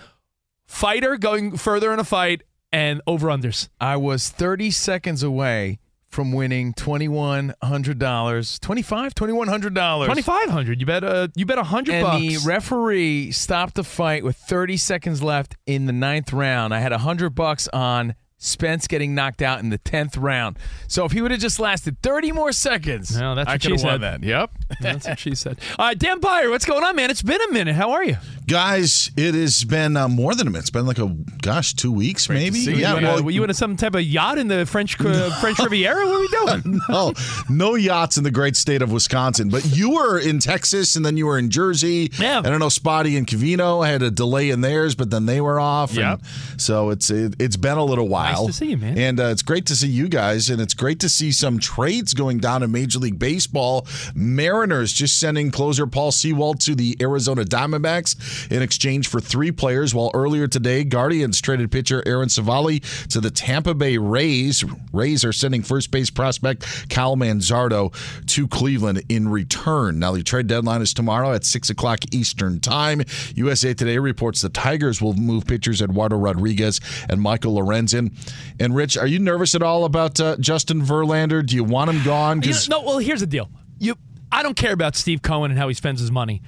fighter 0.66 1.18
going 1.18 1.58
further 1.58 1.92
in 1.94 2.00
a 2.00 2.06
fight 2.06 2.44
and 2.72 3.02
over 3.06 3.28
unders. 3.28 3.68
I 3.82 3.98
was 3.98 4.30
30 4.30 4.72
seconds 4.72 5.24
away 5.24 5.80
from 6.14 6.32
winning 6.32 6.74
$2,100. 6.74 8.60
25 8.60 9.16
$2,100. 9.16 10.06
Twenty 10.06 10.22
five 10.22 10.50
hundred. 10.50 10.80
You 10.80 10.86
bet. 10.86 11.04
Uh, 11.04 11.28
you 11.36 11.46
bet 11.46 11.58
a 11.58 11.64
hundred 11.64 11.96
And 11.96 12.04
bucks. 12.06 12.22
the 12.44 12.48
referee 12.48 13.32
stopped 13.32 13.76
the 13.76 13.84
fight 13.84 14.24
with 14.24 14.36
30 14.38 14.78
seconds 14.78 15.22
left 15.24 15.56
in 15.66 15.86
the 15.86 15.94
ninth 15.94 16.32
round. 16.34 16.74
I 16.74 16.80
had 16.80 16.92
a 16.92 16.96
100 16.98 17.32
bucks 17.32 17.68
on 17.70 18.16
Spence 18.46 18.88
getting 18.88 19.16
knocked 19.16 19.42
out 19.42 19.60
in 19.62 19.70
the 19.70 19.78
10th 19.80 20.16
round. 20.22 20.58
So 20.90 21.06
if 21.06 21.14
he 21.14 21.22
would 21.22 21.32
have 21.32 21.40
just 21.40 21.60
lasted 21.60 22.02
30 22.02 22.34
more 22.34 22.52
seconds, 22.52 23.18
No, 23.18 23.36
that's 23.36 23.48
I 23.48 23.54
what 23.54 23.62
could 23.62 23.68
she 23.68 23.72
have 23.72 23.84
won 23.84 24.02
said. 24.02 24.22
that. 24.22 24.24
Yep. 24.28 24.52
That's 24.82 25.08
what 25.08 25.20
she 25.20 25.36
said. 25.36 25.60
All 25.80 25.86
right, 25.86 25.98
Dan 25.98 26.20
Beyer, 26.20 26.50
what's 26.50 26.66
going 26.66 26.84
on, 26.84 26.96
man? 26.96 27.12
It's 27.12 27.22
been 27.22 27.40
a 27.42 27.52
minute. 27.54 27.76
How 27.76 27.92
are 27.92 28.04
you? 28.04 28.18
Guys, 28.48 29.12
it 29.16 29.36
has 29.36 29.64
been 29.64 29.96
uh, 29.96 30.08
more 30.08 30.34
than 30.36 30.48
a 30.48 30.50
minute. 30.50 30.62
It's 30.64 30.70
been 30.72 30.88
like 30.88 30.98
a 30.98 31.16
gosh, 31.42 31.76
two 31.76 31.92
weeks 31.92 32.28
maybe. 32.28 32.60
Yeah, 32.60 32.94
you 32.94 32.98
in 32.98 33.04
a- 33.06 33.08
well, 33.14 33.24
were 33.24 33.32
you 33.32 33.44
in 33.44 33.50
a, 33.50 33.54
some 33.54 33.78
type 33.78 33.94
of 33.96 34.02
yacht 34.02 34.38
in 34.40 34.48
the 34.48 34.66
French 34.66 35.00
uh, 35.00 35.30
French 35.40 35.60
Riviera? 35.60 36.06
What 36.06 36.16
are 36.16 36.20
we 36.20 36.62
doing? 36.64 36.82
no, 36.90 37.14
no 37.50 37.76
yachts 37.76 38.18
in 38.18 38.24
the 38.24 38.32
great 38.32 38.56
state 38.58 38.82
of 38.82 38.92
Wisconsin. 38.92 39.50
But 39.50 39.64
you 39.78 39.92
were 39.92 40.18
in 40.20 40.40
Texas, 40.40 40.96
and 40.96 41.06
then 41.06 41.16
you 41.18 41.28
were 41.28 41.38
in 41.38 41.52
Jersey. 41.52 42.10
Yeah. 42.20 42.40
I 42.40 42.42
don't 42.50 42.60
know. 42.60 42.70
Spotty 42.70 43.16
and 43.16 43.26
Covino 43.28 43.86
had 43.86 44.02
a 44.02 44.10
delay 44.12 44.50
in 44.50 44.62
theirs, 44.62 44.96
but 44.96 45.10
then 45.12 45.26
they 45.28 45.40
were 45.40 45.60
off. 45.60 45.94
Yep. 45.94 46.20
And 46.52 46.62
so 46.62 46.90
it's 46.90 47.10
it, 47.12 47.36
it's 47.40 47.58
been 47.58 47.78
a 47.78 47.86
little 47.86 48.08
while. 48.10 48.33
To 48.48 48.54
see 48.54 48.72
you, 48.72 48.78
man. 48.78 48.98
And 48.98 49.20
uh, 49.20 49.26
it's 49.26 49.42
great 49.42 49.66
to 49.68 49.76
see 49.76 49.88
you 49.88 50.08
guys, 50.08 50.50
and 50.50 50.62
it's 50.62 50.74
great 50.74 51.00
to 51.02 51.10
see 51.10 51.32
some 51.32 51.60
trades 51.60 52.14
going 52.14 52.40
down 52.40 52.64
in 52.64 52.72
Major 52.72 53.00
League 53.00 53.20
Baseball. 53.20 53.88
Mariners 54.16 54.94
just 54.94 55.20
sending 55.20 55.52
closer 55.52 55.88
Paul 55.88 56.12
Sewald 56.12 56.60
to 56.62 56.76
the 56.76 56.98
Arizona 57.02 57.44
Diamondbacks 57.44 58.52
in 58.52 58.62
exchange 58.62 59.08
for 59.08 59.20
three 59.20 59.52
players. 59.52 59.94
While 59.94 60.12
earlier 60.14 60.48
today, 60.48 60.84
Guardians 60.84 61.42
traded 61.42 61.72
pitcher 61.72 62.04
Aaron 62.06 62.30
Civale 62.30 62.80
to 63.10 63.20
the 63.20 63.32
Tampa 63.32 63.74
Bay 63.74 63.98
Rays. 63.98 64.64
Rays 64.92 65.24
are 65.24 65.34
sending 65.34 65.62
first 65.62 65.92
base 65.92 66.10
prospect 66.10 66.90
Kyle 66.90 67.16
Manzardo 67.16 67.94
to 68.28 68.48
Cleveland 68.48 69.04
in 69.10 69.28
return. 69.28 70.00
Now 70.00 70.14
the 70.14 70.24
trade 70.24 70.48
deadline 70.48 70.82
is 70.82 70.94
tomorrow 70.94 71.34
at 71.34 71.46
six 71.46 71.70
o'clock 71.70 72.00
Eastern 72.12 72.60
time. 72.60 73.04
USA 73.36 73.74
Today 73.74 73.98
reports 73.98 74.42
the 74.42 74.50
Tigers 74.50 75.02
will 75.02 75.14
move 75.14 75.46
pitchers 75.46 75.82
Eduardo 75.82 76.18
Rodriguez 76.18 76.80
and 77.10 77.22
Michael 77.22 77.56
Lorenzen. 77.56 78.12
And 78.60 78.76
Rich, 78.76 78.98
are 78.98 79.08
you 79.08 79.20
nervous 79.20 79.56
at 79.56 79.62
all 79.64 79.86
about 79.86 80.20
uh, 80.20 80.38
Justin 80.40 80.82
Verlander? 80.82 81.46
Do 81.46 81.56
you 81.56 81.64
want 81.64 81.90
him 81.90 82.04
gone? 82.04 82.42
You 82.42 82.52
know, 82.52 82.58
no, 82.70 82.82
well, 82.84 82.98
here's 83.00 83.20
the 83.22 83.28
deal. 83.28 83.50
You, 83.80 83.96
I 84.32 84.44
don't 84.44 84.56
care 84.56 84.74
about 84.74 84.96
Steve 84.96 85.22
Cohen 85.22 85.52
and 85.52 85.60
how 85.60 85.68
he 85.68 85.74
spends 85.74 86.00
his 86.00 86.12
money. 86.12 86.42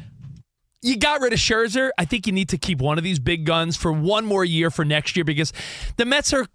You 0.81 0.97
got 0.97 1.21
rid 1.21 1.33
of 1.33 1.39
Scherzer. 1.39 1.89
I 1.97 2.05
think 2.05 2.27
you 2.27 2.33
need 2.33 2.49
to 2.49 2.57
keep 2.57 2.79
one 2.79 2.97
of 2.99 3.03
these 3.03 3.17
big 3.19 3.45
guns 3.45 3.75
for 3.75 3.91
one 3.91 4.25
more 4.25 4.45
year 4.45 4.69
for 4.69 4.85
next 4.85 5.15
year 5.17 5.23
because 5.23 5.51
the 5.97 6.05
Mets 6.05 6.31
are, 6.31 6.45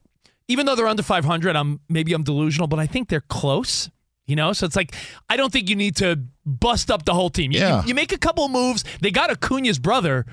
even 0.47 0.67
though 0.67 0.77
they're 0.77 0.87
under 0.87 1.03
500, 1.03 1.57
I'm 1.57 1.81
maybe 1.89 2.13
I'm 2.13 2.23
delusional, 2.23 2.69
but 2.69 2.79
I 2.79 2.87
think 2.87 3.09
they're 3.09 3.23
close. 3.23 3.91
You 4.27 4.37
know, 4.37 4.53
so 4.53 4.65
it's 4.65 4.77
like 4.77 4.95
I 5.29 5.37
don't 5.37 5.53
think 5.53 5.69
you 5.69 5.75
need 5.75 5.97
to 5.97 6.21
bust 6.47 6.89
up 6.93 7.05
the 7.05 7.15
whole 7.15 7.31
team. 7.31 7.51
You, 7.51 7.59
Yeah. 7.59 7.83
you, 7.83 7.89
you 7.89 7.95
make 7.97 8.13
a 8.13 8.19
couple 8.19 8.49
moves. 8.49 8.85
They 9.01 9.11
got 9.11 9.29
Acuna's 9.31 9.81
brother 9.81 10.25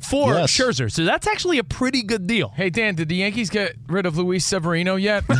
for 0.00 0.34
Yes. 0.34 0.50
Scherzer, 0.52 0.90
so 0.92 1.04
that's 1.04 1.26
actually 1.26 1.58
a 1.58 1.64
pretty 1.64 2.02
good 2.02 2.26
deal. 2.26 2.50
Hey, 2.56 2.70
Dan, 2.70 2.94
did 2.94 3.08
the 3.08 3.16
Yankees 3.16 3.50
get 3.50 3.74
rid 3.88 4.06
of 4.06 4.16
Luis 4.18 4.44
Severino 4.44 4.96
yet? 4.96 5.24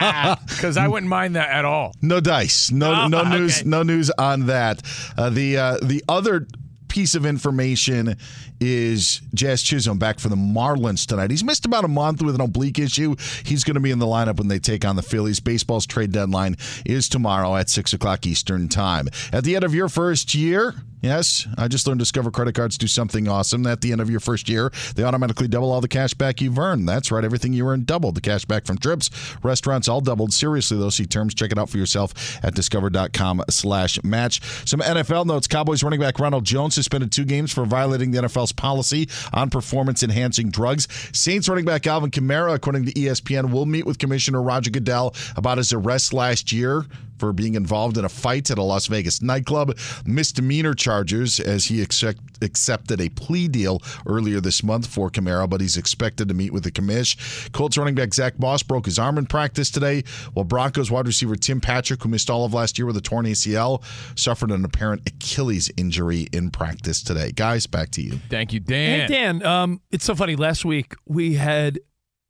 Because 0.46 0.76
I 0.76 0.88
wouldn't 0.88 1.08
mind 1.10 1.36
that 1.36 1.50
at 1.50 1.64
all. 1.64 1.94
No 2.00 2.20
dice. 2.20 2.70
No 2.70 2.92
Oh, 3.04 3.08
no 3.08 3.22
news. 3.24 3.58
okay. 3.60 3.68
No 3.68 3.82
news 3.82 4.10
on 4.10 4.46
that. 4.46 4.82
Uh, 5.16 5.28
the 5.30 5.56
uh, 5.58 5.78
the 5.82 6.02
other 6.08 6.46
piece 6.88 7.14
of 7.14 7.24
information 7.26 8.16
is 8.60 9.22
Jazz 9.34 9.62
Chisholm 9.62 9.98
back 9.98 10.18
for 10.20 10.28
the 10.28 10.36
Marlins 10.36 11.06
tonight. 11.06 11.30
He's 11.30 11.44
missed 11.44 11.64
about 11.64 11.84
a 11.84 11.88
month 11.88 12.22
with 12.22 12.34
an 12.34 12.40
oblique 12.40 12.78
issue. 12.78 13.16
He's 13.44 13.64
going 13.64 13.74
to 13.74 13.80
be 13.80 13.90
in 13.90 13.98
the 13.98 14.06
lineup 14.06 14.36
when 14.38 14.48
they 14.48 14.58
take 14.58 14.84
on 14.84 14.96
the 14.96 15.02
Phillies. 15.02 15.40
Baseball's 15.40 15.86
trade 15.86 16.12
deadline 16.12 16.56
is 16.84 17.08
tomorrow 17.08 17.56
at 17.56 17.70
six 17.70 17.92
o'clock 17.92 18.26
Eastern 18.26 18.68
time. 18.68 19.08
At 19.32 19.44
the 19.44 19.56
end 19.56 19.64
of 19.64 19.74
your 19.74 19.88
first 19.88 20.34
year. 20.34 20.74
Yes, 21.02 21.48
I 21.56 21.68
just 21.68 21.86
learned 21.86 21.98
Discover 21.98 22.30
credit 22.30 22.54
cards 22.54 22.76
do 22.76 22.86
something 22.86 23.26
awesome. 23.26 23.66
At 23.66 23.80
the 23.80 23.92
end 23.92 24.02
of 24.02 24.10
your 24.10 24.20
first 24.20 24.50
year, 24.50 24.70
they 24.94 25.02
automatically 25.02 25.48
double 25.48 25.72
all 25.72 25.80
the 25.80 25.88
cash 25.88 26.12
back 26.12 26.42
you've 26.42 26.58
earned. 26.58 26.86
That's 26.86 27.10
right, 27.10 27.24
everything 27.24 27.54
you 27.54 27.66
earned 27.66 27.86
doubled. 27.86 28.16
The 28.16 28.20
cash 28.20 28.44
back 28.44 28.66
from 28.66 28.76
trips, 28.76 29.08
restaurants, 29.42 29.88
all 29.88 30.02
doubled. 30.02 30.34
Seriously, 30.34 30.76
though, 30.76 30.90
see 30.90 31.06
terms. 31.06 31.34
Check 31.34 31.52
it 31.52 31.58
out 31.58 31.70
for 31.70 31.78
yourself 31.78 32.44
at 32.44 32.54
discover.com 32.54 33.44
slash 33.48 34.02
match. 34.04 34.42
Some 34.68 34.80
NFL 34.80 35.24
notes. 35.24 35.46
Cowboys 35.46 35.82
running 35.82 36.00
back 36.00 36.18
Ronald 36.18 36.44
Jones 36.44 36.74
suspended 36.74 37.12
two 37.12 37.24
games 37.24 37.50
for 37.50 37.64
violating 37.64 38.10
the 38.10 38.18
NFL's 38.50 38.52
policy 38.52 39.08
on 39.32 39.50
performance-enhancing 39.50 40.50
drugs. 40.50 40.88
Saints 41.12 41.48
running 41.48 41.64
back 41.64 41.86
Alvin 41.86 42.10
Kamara, 42.10 42.54
according 42.54 42.86
to 42.86 42.92
ESPN, 42.92 43.50
will 43.50 43.66
meet 43.66 43.86
with 43.86 43.98
Commissioner 43.98 44.42
Roger 44.42 44.70
Goodell 44.70 45.14
about 45.36 45.58
his 45.58 45.72
arrest 45.72 46.12
last 46.12 46.52
year 46.52 46.84
for 47.20 47.32
being 47.32 47.54
involved 47.54 47.98
in 47.98 48.04
a 48.04 48.08
fight 48.08 48.50
at 48.50 48.58
a 48.58 48.62
Las 48.62 48.86
Vegas 48.86 49.22
nightclub. 49.22 49.76
Misdemeanor 50.06 50.74
charges 50.74 51.38
as 51.38 51.66
he 51.66 51.82
accept, 51.82 52.20
accepted 52.42 53.00
a 53.00 53.10
plea 53.10 53.46
deal 53.46 53.82
earlier 54.06 54.40
this 54.40 54.62
month 54.62 54.86
for 54.86 55.10
Kamara, 55.10 55.48
but 55.48 55.60
he's 55.60 55.76
expected 55.76 56.28
to 56.28 56.34
meet 56.34 56.52
with 56.52 56.64
the 56.64 56.70
commish. 56.72 57.52
Colts 57.52 57.76
running 57.76 57.94
back 57.94 58.14
Zack 58.14 58.40
Moss 58.40 58.62
broke 58.62 58.86
his 58.86 58.98
arm 58.98 59.18
in 59.18 59.26
practice 59.26 59.70
today, 59.70 60.02
while 60.32 60.44
Broncos 60.44 60.90
wide 60.90 61.06
receiver 61.06 61.36
Tim 61.36 61.60
Patrick, 61.60 62.02
who 62.02 62.08
missed 62.08 62.30
all 62.30 62.44
of 62.44 62.54
last 62.54 62.78
year 62.78 62.86
with 62.86 62.96
a 62.96 63.00
torn 63.00 63.26
ACL, 63.26 63.82
suffered 64.18 64.50
an 64.50 64.64
apparent 64.64 65.02
Achilles 65.06 65.70
injury 65.76 66.26
in 66.32 66.50
practice 66.50 67.02
today. 67.02 67.32
Guys, 67.32 67.66
back 67.66 67.90
to 67.90 68.02
you. 68.02 68.12
Thank 68.30 68.52
you, 68.52 68.60
Dan. 68.60 69.00
Hey 69.00 69.06
Dan, 69.14 69.44
um, 69.44 69.80
it's 69.90 70.04
so 70.04 70.14
funny. 70.14 70.36
Last 70.36 70.64
week 70.64 70.94
we 71.06 71.34
had 71.34 71.78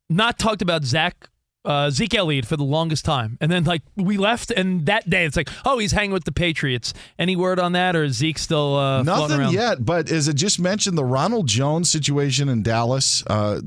not 0.09 0.37
talked 0.37 0.61
about 0.61 0.83
Zach 0.83 1.29
uh, 1.63 1.89
Zeke 1.89 2.15
Elliott 2.15 2.45
for 2.45 2.57
the 2.57 2.63
longest 2.63 3.05
time, 3.05 3.37
and 3.39 3.51
then 3.51 3.63
like 3.63 3.83
we 3.95 4.17
left, 4.17 4.51
and 4.51 4.85
that 4.87 5.09
day 5.09 5.25
it's 5.25 5.37
like, 5.37 5.49
oh, 5.65 5.77
he's 5.77 5.91
hanging 5.91 6.11
with 6.11 6.23
the 6.23 6.31
Patriots. 6.31 6.93
Any 7.19 7.35
word 7.35 7.59
on 7.59 7.73
that, 7.73 7.95
or 7.95 8.03
is 8.03 8.15
Zeke 8.15 8.39
still 8.39 8.75
uh, 8.77 9.03
Nothing 9.03 9.49
yet, 9.49 9.85
but 9.85 10.09
as 10.11 10.27
I 10.27 10.31
just 10.31 10.59
mentioned, 10.59 10.97
the 10.97 11.05
Ronald 11.05 11.47
Jones 11.47 11.89
situation 11.89 12.49
in 12.49 12.63
Dallas, 12.63 13.23
uh, 13.27 13.61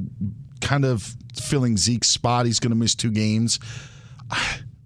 kind 0.60 0.84
of 0.84 1.14
filling 1.40 1.76
Zeke's 1.76 2.08
spot. 2.08 2.46
He's 2.46 2.60
going 2.60 2.70
to 2.72 2.76
miss 2.76 2.94
two 2.94 3.10
games. 3.10 3.60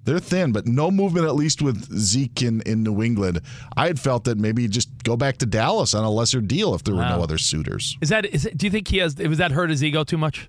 They're 0.05 0.21
thin, 0.21 0.53
but 0.53 0.67
no 0.67 0.91
movement 0.91 1.27
at 1.27 1.35
least 1.35 1.61
with 1.61 1.95
Zeke 1.95 2.41
in, 2.41 2.63
in 2.63 2.83
New 2.83 3.03
England. 3.03 3.43
I 3.77 3.89
had 3.89 4.01
felt 4.01 4.25
that 4.25 4.39
maybe 4.39 4.67
just 4.67 4.89
go 5.03 5.19
back 5.19 5.37
to 5.39 5.47
Dallas 5.47 5.93
on 5.93 6.03
a 6.03 6.11
lesser 6.11 6.41
deal 6.41 6.75
if 6.75 6.83
there 6.83 6.95
were 6.95 7.03
no 7.03 7.23
other 7.23 7.37
suitors. 7.37 7.99
Is 8.01 8.09
that? 8.09 8.25
Is 8.25 8.47
it, 8.47 8.57
do 8.57 8.67
you 8.67 8.71
think 8.71 8.89
he 8.89 8.99
has? 8.99 9.17
Was 9.17 9.37
that 9.37 9.51
hurt 9.51 9.69
his 9.69 9.85
ego 9.85 10.05
too 10.05 10.17
much? 10.17 10.49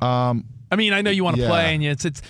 Um, 0.00 0.46
I 0.70 0.76
mean, 0.76 0.92
I 0.92 1.02
know 1.02 1.10
you 1.10 1.24
want 1.24 1.36
to 1.36 1.42
Yeah. 1.42 1.48
play, 1.48 1.74
and 1.74 1.84
it's 1.84 2.04
it's. 2.04 2.22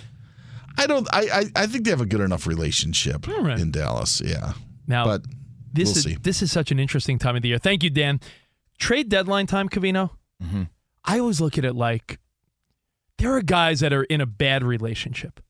I 0.78 0.86
don't. 0.86 1.06
I, 1.12 1.20
I 1.32 1.62
I 1.62 1.66
think 1.66 1.84
they 1.84 1.90
have 1.90 2.00
a 2.00 2.06
good 2.06 2.20
enough 2.20 2.46
relationship 2.46 3.28
All 3.28 3.42
right. 3.42 3.58
in 3.58 3.70
Dallas. 3.70 4.20
Yeah. 4.24 4.52
Now, 4.86 5.04
but 5.04 5.22
this 5.72 5.88
we'll 5.88 5.96
is 5.98 6.02
see. 6.04 6.16
this 6.22 6.42
is 6.42 6.50
such 6.52 6.70
an 6.70 6.78
interesting 6.78 7.18
time 7.18 7.36
of 7.36 7.42
the 7.42 7.48
year. 7.48 7.58
Thank 7.58 7.82
you, 7.82 7.90
Dan. 7.90 8.20
Trade 8.78 9.08
deadline 9.08 9.46
time, 9.46 9.68
Covino. 9.68 10.10
Mm-hmm. 10.42 10.62
I 11.04 11.18
always 11.18 11.40
look 11.40 11.58
at 11.58 11.64
it 11.64 11.74
like 11.74 12.18
there 13.18 13.34
are 13.34 13.42
guys 13.42 13.80
that 13.80 13.92
are 13.92 14.04
in 14.04 14.20
a 14.20 14.26
bad 14.26 14.64
relationship. 14.64 15.40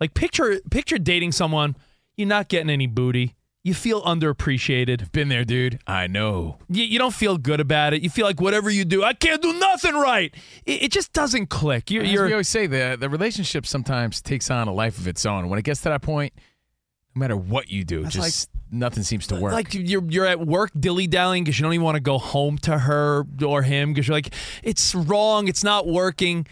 Like 0.00 0.12
picture 0.14 0.60
picture 0.70 0.98
dating 0.98 1.32
someone, 1.32 1.76
you're 2.16 2.28
not 2.28 2.48
getting 2.48 2.68
any 2.68 2.86
booty. 2.86 3.34
You 3.64 3.72
feel 3.72 4.02
underappreciated. 4.02 5.10
Been 5.10 5.30
there, 5.30 5.42
dude. 5.42 5.78
I 5.86 6.06
know. 6.06 6.58
You, 6.68 6.84
you 6.84 6.98
don't 6.98 7.14
feel 7.14 7.38
good 7.38 7.60
about 7.60 7.94
it. 7.94 8.02
You 8.02 8.10
feel 8.10 8.26
like 8.26 8.38
whatever 8.38 8.68
you 8.68 8.84
do, 8.84 9.02
I 9.02 9.14
can't 9.14 9.40
do 9.40 9.54
nothing 9.58 9.94
right. 9.94 10.34
It, 10.66 10.82
it 10.84 10.92
just 10.92 11.14
doesn't 11.14 11.46
click. 11.48 11.90
You're, 11.90 12.02
As 12.02 12.12
you're 12.12 12.26
we 12.26 12.32
always 12.32 12.48
say, 12.48 12.66
the 12.66 12.98
the 13.00 13.08
relationship 13.08 13.66
sometimes 13.66 14.20
takes 14.20 14.50
on 14.50 14.68
a 14.68 14.72
life 14.72 14.98
of 14.98 15.08
its 15.08 15.24
own. 15.24 15.48
When 15.48 15.58
it 15.58 15.62
gets 15.64 15.80
to 15.80 15.88
that 15.88 16.02
point, 16.02 16.34
no 17.14 17.20
matter 17.20 17.36
what 17.38 17.70
you 17.70 17.84
do, 17.84 18.04
just 18.04 18.50
nothing 18.70 19.02
seems 19.02 19.26
to 19.28 19.36
work. 19.36 19.54
Like 19.54 19.72
you're 19.72 20.04
you're 20.10 20.26
at 20.26 20.40
work 20.46 20.70
dilly 20.78 21.06
dallying 21.06 21.44
because 21.44 21.58
you 21.58 21.62
don't 21.62 21.72
even 21.72 21.84
want 21.84 21.94
to 21.96 22.00
go 22.02 22.18
home 22.18 22.58
to 22.58 22.76
her 22.76 23.24
or 23.42 23.62
him 23.62 23.94
because 23.94 24.06
you're 24.08 24.16
like 24.16 24.34
it's 24.62 24.94
wrong, 24.94 25.48
it's 25.48 25.64
not 25.64 25.86
working. 25.86 26.46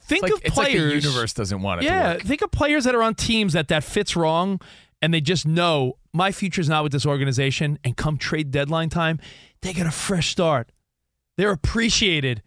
Think 0.00 0.22
like- 0.22 0.32
of 0.32 0.40
it's 0.42 0.56
like 0.56 0.72
the 0.72 0.78
universe 0.78 1.34
doesn't 1.34 1.60
want 1.60 1.82
it 1.82 1.84
to 1.84 1.90
Yeah, 1.90 2.14
think 2.16 2.40
of 2.40 2.50
players 2.50 2.84
that 2.84 2.94
are 2.94 3.02
on 3.02 3.14
teams 3.14 3.52
that 3.52 3.68
that 3.68 3.84
fits 3.84 4.16
wrong, 4.16 4.58
and 5.00 5.12
they 5.14 5.20
just 5.20 5.46
know 5.46 5.94
my 6.12 6.32
future's 6.32 6.68
not 6.68 6.82
with 6.82 6.92
this 6.92 7.06
organization. 7.06 7.78
And 7.84 7.96
come 7.96 8.16
trade 8.18 8.50
deadline 8.50 8.88
time, 8.88 9.20
they 9.62 9.72
get 9.72 9.86
a 9.86 9.90
fresh 9.90 10.30
start. 10.30 10.72
They're 11.36 11.52
appreciated. 11.52 12.42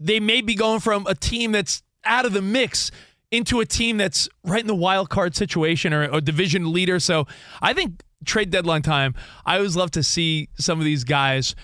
They 0.00 0.20
may 0.20 0.40
be 0.40 0.54
going 0.54 0.80
from 0.80 1.06
a 1.06 1.14
team 1.14 1.52
that's 1.52 1.82
out 2.04 2.24
of 2.26 2.32
the 2.32 2.42
mix 2.42 2.90
into 3.30 3.60
a 3.60 3.66
team 3.66 3.96
that's 3.98 4.28
right 4.44 4.60
in 4.60 4.66
the 4.66 4.74
wild 4.74 5.10
card 5.10 5.34
situation 5.34 5.92
or 5.92 6.02
a 6.04 6.20
division 6.20 6.72
leader. 6.72 7.00
So 7.00 7.26
I 7.60 7.72
think 7.72 8.02
trade 8.24 8.50
deadline 8.50 8.82
time, 8.82 9.14
I 9.44 9.56
always 9.56 9.76
love 9.76 9.90
to 9.92 10.02
see 10.02 10.48
some 10.58 10.78
of 10.78 10.84
these 10.84 11.04
guys 11.04 11.54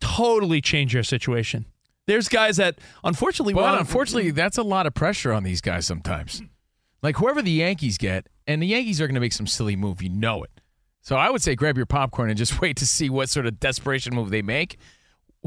totally 0.00 0.60
change 0.60 0.92
their 0.92 1.02
situation. 1.02 1.66
There's 2.06 2.28
guys 2.28 2.56
that 2.56 2.78
unfortunately, 3.04 3.54
want- 3.54 3.80
unfortunately, 3.80 4.30
that's 4.30 4.58
a 4.58 4.62
lot 4.62 4.86
of 4.86 4.94
pressure 4.94 5.32
on 5.32 5.42
these 5.44 5.60
guys 5.60 5.86
sometimes. 5.86 6.42
Like 7.02 7.16
whoever 7.16 7.40
the 7.42 7.50
Yankees 7.50 7.98
get, 7.98 8.26
and 8.50 8.60
the 8.60 8.66
Yankees 8.66 9.00
are 9.00 9.06
going 9.06 9.14
to 9.14 9.20
make 9.20 9.32
some 9.32 9.46
silly 9.46 9.76
move. 9.76 10.02
You 10.02 10.08
know 10.08 10.42
it. 10.42 10.50
So 11.02 11.16
I 11.16 11.30
would 11.30 11.40
say 11.40 11.54
grab 11.54 11.76
your 11.76 11.86
popcorn 11.86 12.28
and 12.30 12.36
just 12.36 12.60
wait 12.60 12.76
to 12.78 12.86
see 12.86 13.08
what 13.08 13.28
sort 13.28 13.46
of 13.46 13.60
desperation 13.60 14.14
move 14.14 14.30
they 14.30 14.42
make. 14.42 14.76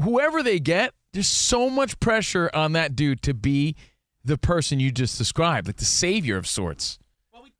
Whoever 0.02 0.42
they 0.42 0.58
get, 0.58 0.94
there's 1.12 1.28
so 1.28 1.70
much 1.70 2.00
pressure 2.00 2.50
on 2.54 2.72
that 2.72 2.96
dude 2.96 3.22
to 3.22 3.34
be 3.34 3.76
the 4.24 4.38
person 4.38 4.80
you 4.80 4.90
just 4.90 5.18
described, 5.18 5.66
like 5.66 5.76
the 5.76 5.84
savior 5.84 6.36
of 6.36 6.46
sorts. 6.46 6.98
Well, 7.32 7.42
we 7.42 7.52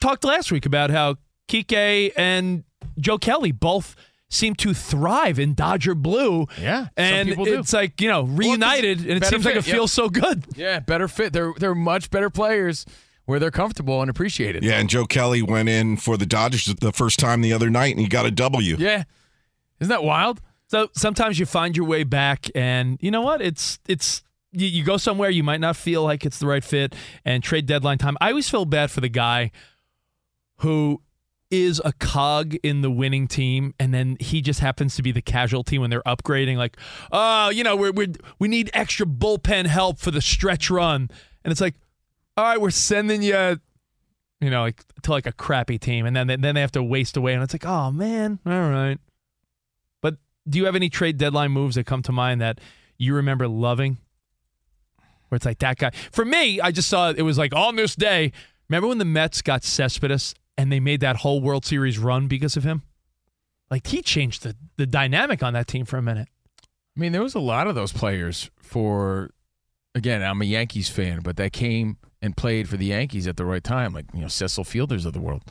talked 0.00 0.22
last 0.22 0.52
week 0.52 0.66
about 0.66 0.90
how 0.90 1.16
Kike 1.48 2.12
and 2.16 2.64
Joe 2.98 3.18
Kelly 3.18 3.52
both 3.52 3.96
seem 4.28 4.54
to 4.56 4.74
thrive 4.74 5.38
in 5.38 5.54
Dodger 5.54 5.94
blue. 5.94 6.46
Yeah, 6.60 6.88
and 6.96 7.30
it's 7.30 7.72
like 7.72 8.00
you 8.00 8.08
know 8.08 8.22
reunited, 8.22 9.00
and 9.00 9.22
it 9.22 9.24
seems 9.24 9.44
like 9.44 9.54
fit, 9.54 9.66
it 9.66 9.70
feels 9.70 9.92
so 9.92 10.08
good. 10.08 10.44
Yeah, 10.54 10.78
better 10.80 11.08
fit. 11.08 11.32
They're 11.32 11.54
they're 11.58 11.74
much 11.74 12.10
better 12.10 12.30
players 12.30 12.86
where 13.24 13.38
they're 13.38 13.50
comfortable 13.50 14.00
and 14.00 14.10
appreciated. 14.10 14.64
Yeah, 14.64 14.78
and 14.78 14.88
Joe 14.88 15.06
Kelly 15.06 15.42
went 15.42 15.68
in 15.68 15.96
for 15.96 16.16
the 16.16 16.26
Dodgers 16.26 16.66
the 16.66 16.92
first 16.92 17.18
time 17.18 17.40
the 17.40 17.52
other 17.52 17.70
night, 17.70 17.92
and 17.92 18.00
he 18.00 18.08
got 18.08 18.26
a 18.26 18.30
W. 18.30 18.76
Yeah, 18.78 19.04
isn't 19.80 19.90
that 19.90 20.04
wild? 20.04 20.40
So 20.68 20.88
sometimes 20.94 21.38
you 21.38 21.46
find 21.46 21.76
your 21.76 21.86
way 21.86 22.04
back, 22.04 22.50
and 22.54 22.98
you 23.00 23.10
know 23.10 23.20
what? 23.20 23.42
It's 23.42 23.78
it's 23.86 24.22
you, 24.52 24.66
you 24.66 24.84
go 24.84 24.96
somewhere 24.96 25.30
you 25.30 25.42
might 25.42 25.60
not 25.60 25.76
feel 25.76 26.02
like 26.02 26.24
it's 26.24 26.38
the 26.38 26.46
right 26.46 26.64
fit, 26.64 26.94
and 27.24 27.42
trade 27.42 27.66
deadline 27.66 27.98
time. 27.98 28.16
I 28.20 28.30
always 28.30 28.48
feel 28.48 28.64
bad 28.64 28.90
for 28.90 29.00
the 29.00 29.08
guy 29.08 29.50
who 30.58 31.02
is 31.50 31.82
a 31.84 31.92
cog 31.92 32.54
in 32.62 32.80
the 32.80 32.90
winning 32.90 33.28
team, 33.28 33.74
and 33.78 33.92
then 33.92 34.16
he 34.18 34.40
just 34.40 34.60
happens 34.60 34.96
to 34.96 35.02
be 35.02 35.12
the 35.12 35.20
casualty 35.20 35.78
when 35.78 35.90
they're 35.90 36.02
upgrading. 36.02 36.56
Like, 36.56 36.78
oh, 37.12 37.50
you 37.50 37.62
know, 37.62 37.76
we're, 37.76 37.92
we're 37.92 38.12
we 38.38 38.48
need 38.48 38.70
extra 38.72 39.04
bullpen 39.04 39.66
help 39.66 39.98
for 39.98 40.10
the 40.10 40.22
stretch 40.22 40.70
run, 40.70 41.10
and 41.44 41.52
it's 41.52 41.60
like, 41.60 41.74
all 42.36 42.44
right, 42.44 42.60
we're 42.60 42.70
sending 42.70 43.22
you. 43.22 43.58
You 44.40 44.50
know, 44.50 44.62
like 44.62 44.82
to 45.02 45.10
like 45.12 45.26
a 45.26 45.32
crappy 45.32 45.78
team, 45.78 46.04
and 46.04 46.16
then 46.16 46.26
then 46.26 46.54
they 46.54 46.60
have 46.60 46.72
to 46.72 46.82
waste 46.82 47.16
away, 47.16 47.34
and 47.34 47.42
it's 47.42 47.54
like, 47.54 47.66
oh 47.66 47.92
man, 47.92 48.40
all 48.44 48.70
right. 48.70 48.98
But 50.00 50.16
do 50.48 50.58
you 50.58 50.64
have 50.64 50.74
any 50.74 50.88
trade 50.88 51.16
deadline 51.16 51.52
moves 51.52 51.76
that 51.76 51.86
come 51.86 52.02
to 52.02 52.12
mind 52.12 52.40
that 52.40 52.60
you 52.98 53.14
remember 53.14 53.46
loving? 53.46 53.98
Where 55.28 55.36
it's 55.36 55.46
like 55.46 55.60
that 55.60 55.78
guy. 55.78 55.92
For 56.10 56.24
me, 56.24 56.60
I 56.60 56.72
just 56.72 56.88
saw 56.88 57.10
it 57.10 57.22
was 57.22 57.38
like 57.38 57.54
on 57.54 57.76
this 57.76 57.94
day. 57.94 58.32
Remember 58.68 58.88
when 58.88 58.98
the 58.98 59.04
Mets 59.04 59.42
got 59.42 59.62
Cespedes 59.64 60.34
and 60.58 60.72
they 60.72 60.80
made 60.80 61.00
that 61.00 61.16
whole 61.16 61.40
World 61.40 61.64
Series 61.64 61.98
run 61.98 62.26
because 62.26 62.56
of 62.56 62.64
him? 62.64 62.82
Like 63.70 63.86
he 63.86 64.02
changed 64.02 64.42
the, 64.42 64.56
the 64.76 64.86
dynamic 64.86 65.42
on 65.42 65.54
that 65.54 65.68
team 65.68 65.84
for 65.84 65.98
a 65.98 66.02
minute. 66.02 66.28
I 66.96 67.00
mean, 67.00 67.12
there 67.12 67.22
was 67.22 67.34
a 67.34 67.40
lot 67.40 67.66
of 67.66 67.74
those 67.74 67.92
players 67.92 68.50
for. 68.60 69.30
Again, 69.94 70.22
I'm 70.22 70.40
a 70.40 70.44
Yankees 70.46 70.88
fan, 70.88 71.20
but 71.22 71.36
that 71.36 71.52
came 71.52 71.98
and 72.22 72.36
played 72.36 72.68
for 72.68 72.76
the 72.76 72.86
Yankees 72.86 73.26
at 73.26 73.36
the 73.36 73.44
right 73.44 73.62
time, 73.62 73.92
like 73.92 74.06
you 74.14 74.20
know 74.20 74.28
Cecil 74.28 74.64
Fielders 74.64 75.04
of 75.04 75.12
the 75.12 75.20
world. 75.20 75.42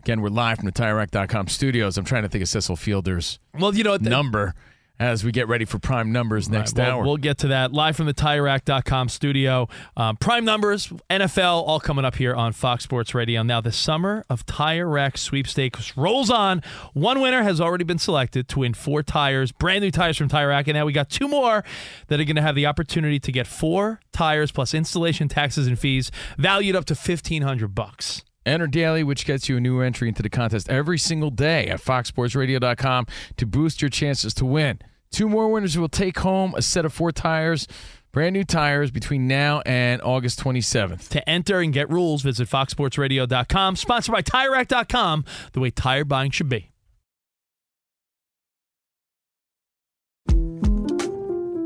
Again, 0.00 0.20
we're 0.20 0.28
live 0.28 0.58
from 0.58 0.66
the 0.66 0.72
TireRack.com 0.72 1.48
studios. 1.48 1.96
I'm 1.96 2.04
trying 2.04 2.24
to 2.24 2.28
think 2.28 2.42
of 2.42 2.48
Cecil 2.48 2.76
Fielders' 2.76 3.38
well, 3.58 3.74
you 3.74 3.82
know 3.82 3.96
the, 3.96 4.10
number 4.10 4.54
as 5.00 5.24
we 5.24 5.32
get 5.32 5.48
ready 5.48 5.64
for 5.64 5.78
prime 5.78 6.12
numbers 6.12 6.48
next 6.48 6.78
Right, 6.78 6.86
well, 6.86 6.96
hour. 6.98 7.04
We'll 7.04 7.16
get 7.16 7.38
to 7.38 7.48
that 7.48 7.72
live 7.72 7.96
from 7.96 8.06
the 8.06 8.14
TireRack.com 8.14 9.08
studio. 9.08 9.68
Um, 9.96 10.16
prime 10.16 10.44
numbers, 10.44 10.88
NFL, 11.10 11.66
all 11.66 11.80
coming 11.80 12.04
up 12.04 12.14
here 12.14 12.34
on 12.34 12.52
Fox 12.52 12.84
Sports 12.84 13.14
Radio. 13.14 13.42
Now, 13.42 13.60
the 13.60 13.72
summer 13.72 14.24
of 14.30 14.46
Tire 14.46 14.88
Rack 14.88 15.18
sweepstakes 15.18 15.96
rolls 15.96 16.30
on. 16.30 16.62
One 16.92 17.20
winner 17.20 17.42
has 17.42 17.60
already 17.60 17.84
been 17.84 17.98
selected 17.98 18.48
to 18.48 18.60
win 18.60 18.74
four 18.74 19.02
tires, 19.02 19.50
brand 19.50 19.82
new 19.82 19.90
tires 19.90 20.16
from 20.16 20.28
Tire 20.28 20.48
Rack, 20.48 20.68
and 20.68 20.76
now 20.76 20.86
we 20.86 20.92
got 20.92 21.10
two 21.10 21.26
more 21.28 21.64
that 22.06 22.20
are 22.20 22.24
going 22.24 22.36
to 22.36 22.42
have 22.42 22.54
the 22.54 22.66
opportunity 22.66 23.18
to 23.18 23.32
get 23.32 23.46
four 23.46 24.00
tires 24.12 24.52
plus 24.52 24.74
installation 24.74 25.28
taxes 25.28 25.66
and 25.66 25.78
fees, 25.78 26.10
valued 26.38 26.76
up 26.76 26.84
to 26.84 26.94
fifteen 26.94 27.42
hundred 27.42 27.74
bucks. 27.74 28.22
Enter 28.46 28.66
daily, 28.66 29.02
which 29.02 29.24
gets 29.24 29.48
you 29.48 29.56
a 29.56 29.60
new 29.60 29.80
entry 29.80 30.08
into 30.08 30.22
the 30.22 30.28
contest 30.28 30.68
every 30.68 30.98
single 30.98 31.30
day 31.30 31.68
at 31.68 31.80
foxsportsradio.com 31.80 33.06
to 33.36 33.46
boost 33.46 33.80
your 33.80 33.88
chances 33.88 34.34
to 34.34 34.44
win. 34.44 34.80
Two 35.10 35.28
more 35.28 35.48
winners 35.48 35.78
will 35.78 35.88
take 35.88 36.18
home 36.18 36.54
a 36.56 36.62
set 36.62 36.84
of 36.84 36.92
four 36.92 37.12
tires, 37.12 37.68
brand 38.12 38.34
new 38.34 38.44
tires, 38.44 38.90
between 38.90 39.26
now 39.26 39.62
and 39.64 40.02
August 40.02 40.40
27th. 40.40 41.08
To 41.10 41.28
enter 41.28 41.60
and 41.60 41.72
get 41.72 41.88
rules, 41.88 42.22
visit 42.22 42.48
foxsportsradio.com, 42.48 43.76
sponsored 43.76 44.12
by 44.12 44.22
TireRack.com, 44.22 45.24
the 45.52 45.60
way 45.60 45.70
tire 45.70 46.04
buying 46.04 46.30
should 46.30 46.48
be. 46.48 46.70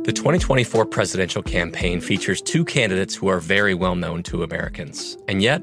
The 0.09 0.14
2024 0.14 0.87
presidential 0.87 1.43
campaign 1.43 2.01
features 2.01 2.41
two 2.41 2.64
candidates 2.64 3.14
who 3.14 3.29
are 3.29 3.41
very 3.41 3.74
well 3.74 3.95
known 3.95 4.22
to 4.22 4.43
Americans. 4.43 5.18
And 5.29 5.43
yet, 5.43 5.62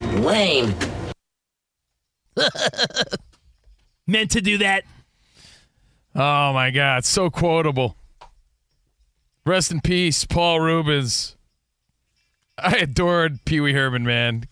Lame. 0.00 0.74
Meant 4.06 4.30
to 4.32 4.40
do 4.40 4.58
that. 4.58 4.84
Oh 6.14 6.52
my 6.52 6.70
God, 6.70 7.04
so 7.04 7.30
quotable. 7.30 7.96
Rest 9.44 9.70
in 9.70 9.80
peace, 9.80 10.24
Paul 10.24 10.60
Reubens. 10.60 11.36
I 12.58 12.76
adored 12.76 13.44
Pee 13.44 13.60
Wee 13.60 13.72
Herman, 13.72 14.04
man. 14.04 14.46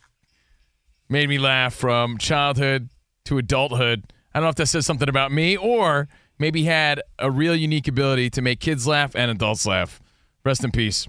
Made 1.09 1.28
me 1.28 1.38
laugh 1.38 1.74
from 1.74 2.18
childhood 2.18 2.88
to 3.24 3.38
adulthood. 3.38 4.05
I 4.34 4.38
don't 4.38 4.44
know 4.44 4.51
if 4.51 4.57
that 4.57 4.66
says 4.66 4.86
something 4.86 5.09
about 5.09 5.32
me 5.32 5.57
or 5.57 6.09
maybe 6.38 6.64
had 6.64 7.03
a 7.18 7.30
real 7.30 7.55
unique 7.57 7.88
ability 7.88 8.30
to 8.30 8.42
make 8.42 8.61
kids 8.61 8.86
laugh 8.86 9.14
and 9.14 9.30
adults 9.30 9.66
laugh. 9.66 10.01
Rest 10.44 10.64
in 10.64 10.70
peace. 10.70 11.09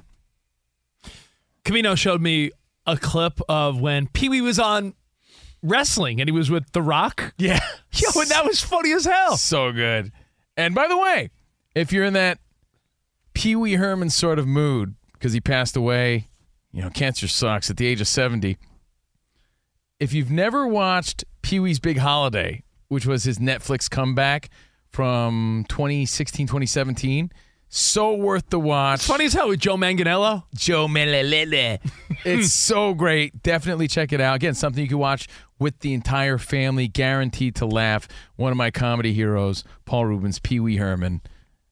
Covino 1.63 1.97
showed 1.97 2.21
me 2.21 2.51
a 2.85 2.97
clip 2.97 3.39
of 3.47 3.79
when 3.79 4.07
Pee 4.07 4.29
Wee 4.29 4.41
was 4.41 4.59
on 4.59 4.93
wrestling 5.61 6.19
and 6.19 6.27
he 6.27 6.31
was 6.31 6.49
with 6.49 6.71
The 6.71 6.81
Rock. 6.81 7.33
Yeah. 7.37 7.59
Yo, 7.93 8.21
and 8.21 8.29
that 8.29 8.45
was 8.45 8.61
funny 8.61 8.91
as 8.93 9.05
hell. 9.05 9.37
So 9.37 9.71
good. 9.71 10.11
And 10.57 10.73
by 10.75 10.87
the 10.87 10.97
way, 10.97 11.31
if 11.75 11.91
you're 11.91 12.05
in 12.05 12.13
that 12.13 12.39
Pee 13.33 13.55
Wee 13.55 13.73
Herman 13.73 14.09
sort 14.09 14.39
of 14.39 14.47
mood 14.47 14.95
because 15.13 15.33
he 15.33 15.41
passed 15.41 15.75
away, 15.75 16.29
you 16.71 16.81
know, 16.81 16.89
cancer 16.89 17.27
sucks 17.27 17.69
at 17.69 17.77
the 17.77 17.87
age 17.87 18.01
of 18.01 18.07
70. 18.07 18.57
If 19.99 20.13
you've 20.13 20.31
never 20.31 20.67
watched 20.67 21.25
Pee 21.41 21.59
Wee's 21.59 21.79
Big 21.79 21.97
Holiday, 21.97 22.63
which 22.87 23.05
was 23.05 23.23
his 23.23 23.37
Netflix 23.37 23.89
comeback 23.89 24.49
from 24.91 25.65
2016, 25.69 26.47
2017, 26.47 27.31
so 27.69 28.15
worth 28.15 28.49
the 28.49 28.59
watch. 28.59 28.99
It's 28.99 29.07
funny 29.07 29.25
as 29.25 29.33
hell 29.33 29.49
with 29.49 29.59
Joe 29.59 29.77
Manganiello. 29.77 30.43
Joe 30.55 30.87
Melelele. 30.87 31.79
it's 32.25 32.53
so 32.53 32.93
great. 32.93 33.41
Definitely 33.43 33.87
check 33.87 34.11
it 34.11 34.19
out. 34.19 34.35
Again, 34.35 34.55
something 34.55 34.81
you 34.81 34.89
can 34.89 34.97
watch 34.97 35.27
with 35.59 35.79
the 35.79 35.93
entire 35.93 36.37
family, 36.37 36.87
guaranteed 36.87 37.55
to 37.55 37.65
laugh. 37.65 38.07
One 38.35 38.51
of 38.51 38.57
my 38.57 38.71
comedy 38.71 39.13
heroes, 39.13 39.63
Paul 39.85 40.05
Reubens, 40.05 40.39
Pee 40.39 40.59
Wee 40.59 40.77
Herman. 40.77 41.21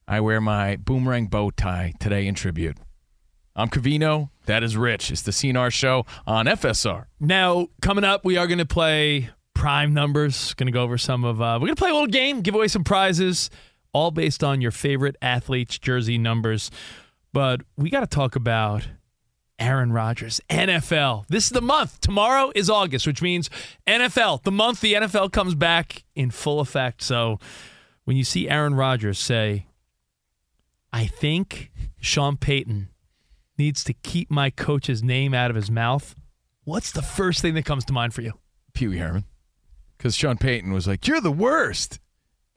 I 0.06 0.20
wear 0.20 0.40
my 0.40 0.76
boomerang 0.76 1.26
bow 1.26 1.50
tie 1.50 1.94
today 1.98 2.26
in 2.26 2.34
tribute. 2.34 2.78
I'm 3.56 3.68
Covino. 3.68 4.30
That 4.46 4.62
is 4.62 4.76
Rich. 4.76 5.10
It's 5.10 5.22
the 5.22 5.32
C&R 5.32 5.70
show 5.70 6.06
on 6.26 6.46
FSR. 6.46 7.06
Now, 7.18 7.66
coming 7.82 8.04
up, 8.04 8.24
we 8.24 8.36
are 8.36 8.46
going 8.46 8.58
to 8.58 8.66
play 8.66 9.30
prime 9.52 9.92
numbers. 9.92 10.54
Going 10.54 10.68
to 10.68 10.72
go 10.72 10.82
over 10.82 10.96
some 10.96 11.24
of, 11.24 11.42
uh, 11.42 11.58
we're 11.60 11.66
going 11.66 11.74
to 11.74 11.80
play 11.80 11.90
a 11.90 11.92
little 11.92 12.06
game, 12.06 12.40
give 12.40 12.54
away 12.54 12.68
some 12.68 12.84
prizes, 12.84 13.50
all 13.98 14.10
based 14.12 14.44
on 14.44 14.60
your 14.60 14.70
favorite 14.70 15.16
athletes' 15.20 15.78
jersey 15.78 16.18
numbers. 16.18 16.70
But 17.32 17.62
we 17.76 17.90
got 17.90 18.00
to 18.00 18.06
talk 18.06 18.36
about 18.36 18.88
Aaron 19.58 19.92
Rodgers, 19.92 20.40
NFL. 20.48 21.26
This 21.26 21.44
is 21.44 21.50
the 21.50 21.60
month. 21.60 22.00
Tomorrow 22.00 22.52
is 22.54 22.70
August, 22.70 23.06
which 23.06 23.20
means 23.20 23.50
NFL, 23.88 24.44
the 24.44 24.52
month 24.52 24.80
the 24.80 24.94
NFL 24.94 25.32
comes 25.32 25.56
back 25.56 26.04
in 26.14 26.30
full 26.30 26.60
effect. 26.60 27.02
So 27.02 27.40
when 28.04 28.16
you 28.16 28.24
see 28.24 28.48
Aaron 28.48 28.74
Rodgers 28.74 29.18
say, 29.18 29.66
I 30.92 31.06
think 31.06 31.72
Sean 32.00 32.36
Payton 32.36 32.88
needs 33.58 33.82
to 33.84 33.92
keep 33.92 34.30
my 34.30 34.50
coach's 34.50 35.02
name 35.02 35.34
out 35.34 35.50
of 35.50 35.56
his 35.56 35.70
mouth, 35.70 36.14
what's 36.64 36.92
the 36.92 37.02
first 37.02 37.42
thing 37.42 37.54
that 37.54 37.64
comes 37.64 37.84
to 37.86 37.92
mind 37.92 38.14
for 38.14 38.22
you? 38.22 38.34
Pee 38.74 38.86
Wee 38.86 38.98
Herman. 38.98 39.24
Because 39.96 40.14
Sean 40.14 40.38
Payton 40.38 40.72
was 40.72 40.86
like, 40.86 41.08
You're 41.08 41.20
the 41.20 41.32
worst. 41.32 41.98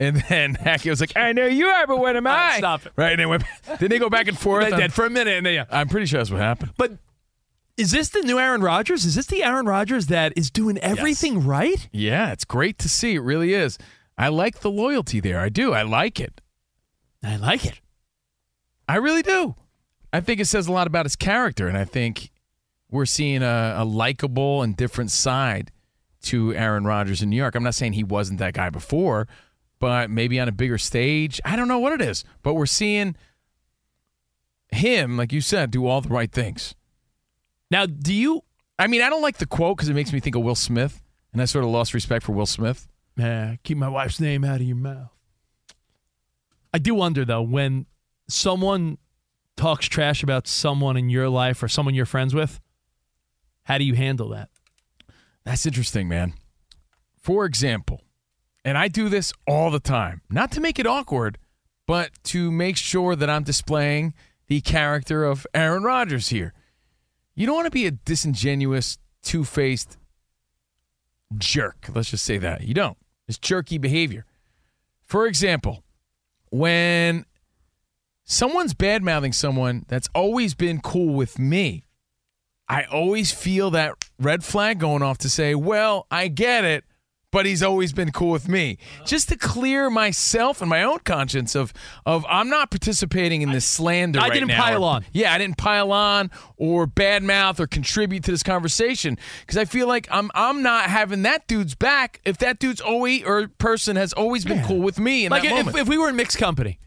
And 0.02 0.16
then 0.28 0.54
Hackett 0.60 0.90
was 0.90 1.00
like, 1.00 1.16
I 1.16 1.32
know 1.32 1.46
you 1.46 1.66
are, 1.66 1.86
but 1.86 1.98
what 1.98 2.16
am 2.16 2.26
I? 2.26 2.58
stop 2.58 2.84
it. 2.86 2.92
Right. 2.96 3.12
And 3.12 3.20
they 3.20 3.26
went, 3.26 3.44
did 3.78 3.90
they 3.90 4.00
go 4.00 4.10
back 4.10 4.26
and 4.26 4.36
forth? 4.46 4.68
They 4.68 4.76
did 4.76 4.92
for 4.92 5.06
a 5.06 5.10
minute, 5.10 5.36
and 5.36 5.46
they, 5.46 5.54
yeah. 5.54 5.66
I'm 5.70 5.88
pretty 5.88 6.06
sure 6.06 6.18
that's 6.18 6.30
what 6.30 6.40
happened. 6.40 6.72
But 6.76 6.92
is 7.76 7.92
this 7.92 8.08
the 8.08 8.22
new 8.22 8.38
Aaron 8.38 8.62
Rodgers? 8.62 9.04
Is 9.04 9.14
this 9.14 9.26
the 9.26 9.44
Aaron 9.44 9.66
Rodgers 9.66 10.08
that 10.08 10.32
is 10.36 10.50
doing 10.50 10.76
everything 10.78 11.46
right? 11.46 11.88
Yeah, 11.92 12.32
it's 12.32 12.44
great 12.44 12.78
to 12.80 12.88
see. 12.88 13.14
It 13.14 13.20
really 13.20 13.54
is. 13.54 13.78
I 14.18 14.28
like 14.28 14.60
the 14.60 14.70
loyalty 14.70 15.20
there. 15.20 15.38
I 15.38 15.48
do. 15.48 15.72
I 15.72 15.82
like 15.82 16.20
it. 16.20 16.40
I 17.22 17.36
like 17.36 17.64
it. 17.64 17.80
I 18.88 18.96
really 18.96 19.22
do. 19.22 19.54
I 20.12 20.20
think 20.20 20.40
it 20.40 20.46
says 20.46 20.66
a 20.66 20.72
lot 20.72 20.86
about 20.86 21.06
his 21.06 21.16
character, 21.16 21.68
and 21.68 21.78
I 21.78 21.84
think 21.84 22.30
we're 22.90 23.06
seeing 23.06 23.42
a, 23.42 23.76
a 23.78 23.84
likable 23.84 24.62
and 24.62 24.76
different 24.76 25.10
side 25.10 25.70
to 26.24 26.54
Aaron 26.54 26.84
Rodgers 26.84 27.22
in 27.22 27.30
New 27.30 27.36
York. 27.36 27.54
I'm 27.54 27.62
not 27.62 27.74
saying 27.74 27.94
he 27.94 28.04
wasn't 28.04 28.38
that 28.40 28.54
guy 28.54 28.68
before, 28.68 29.28
but 29.82 30.10
maybe 30.10 30.38
on 30.38 30.46
a 30.46 30.52
bigger 30.52 30.78
stage. 30.78 31.40
I 31.44 31.56
don't 31.56 31.66
know 31.66 31.80
what 31.80 31.92
it 31.92 32.00
is, 32.00 32.24
but 32.44 32.54
we're 32.54 32.66
seeing 32.66 33.16
him, 34.68 35.16
like 35.16 35.32
you 35.32 35.40
said, 35.40 35.72
do 35.72 35.88
all 35.88 36.00
the 36.00 36.08
right 36.08 36.30
things. 36.30 36.76
Now, 37.68 37.86
do 37.86 38.14
you? 38.14 38.44
I 38.78 38.86
mean, 38.86 39.02
I 39.02 39.10
don't 39.10 39.22
like 39.22 39.38
the 39.38 39.46
quote 39.46 39.76
because 39.76 39.88
it 39.88 39.94
makes 39.94 40.12
me 40.12 40.20
think 40.20 40.36
of 40.36 40.42
Will 40.44 40.54
Smith, 40.54 41.02
and 41.32 41.42
I 41.42 41.46
sort 41.46 41.64
of 41.64 41.70
lost 41.72 41.94
respect 41.94 42.24
for 42.24 42.30
Will 42.30 42.46
Smith. 42.46 42.86
Yeah, 43.16 43.56
keep 43.64 43.76
my 43.76 43.88
wife's 43.88 44.20
name 44.20 44.44
out 44.44 44.60
of 44.60 44.62
your 44.62 44.76
mouth. 44.76 45.10
I 46.72 46.78
do 46.78 46.94
wonder 46.94 47.24
though 47.24 47.42
when 47.42 47.86
someone 48.28 48.98
talks 49.56 49.86
trash 49.86 50.22
about 50.22 50.46
someone 50.46 50.96
in 50.96 51.10
your 51.10 51.28
life 51.28 51.60
or 51.60 51.66
someone 51.66 51.96
you're 51.96 52.06
friends 52.06 52.36
with, 52.36 52.60
how 53.64 53.78
do 53.78 53.84
you 53.84 53.94
handle 53.94 54.28
that? 54.28 54.48
That's 55.42 55.66
interesting, 55.66 56.06
man. 56.06 56.34
For 57.18 57.44
example, 57.46 58.02
and 58.64 58.78
I 58.78 58.88
do 58.88 59.08
this 59.08 59.32
all 59.46 59.70
the 59.70 59.80
time, 59.80 60.22
not 60.30 60.52
to 60.52 60.60
make 60.60 60.78
it 60.78 60.86
awkward, 60.86 61.38
but 61.86 62.10
to 62.24 62.50
make 62.50 62.76
sure 62.76 63.16
that 63.16 63.28
I'm 63.28 63.42
displaying 63.42 64.14
the 64.46 64.60
character 64.60 65.24
of 65.24 65.46
Aaron 65.54 65.82
Rodgers 65.82 66.28
here. 66.28 66.52
You 67.34 67.46
don't 67.46 67.56
want 67.56 67.66
to 67.66 67.70
be 67.70 67.86
a 67.86 67.90
disingenuous, 67.90 68.98
two 69.22 69.44
faced 69.44 69.96
jerk. 71.38 71.88
Let's 71.94 72.10
just 72.10 72.24
say 72.24 72.38
that. 72.38 72.62
You 72.62 72.74
don't. 72.74 72.98
It's 73.26 73.38
jerky 73.38 73.78
behavior. 73.78 74.26
For 75.04 75.26
example, 75.26 75.82
when 76.50 77.24
someone's 78.24 78.74
bad 78.74 79.02
mouthing 79.02 79.32
someone 79.32 79.84
that's 79.88 80.08
always 80.14 80.54
been 80.54 80.80
cool 80.80 81.14
with 81.14 81.38
me, 81.38 81.84
I 82.68 82.84
always 82.84 83.32
feel 83.32 83.70
that 83.72 84.04
red 84.18 84.44
flag 84.44 84.78
going 84.78 85.02
off 85.02 85.18
to 85.18 85.28
say, 85.28 85.54
well, 85.54 86.06
I 86.10 86.28
get 86.28 86.64
it, 86.64 86.84
but 87.32 87.46
he's 87.46 87.62
always 87.62 87.92
been 87.92 88.12
cool 88.12 88.30
with 88.30 88.48
me. 88.48 88.78
Just 89.04 89.30
to 89.30 89.36
clear 89.36 89.90
myself 89.90 90.60
and 90.60 90.70
my 90.70 90.84
own 90.84 91.00
conscience 91.00 91.56
of 91.56 91.72
of 92.06 92.24
I'm 92.28 92.48
not 92.48 92.70
participating 92.70 93.42
in 93.42 93.50
this 93.50 93.64
slander. 93.64 94.20
I 94.20 94.24
right 94.24 94.32
didn't 94.32 94.48
now. 94.48 94.62
pile 94.62 94.84
on. 94.84 95.04
Yeah, 95.12 95.32
I 95.32 95.38
didn't 95.38 95.56
pile 95.56 95.90
on 95.90 96.30
or 96.56 96.86
badmouth 96.86 97.58
or 97.58 97.66
contribute 97.66 98.22
to 98.24 98.30
this 98.30 98.44
conversation 98.44 99.18
because 99.40 99.56
I 99.56 99.64
feel 99.64 99.88
like 99.88 100.06
I'm 100.12 100.30
I'm 100.34 100.62
not 100.62 100.88
having 100.88 101.22
that 101.22 101.48
dude's 101.48 101.74
back 101.74 102.20
if 102.24 102.38
that 102.38 102.60
dude's 102.60 102.80
always 102.80 103.24
or 103.24 103.48
person 103.48 103.96
has 103.96 104.12
always 104.12 104.44
been 104.44 104.62
cool 104.64 104.80
with 104.80 105.00
me 105.00 105.24
in 105.24 105.30
like 105.30 105.42
that 105.42 105.52
if, 105.52 105.66
moment. 105.66 105.78
if 105.78 105.88
we 105.88 105.98
were 105.98 106.08
in 106.08 106.16
mixed 106.16 106.38
company 106.38 106.78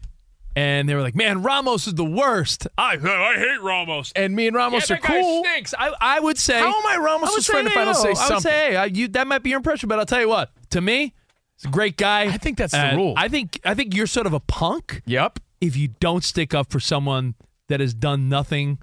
and 0.56 0.88
they 0.88 0.94
were 0.94 1.02
like, 1.02 1.14
"Man, 1.14 1.42
Ramos 1.42 1.86
is 1.86 1.94
the 1.94 2.04
worst," 2.04 2.66
I 2.76 2.94
I 2.94 3.34
hate 3.38 3.62
Ramos, 3.62 4.10
and 4.16 4.34
me 4.34 4.48
and 4.48 4.56
Ramos 4.56 4.88
yeah, 4.90 4.96
are 4.96 5.00
that 5.00 5.06
guy 5.08 5.20
cool. 5.20 5.44
stinks. 5.44 5.74
I 5.78 5.92
I 6.00 6.18
would 6.18 6.38
say, 6.38 6.58
How 6.58 6.76
am 6.76 6.86
I 6.86 6.96
Ramos' 6.96 7.28
I 7.28 7.32
would 7.32 7.44
friend 7.46 7.68
say, 7.68 7.72
if 7.72 7.78
I 7.78 7.84
don't 7.84 7.94
say 7.94 8.08
I 8.08 8.08
would 8.08 8.16
something? 8.16 8.40
say, 8.40 8.70
hey, 8.70 8.76
I, 8.76 8.84
you, 8.86 9.08
that 9.08 9.26
might 9.26 9.42
be 9.42 9.50
your 9.50 9.58
impression, 9.58 9.88
but 9.88 9.98
I'll 10.00 10.06
tell 10.06 10.20
you 10.20 10.28
what. 10.28 10.50
To 10.70 10.80
me, 10.80 11.14
he's 11.56 11.66
a 11.66 11.68
great 11.68 11.96
guy. 11.96 12.22
I 12.22 12.38
think 12.38 12.58
that's 12.58 12.72
the 12.72 12.78
And 12.78 12.96
rule. 12.96 13.14
I 13.16 13.28
think 13.28 13.60
I 13.64 13.74
think 13.74 13.94
you're 13.94 14.06
sort 14.08 14.26
of 14.26 14.32
a 14.32 14.40
punk. 14.40 15.02
Yep. 15.06 15.38
If 15.60 15.76
you 15.76 15.88
don't 16.00 16.24
stick 16.24 16.54
up 16.54 16.70
for 16.72 16.80
someone 16.80 17.34
that 17.68 17.80
has 17.80 17.94
done 17.94 18.28
nothing 18.28 18.78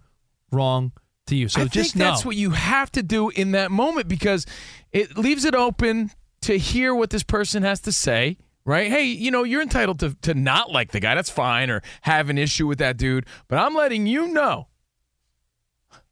wrong 0.52 0.92
to 1.28 1.36
you, 1.36 1.48
so 1.48 1.62
I 1.62 1.66
just 1.66 1.94
think 1.94 2.04
that's 2.04 2.24
what 2.26 2.36
you 2.36 2.52
have 2.52 2.92
to 2.94 3.04
do 3.04 3.30
in 3.30 3.52
that 3.52 3.72
moment 3.72 4.08
because 4.08 4.46
it 4.92 5.18
leaves 5.18 5.44
it 5.46 5.56
open 5.56 6.12
to 6.42 6.58
hear 6.58 6.94
what 6.94 7.10
this 7.10 7.24
person 7.24 7.64
has 7.64 7.80
to 7.82 7.92
say. 7.92 8.38
Right? 8.66 8.90
Hey, 8.90 9.06
you 9.06 9.30
know, 9.30 9.44
you're 9.44 9.62
entitled 9.62 10.00
to, 10.00 10.16
to 10.22 10.34
not 10.34 10.72
like 10.72 10.92
the 10.92 11.00
guy. 11.02 11.16
That's 11.16 11.30
fine, 11.30 11.70
or 11.70 11.82
have 12.04 12.30
an 12.30 12.38
issue 12.38 12.66
with 12.66 12.78
that 12.78 12.96
dude. 12.98 13.26
But 13.48 13.60
I'm 13.60 13.76
letting 13.76 14.08
you 14.08 14.28
know. 14.28 14.68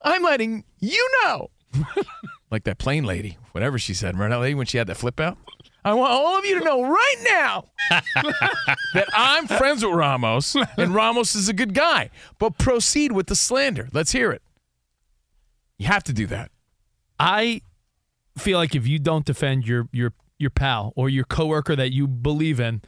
I'm 0.01 0.23
letting 0.23 0.65
you 0.79 1.09
know. 1.23 1.49
like 2.51 2.65
that 2.65 2.77
plane 2.77 3.05
lady, 3.05 3.37
whatever 3.53 3.79
she 3.79 3.93
said, 3.93 4.15
remember 4.15 4.35
that 4.35 4.41
lady 4.41 4.55
when 4.55 4.65
she 4.65 4.77
had 4.77 4.87
that 4.87 4.97
flip 4.97 5.19
out? 5.19 5.37
I 5.83 5.93
want 5.93 6.11
all 6.11 6.37
of 6.37 6.45
you 6.45 6.59
to 6.59 6.65
know 6.65 6.83
right 6.83 7.15
now 7.27 7.65
that 8.93 9.07
I'm 9.13 9.47
friends 9.47 9.83
with 9.83 9.95
Ramos 9.95 10.55
and 10.77 10.93
Ramos 10.93 11.33
is 11.33 11.49
a 11.49 11.53
good 11.53 11.73
guy. 11.73 12.11
But 12.37 12.57
proceed 12.59 13.11
with 13.11 13.27
the 13.27 13.35
slander. 13.35 13.89
Let's 13.91 14.11
hear 14.11 14.31
it. 14.31 14.43
You 15.79 15.87
have 15.87 16.03
to 16.03 16.13
do 16.13 16.27
that. 16.27 16.51
I 17.19 17.61
feel 18.37 18.59
like 18.59 18.75
if 18.75 18.87
you 18.87 18.99
don't 18.99 19.25
defend 19.25 19.65
your 19.65 19.87
your 19.91 20.13
your 20.41 20.49
pal 20.49 20.91
or 20.95 21.07
your 21.09 21.23
coworker 21.23 21.75
that 21.75 21.91
you 21.93 22.07
believe 22.07 22.59
in, 22.59 22.81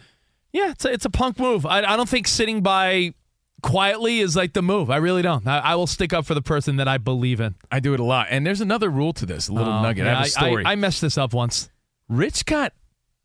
yeah, 0.52 0.72
it's 0.72 0.84
a, 0.86 0.92
it's 0.92 1.06
a 1.06 1.10
punk 1.10 1.40
move. 1.40 1.66
I, 1.66 1.84
I 1.84 1.96
don't 1.96 2.10
think 2.10 2.28
sitting 2.28 2.62
by 2.62 3.14
quietly 3.62 4.20
is 4.20 4.36
like 4.36 4.54
the 4.54 4.62
move. 4.62 4.90
I 4.92 4.98
really 4.98 5.22
don't. 5.22 5.48
I, 5.48 5.60
I 5.60 5.76
will 5.76 5.88
stick 5.88 6.12
up 6.14 6.26
for 6.26 6.34
the 6.34 6.42
person 6.42 6.76
that 6.78 6.88
I 6.88 6.98
believe 6.98 7.40
in. 7.40 7.56
I 7.72 7.80
do 7.80 7.94
it 7.94 8.00
a 8.00 8.04
lot. 8.04 8.28
And 8.30 8.46
there's 8.46 8.62
another 8.62 8.90
rule 8.90 9.14
to 9.14 9.26
this, 9.26 9.48
a 9.48 9.54
little 9.54 9.72
Oh, 9.72 9.82
nugget. 9.82 10.06
yeah, 10.06 10.12
I 10.12 10.16
have 10.18 10.26
a 10.26 10.30
story. 10.30 10.66
I, 10.66 10.74
I 10.74 10.76
messed 10.76 11.02
this 11.02 11.18
up 11.18 11.34
once. 11.34 11.70
Rich 12.10 12.46
got 12.46 12.74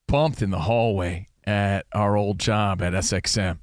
bumped 0.07 0.41
in 0.43 0.51
the 0.51 0.61
hallway 0.61 1.27
at 1.45 1.87
our 1.93 2.17
old 2.17 2.39
job 2.39 2.81
at 2.83 2.93
SXM. 2.93 3.59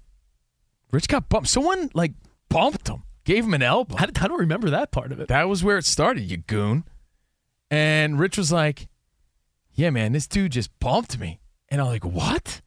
Rich 0.91 1.07
got 1.07 1.29
bumped. 1.29 1.47
Someone 1.49 1.89
like 1.93 2.11
bumped 2.49 2.87
him, 2.89 3.03
gave 3.23 3.45
him 3.45 3.53
an 3.53 3.63
elbow. 3.63 3.95
I, 3.97 4.03
I 4.03 4.27
don't 4.27 4.39
remember 4.39 4.69
that 4.71 4.91
part 4.91 5.11
of 5.11 5.19
it. 5.19 5.27
That 5.29 5.47
was 5.49 5.63
where 5.63 5.77
it 5.77 5.85
started, 5.85 6.29
you 6.29 6.37
goon. 6.37 6.83
And 7.71 8.19
Rich 8.19 8.37
was 8.37 8.51
like, 8.51 8.87
Yeah, 9.75 9.89
man, 9.89 10.13
this 10.13 10.27
dude 10.27 10.53
just 10.53 10.77
bumped 10.79 11.19
me. 11.19 11.39
And 11.69 11.81
I'm 11.81 11.87
like, 11.87 12.05
What? 12.05 12.61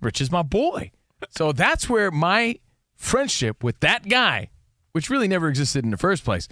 Rich 0.00 0.20
is 0.20 0.32
my 0.32 0.42
boy. 0.42 0.92
So 1.30 1.52
that's 1.52 1.88
where 1.88 2.10
my 2.10 2.58
friendship 2.96 3.62
with 3.62 3.78
that 3.80 4.08
guy, 4.08 4.50
which 4.92 5.10
really 5.10 5.28
never 5.28 5.48
existed 5.48 5.84
in 5.84 5.90
the 5.90 5.96
first 5.96 6.24
place, 6.24 6.48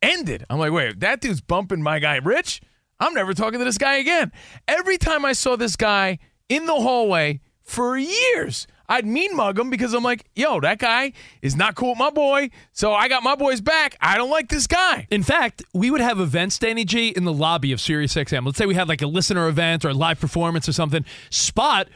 ended. 0.00 0.44
I'm 0.48 0.58
like, 0.58 0.72
Wait, 0.72 1.00
that 1.00 1.20
dude's 1.20 1.40
bumping 1.40 1.82
my 1.82 1.98
guy, 1.98 2.16
Rich? 2.16 2.60
I'm 3.00 3.14
never 3.14 3.34
talking 3.34 3.58
to 3.58 3.64
this 3.64 3.78
guy 3.78 3.96
again. 3.96 4.32
Every 4.66 4.98
time 4.98 5.24
I 5.24 5.32
saw 5.32 5.56
this 5.56 5.76
guy 5.76 6.18
in 6.48 6.66
the 6.66 6.74
hallway 6.74 7.40
for 7.62 7.96
years, 7.96 8.66
I'd 8.88 9.06
mean 9.06 9.36
mug 9.36 9.58
him 9.58 9.68
because 9.68 9.92
I'm 9.92 10.02
like, 10.02 10.24
yo, 10.34 10.60
that 10.60 10.78
guy 10.78 11.12
is 11.42 11.56
not 11.56 11.74
cool 11.74 11.90
with 11.90 11.98
my 11.98 12.10
boy. 12.10 12.50
So 12.72 12.92
I 12.92 13.08
got 13.08 13.22
my 13.22 13.34
boy's 13.34 13.60
back. 13.60 13.96
I 14.00 14.16
don't 14.16 14.30
like 14.30 14.48
this 14.48 14.66
guy. 14.66 15.06
In 15.10 15.22
fact, 15.22 15.62
we 15.74 15.90
would 15.90 16.00
have 16.00 16.20
events, 16.20 16.58
Danny 16.58 16.84
G, 16.84 17.08
in 17.08 17.24
the 17.24 17.32
lobby 17.32 17.72
of 17.72 17.80
SiriusXM. 17.80 18.46
Let's 18.46 18.56
say 18.56 18.66
we 18.66 18.74
had 18.74 18.88
like 18.88 19.02
a 19.02 19.06
listener 19.06 19.46
event 19.48 19.84
or 19.84 19.90
a 19.90 19.94
live 19.94 20.18
performance 20.18 20.68
or 20.68 20.72
something. 20.72 21.04
Spot 21.30 21.88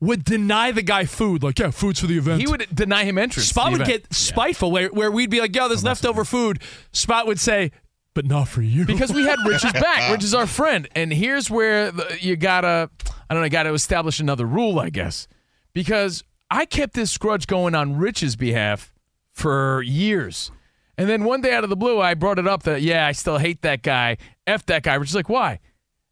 would 0.00 0.24
deny 0.24 0.72
the 0.72 0.82
guy 0.82 1.04
food. 1.04 1.42
Like, 1.42 1.58
yeah, 1.58 1.70
food's 1.70 2.00
for 2.00 2.06
the 2.06 2.16
event. 2.18 2.40
He 2.40 2.46
would 2.46 2.66
deny 2.72 3.04
him 3.04 3.18
entrance. 3.18 3.48
Spot 3.48 3.72
would 3.72 3.82
event. 3.82 4.04
get 4.04 4.14
spiteful 4.14 4.70
where, 4.70 4.88
where 4.88 5.10
we'd 5.10 5.30
be 5.30 5.40
like, 5.40 5.54
yo, 5.54 5.68
there's 5.68 5.84
leftover 5.84 6.24
food. 6.24 6.60
Spot 6.92 7.26
would 7.26 7.40
say, 7.40 7.72
but 8.14 8.24
not 8.24 8.48
for 8.48 8.62
you. 8.62 8.84
because 8.84 9.12
we 9.12 9.24
had 9.24 9.38
Rich's 9.46 9.72
back. 9.74 10.10
Rich 10.10 10.24
is 10.24 10.34
our 10.34 10.46
friend, 10.46 10.88
and 10.94 11.12
here's 11.12 11.50
where 11.50 11.92
the, 11.92 12.16
you 12.20 12.36
gotta, 12.36 12.90
I 13.28 13.34
don't 13.34 13.42
know, 13.42 13.48
got 13.48 13.64
to 13.64 13.72
establish 13.74 14.20
another 14.20 14.46
rule, 14.46 14.80
I 14.80 14.90
guess, 14.90 15.28
because 15.72 16.24
I 16.50 16.64
kept 16.64 16.94
this 16.94 17.16
grudge 17.18 17.46
going 17.46 17.74
on 17.74 17.96
Rich's 17.98 18.36
behalf 18.36 18.92
for 19.32 19.82
years, 19.82 20.50
and 20.96 21.08
then 21.08 21.24
one 21.24 21.40
day 21.40 21.54
out 21.54 21.64
of 21.64 21.70
the 21.70 21.76
blue, 21.76 22.00
I 22.00 22.14
brought 22.14 22.38
it 22.38 22.46
up 22.48 22.64
that 22.64 22.82
yeah, 22.82 23.06
I 23.06 23.12
still 23.12 23.38
hate 23.38 23.62
that 23.62 23.82
guy, 23.82 24.16
f 24.46 24.64
that 24.66 24.82
guy. 24.82 24.94
Rich 24.94 25.10
is 25.10 25.14
like, 25.14 25.28
why? 25.28 25.60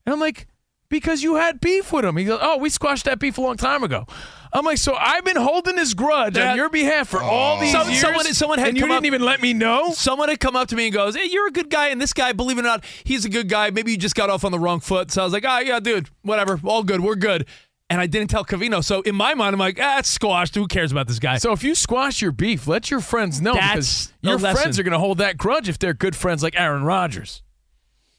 And 0.05 0.13
I'm 0.13 0.21
like, 0.21 0.47
because 0.89 1.23
you 1.25 1.35
had 1.35 1.61
beef 1.61 1.93
with 1.93 2.05
him. 2.05 2.17
He 2.17 2.25
goes, 2.25 2.39
oh, 2.41 2.59
we 2.59 2.69
squashed 2.71 3.07
that 3.07 3.19
beef 3.19 3.39
a 3.39 3.41
long 3.41 3.57
time 3.57 3.83
ago. 3.83 4.07
I'm 4.53 4.65
like, 4.65 4.79
so 4.79 4.95
I've 4.95 5.25
been 5.25 5.37
holding 5.37 5.75
this 5.75 5.93
grudge 5.93 6.35
That- 6.35 6.53
on 6.53 6.57
your 6.57 6.69
behalf 6.71 7.09
for 7.09 7.21
all 7.21 7.59
these 7.59 7.73
Some- 7.73 7.89
years. 7.91 8.01
someone, 8.01 8.25
someone 8.27 8.59
had 8.61 8.69
and 8.69 8.77
you 8.77 8.85
didn't 8.85 8.99
up- 8.99 9.05
even 9.05 9.23
let 9.23 9.43
me 9.43 9.53
know. 9.53 9.91
Someone 9.93 10.29
had 10.29 10.39
come 10.39 10.55
up 10.55 10.69
to 10.69 10.77
me 10.77 10.85
and 10.87 10.95
goes, 10.95 11.17
"Hey, 11.17 11.27
you're 11.27 11.49
a 11.49 11.51
good 11.51 11.69
guy." 11.69 11.89
And 11.89 12.01
this 12.01 12.13
guy, 12.13 12.33
believe 12.33 12.57
it 12.57 12.61
or 12.61 12.65
not, 12.65 12.85
he's 13.03 13.25
a 13.25 13.29
good 13.29 13.49
guy. 13.49 13.71
Maybe 13.71 13.91
you 13.91 13.97
just 13.99 14.15
got 14.15 14.31
off 14.31 14.45
on 14.45 14.53
the 14.53 14.59
wrong 14.61 14.79
foot. 14.79 15.11
So 15.11 15.23
I 15.23 15.25
was 15.25 15.33
like, 15.33 15.45
"Ah, 15.45 15.59
yeah, 15.59 15.81
dude, 15.81 16.09
whatever, 16.23 16.61
all 16.63 16.85
good, 16.85 17.01
we're 17.01 17.17
good." 17.17 17.47
And 17.89 18.01
I 18.01 18.07
didn't 18.07 18.31
tell 18.31 18.45
Covino. 18.45 18.83
So 18.83 19.01
in 19.03 19.15
my 19.15 19.35
mind, 19.35 19.55
I'm 19.55 19.61
like, 19.61 19.79
"Ah, 19.81 19.99
it's 20.01 20.09
squashed. 20.09 20.57
Who 20.57 20.67
cares 20.67 20.91
about 20.91 21.07
this 21.07 21.21
guy?" 21.21 21.39
So 21.39 21.53
if 21.53 21.63
you 21.63 21.75
squash 21.77 22.21
your 22.21 22.33
beef, 22.33 22.67
let 22.67 22.91
your 22.91 23.01
friends 23.01 23.41
know 23.41 23.55
That's 23.55 24.09
because 24.09 24.13
your 24.23 24.39
lesson. 24.39 24.57
friends 24.61 24.79
are 24.81 24.83
going 24.83 24.93
to 24.93 24.99
hold 24.99 25.19
that 25.19 25.37
grudge 25.37 25.69
if 25.69 25.79
they're 25.79 25.95
good 25.95 26.17
friends 26.17 26.43
like 26.43 26.59
Aaron 26.59 26.83
Rodgers. 26.83 27.43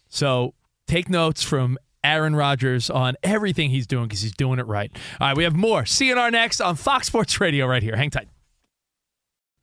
So 0.08 0.54
take 0.88 1.10
notes 1.10 1.44
from 1.44 1.78
Aaron 2.02 2.34
Rodgers 2.36 2.90
on 2.90 3.16
everything 3.24 3.70
he's 3.70 3.86
doing 3.88 4.06
because 4.06 4.22
he's 4.22 4.32
doing 4.32 4.58
it 4.60 4.68
right. 4.68 4.90
All 5.20 5.28
right, 5.28 5.36
we 5.36 5.44
have 5.44 5.56
more 5.56 5.86
C&R 5.86 6.32
next 6.32 6.62
on 6.62 6.76
Fox 6.78 7.08
Sports 7.08 7.42
Radio 7.42 7.66
right 7.66 7.84
here. 7.84 7.98
Hang 7.98 8.10
tight. 8.10 8.30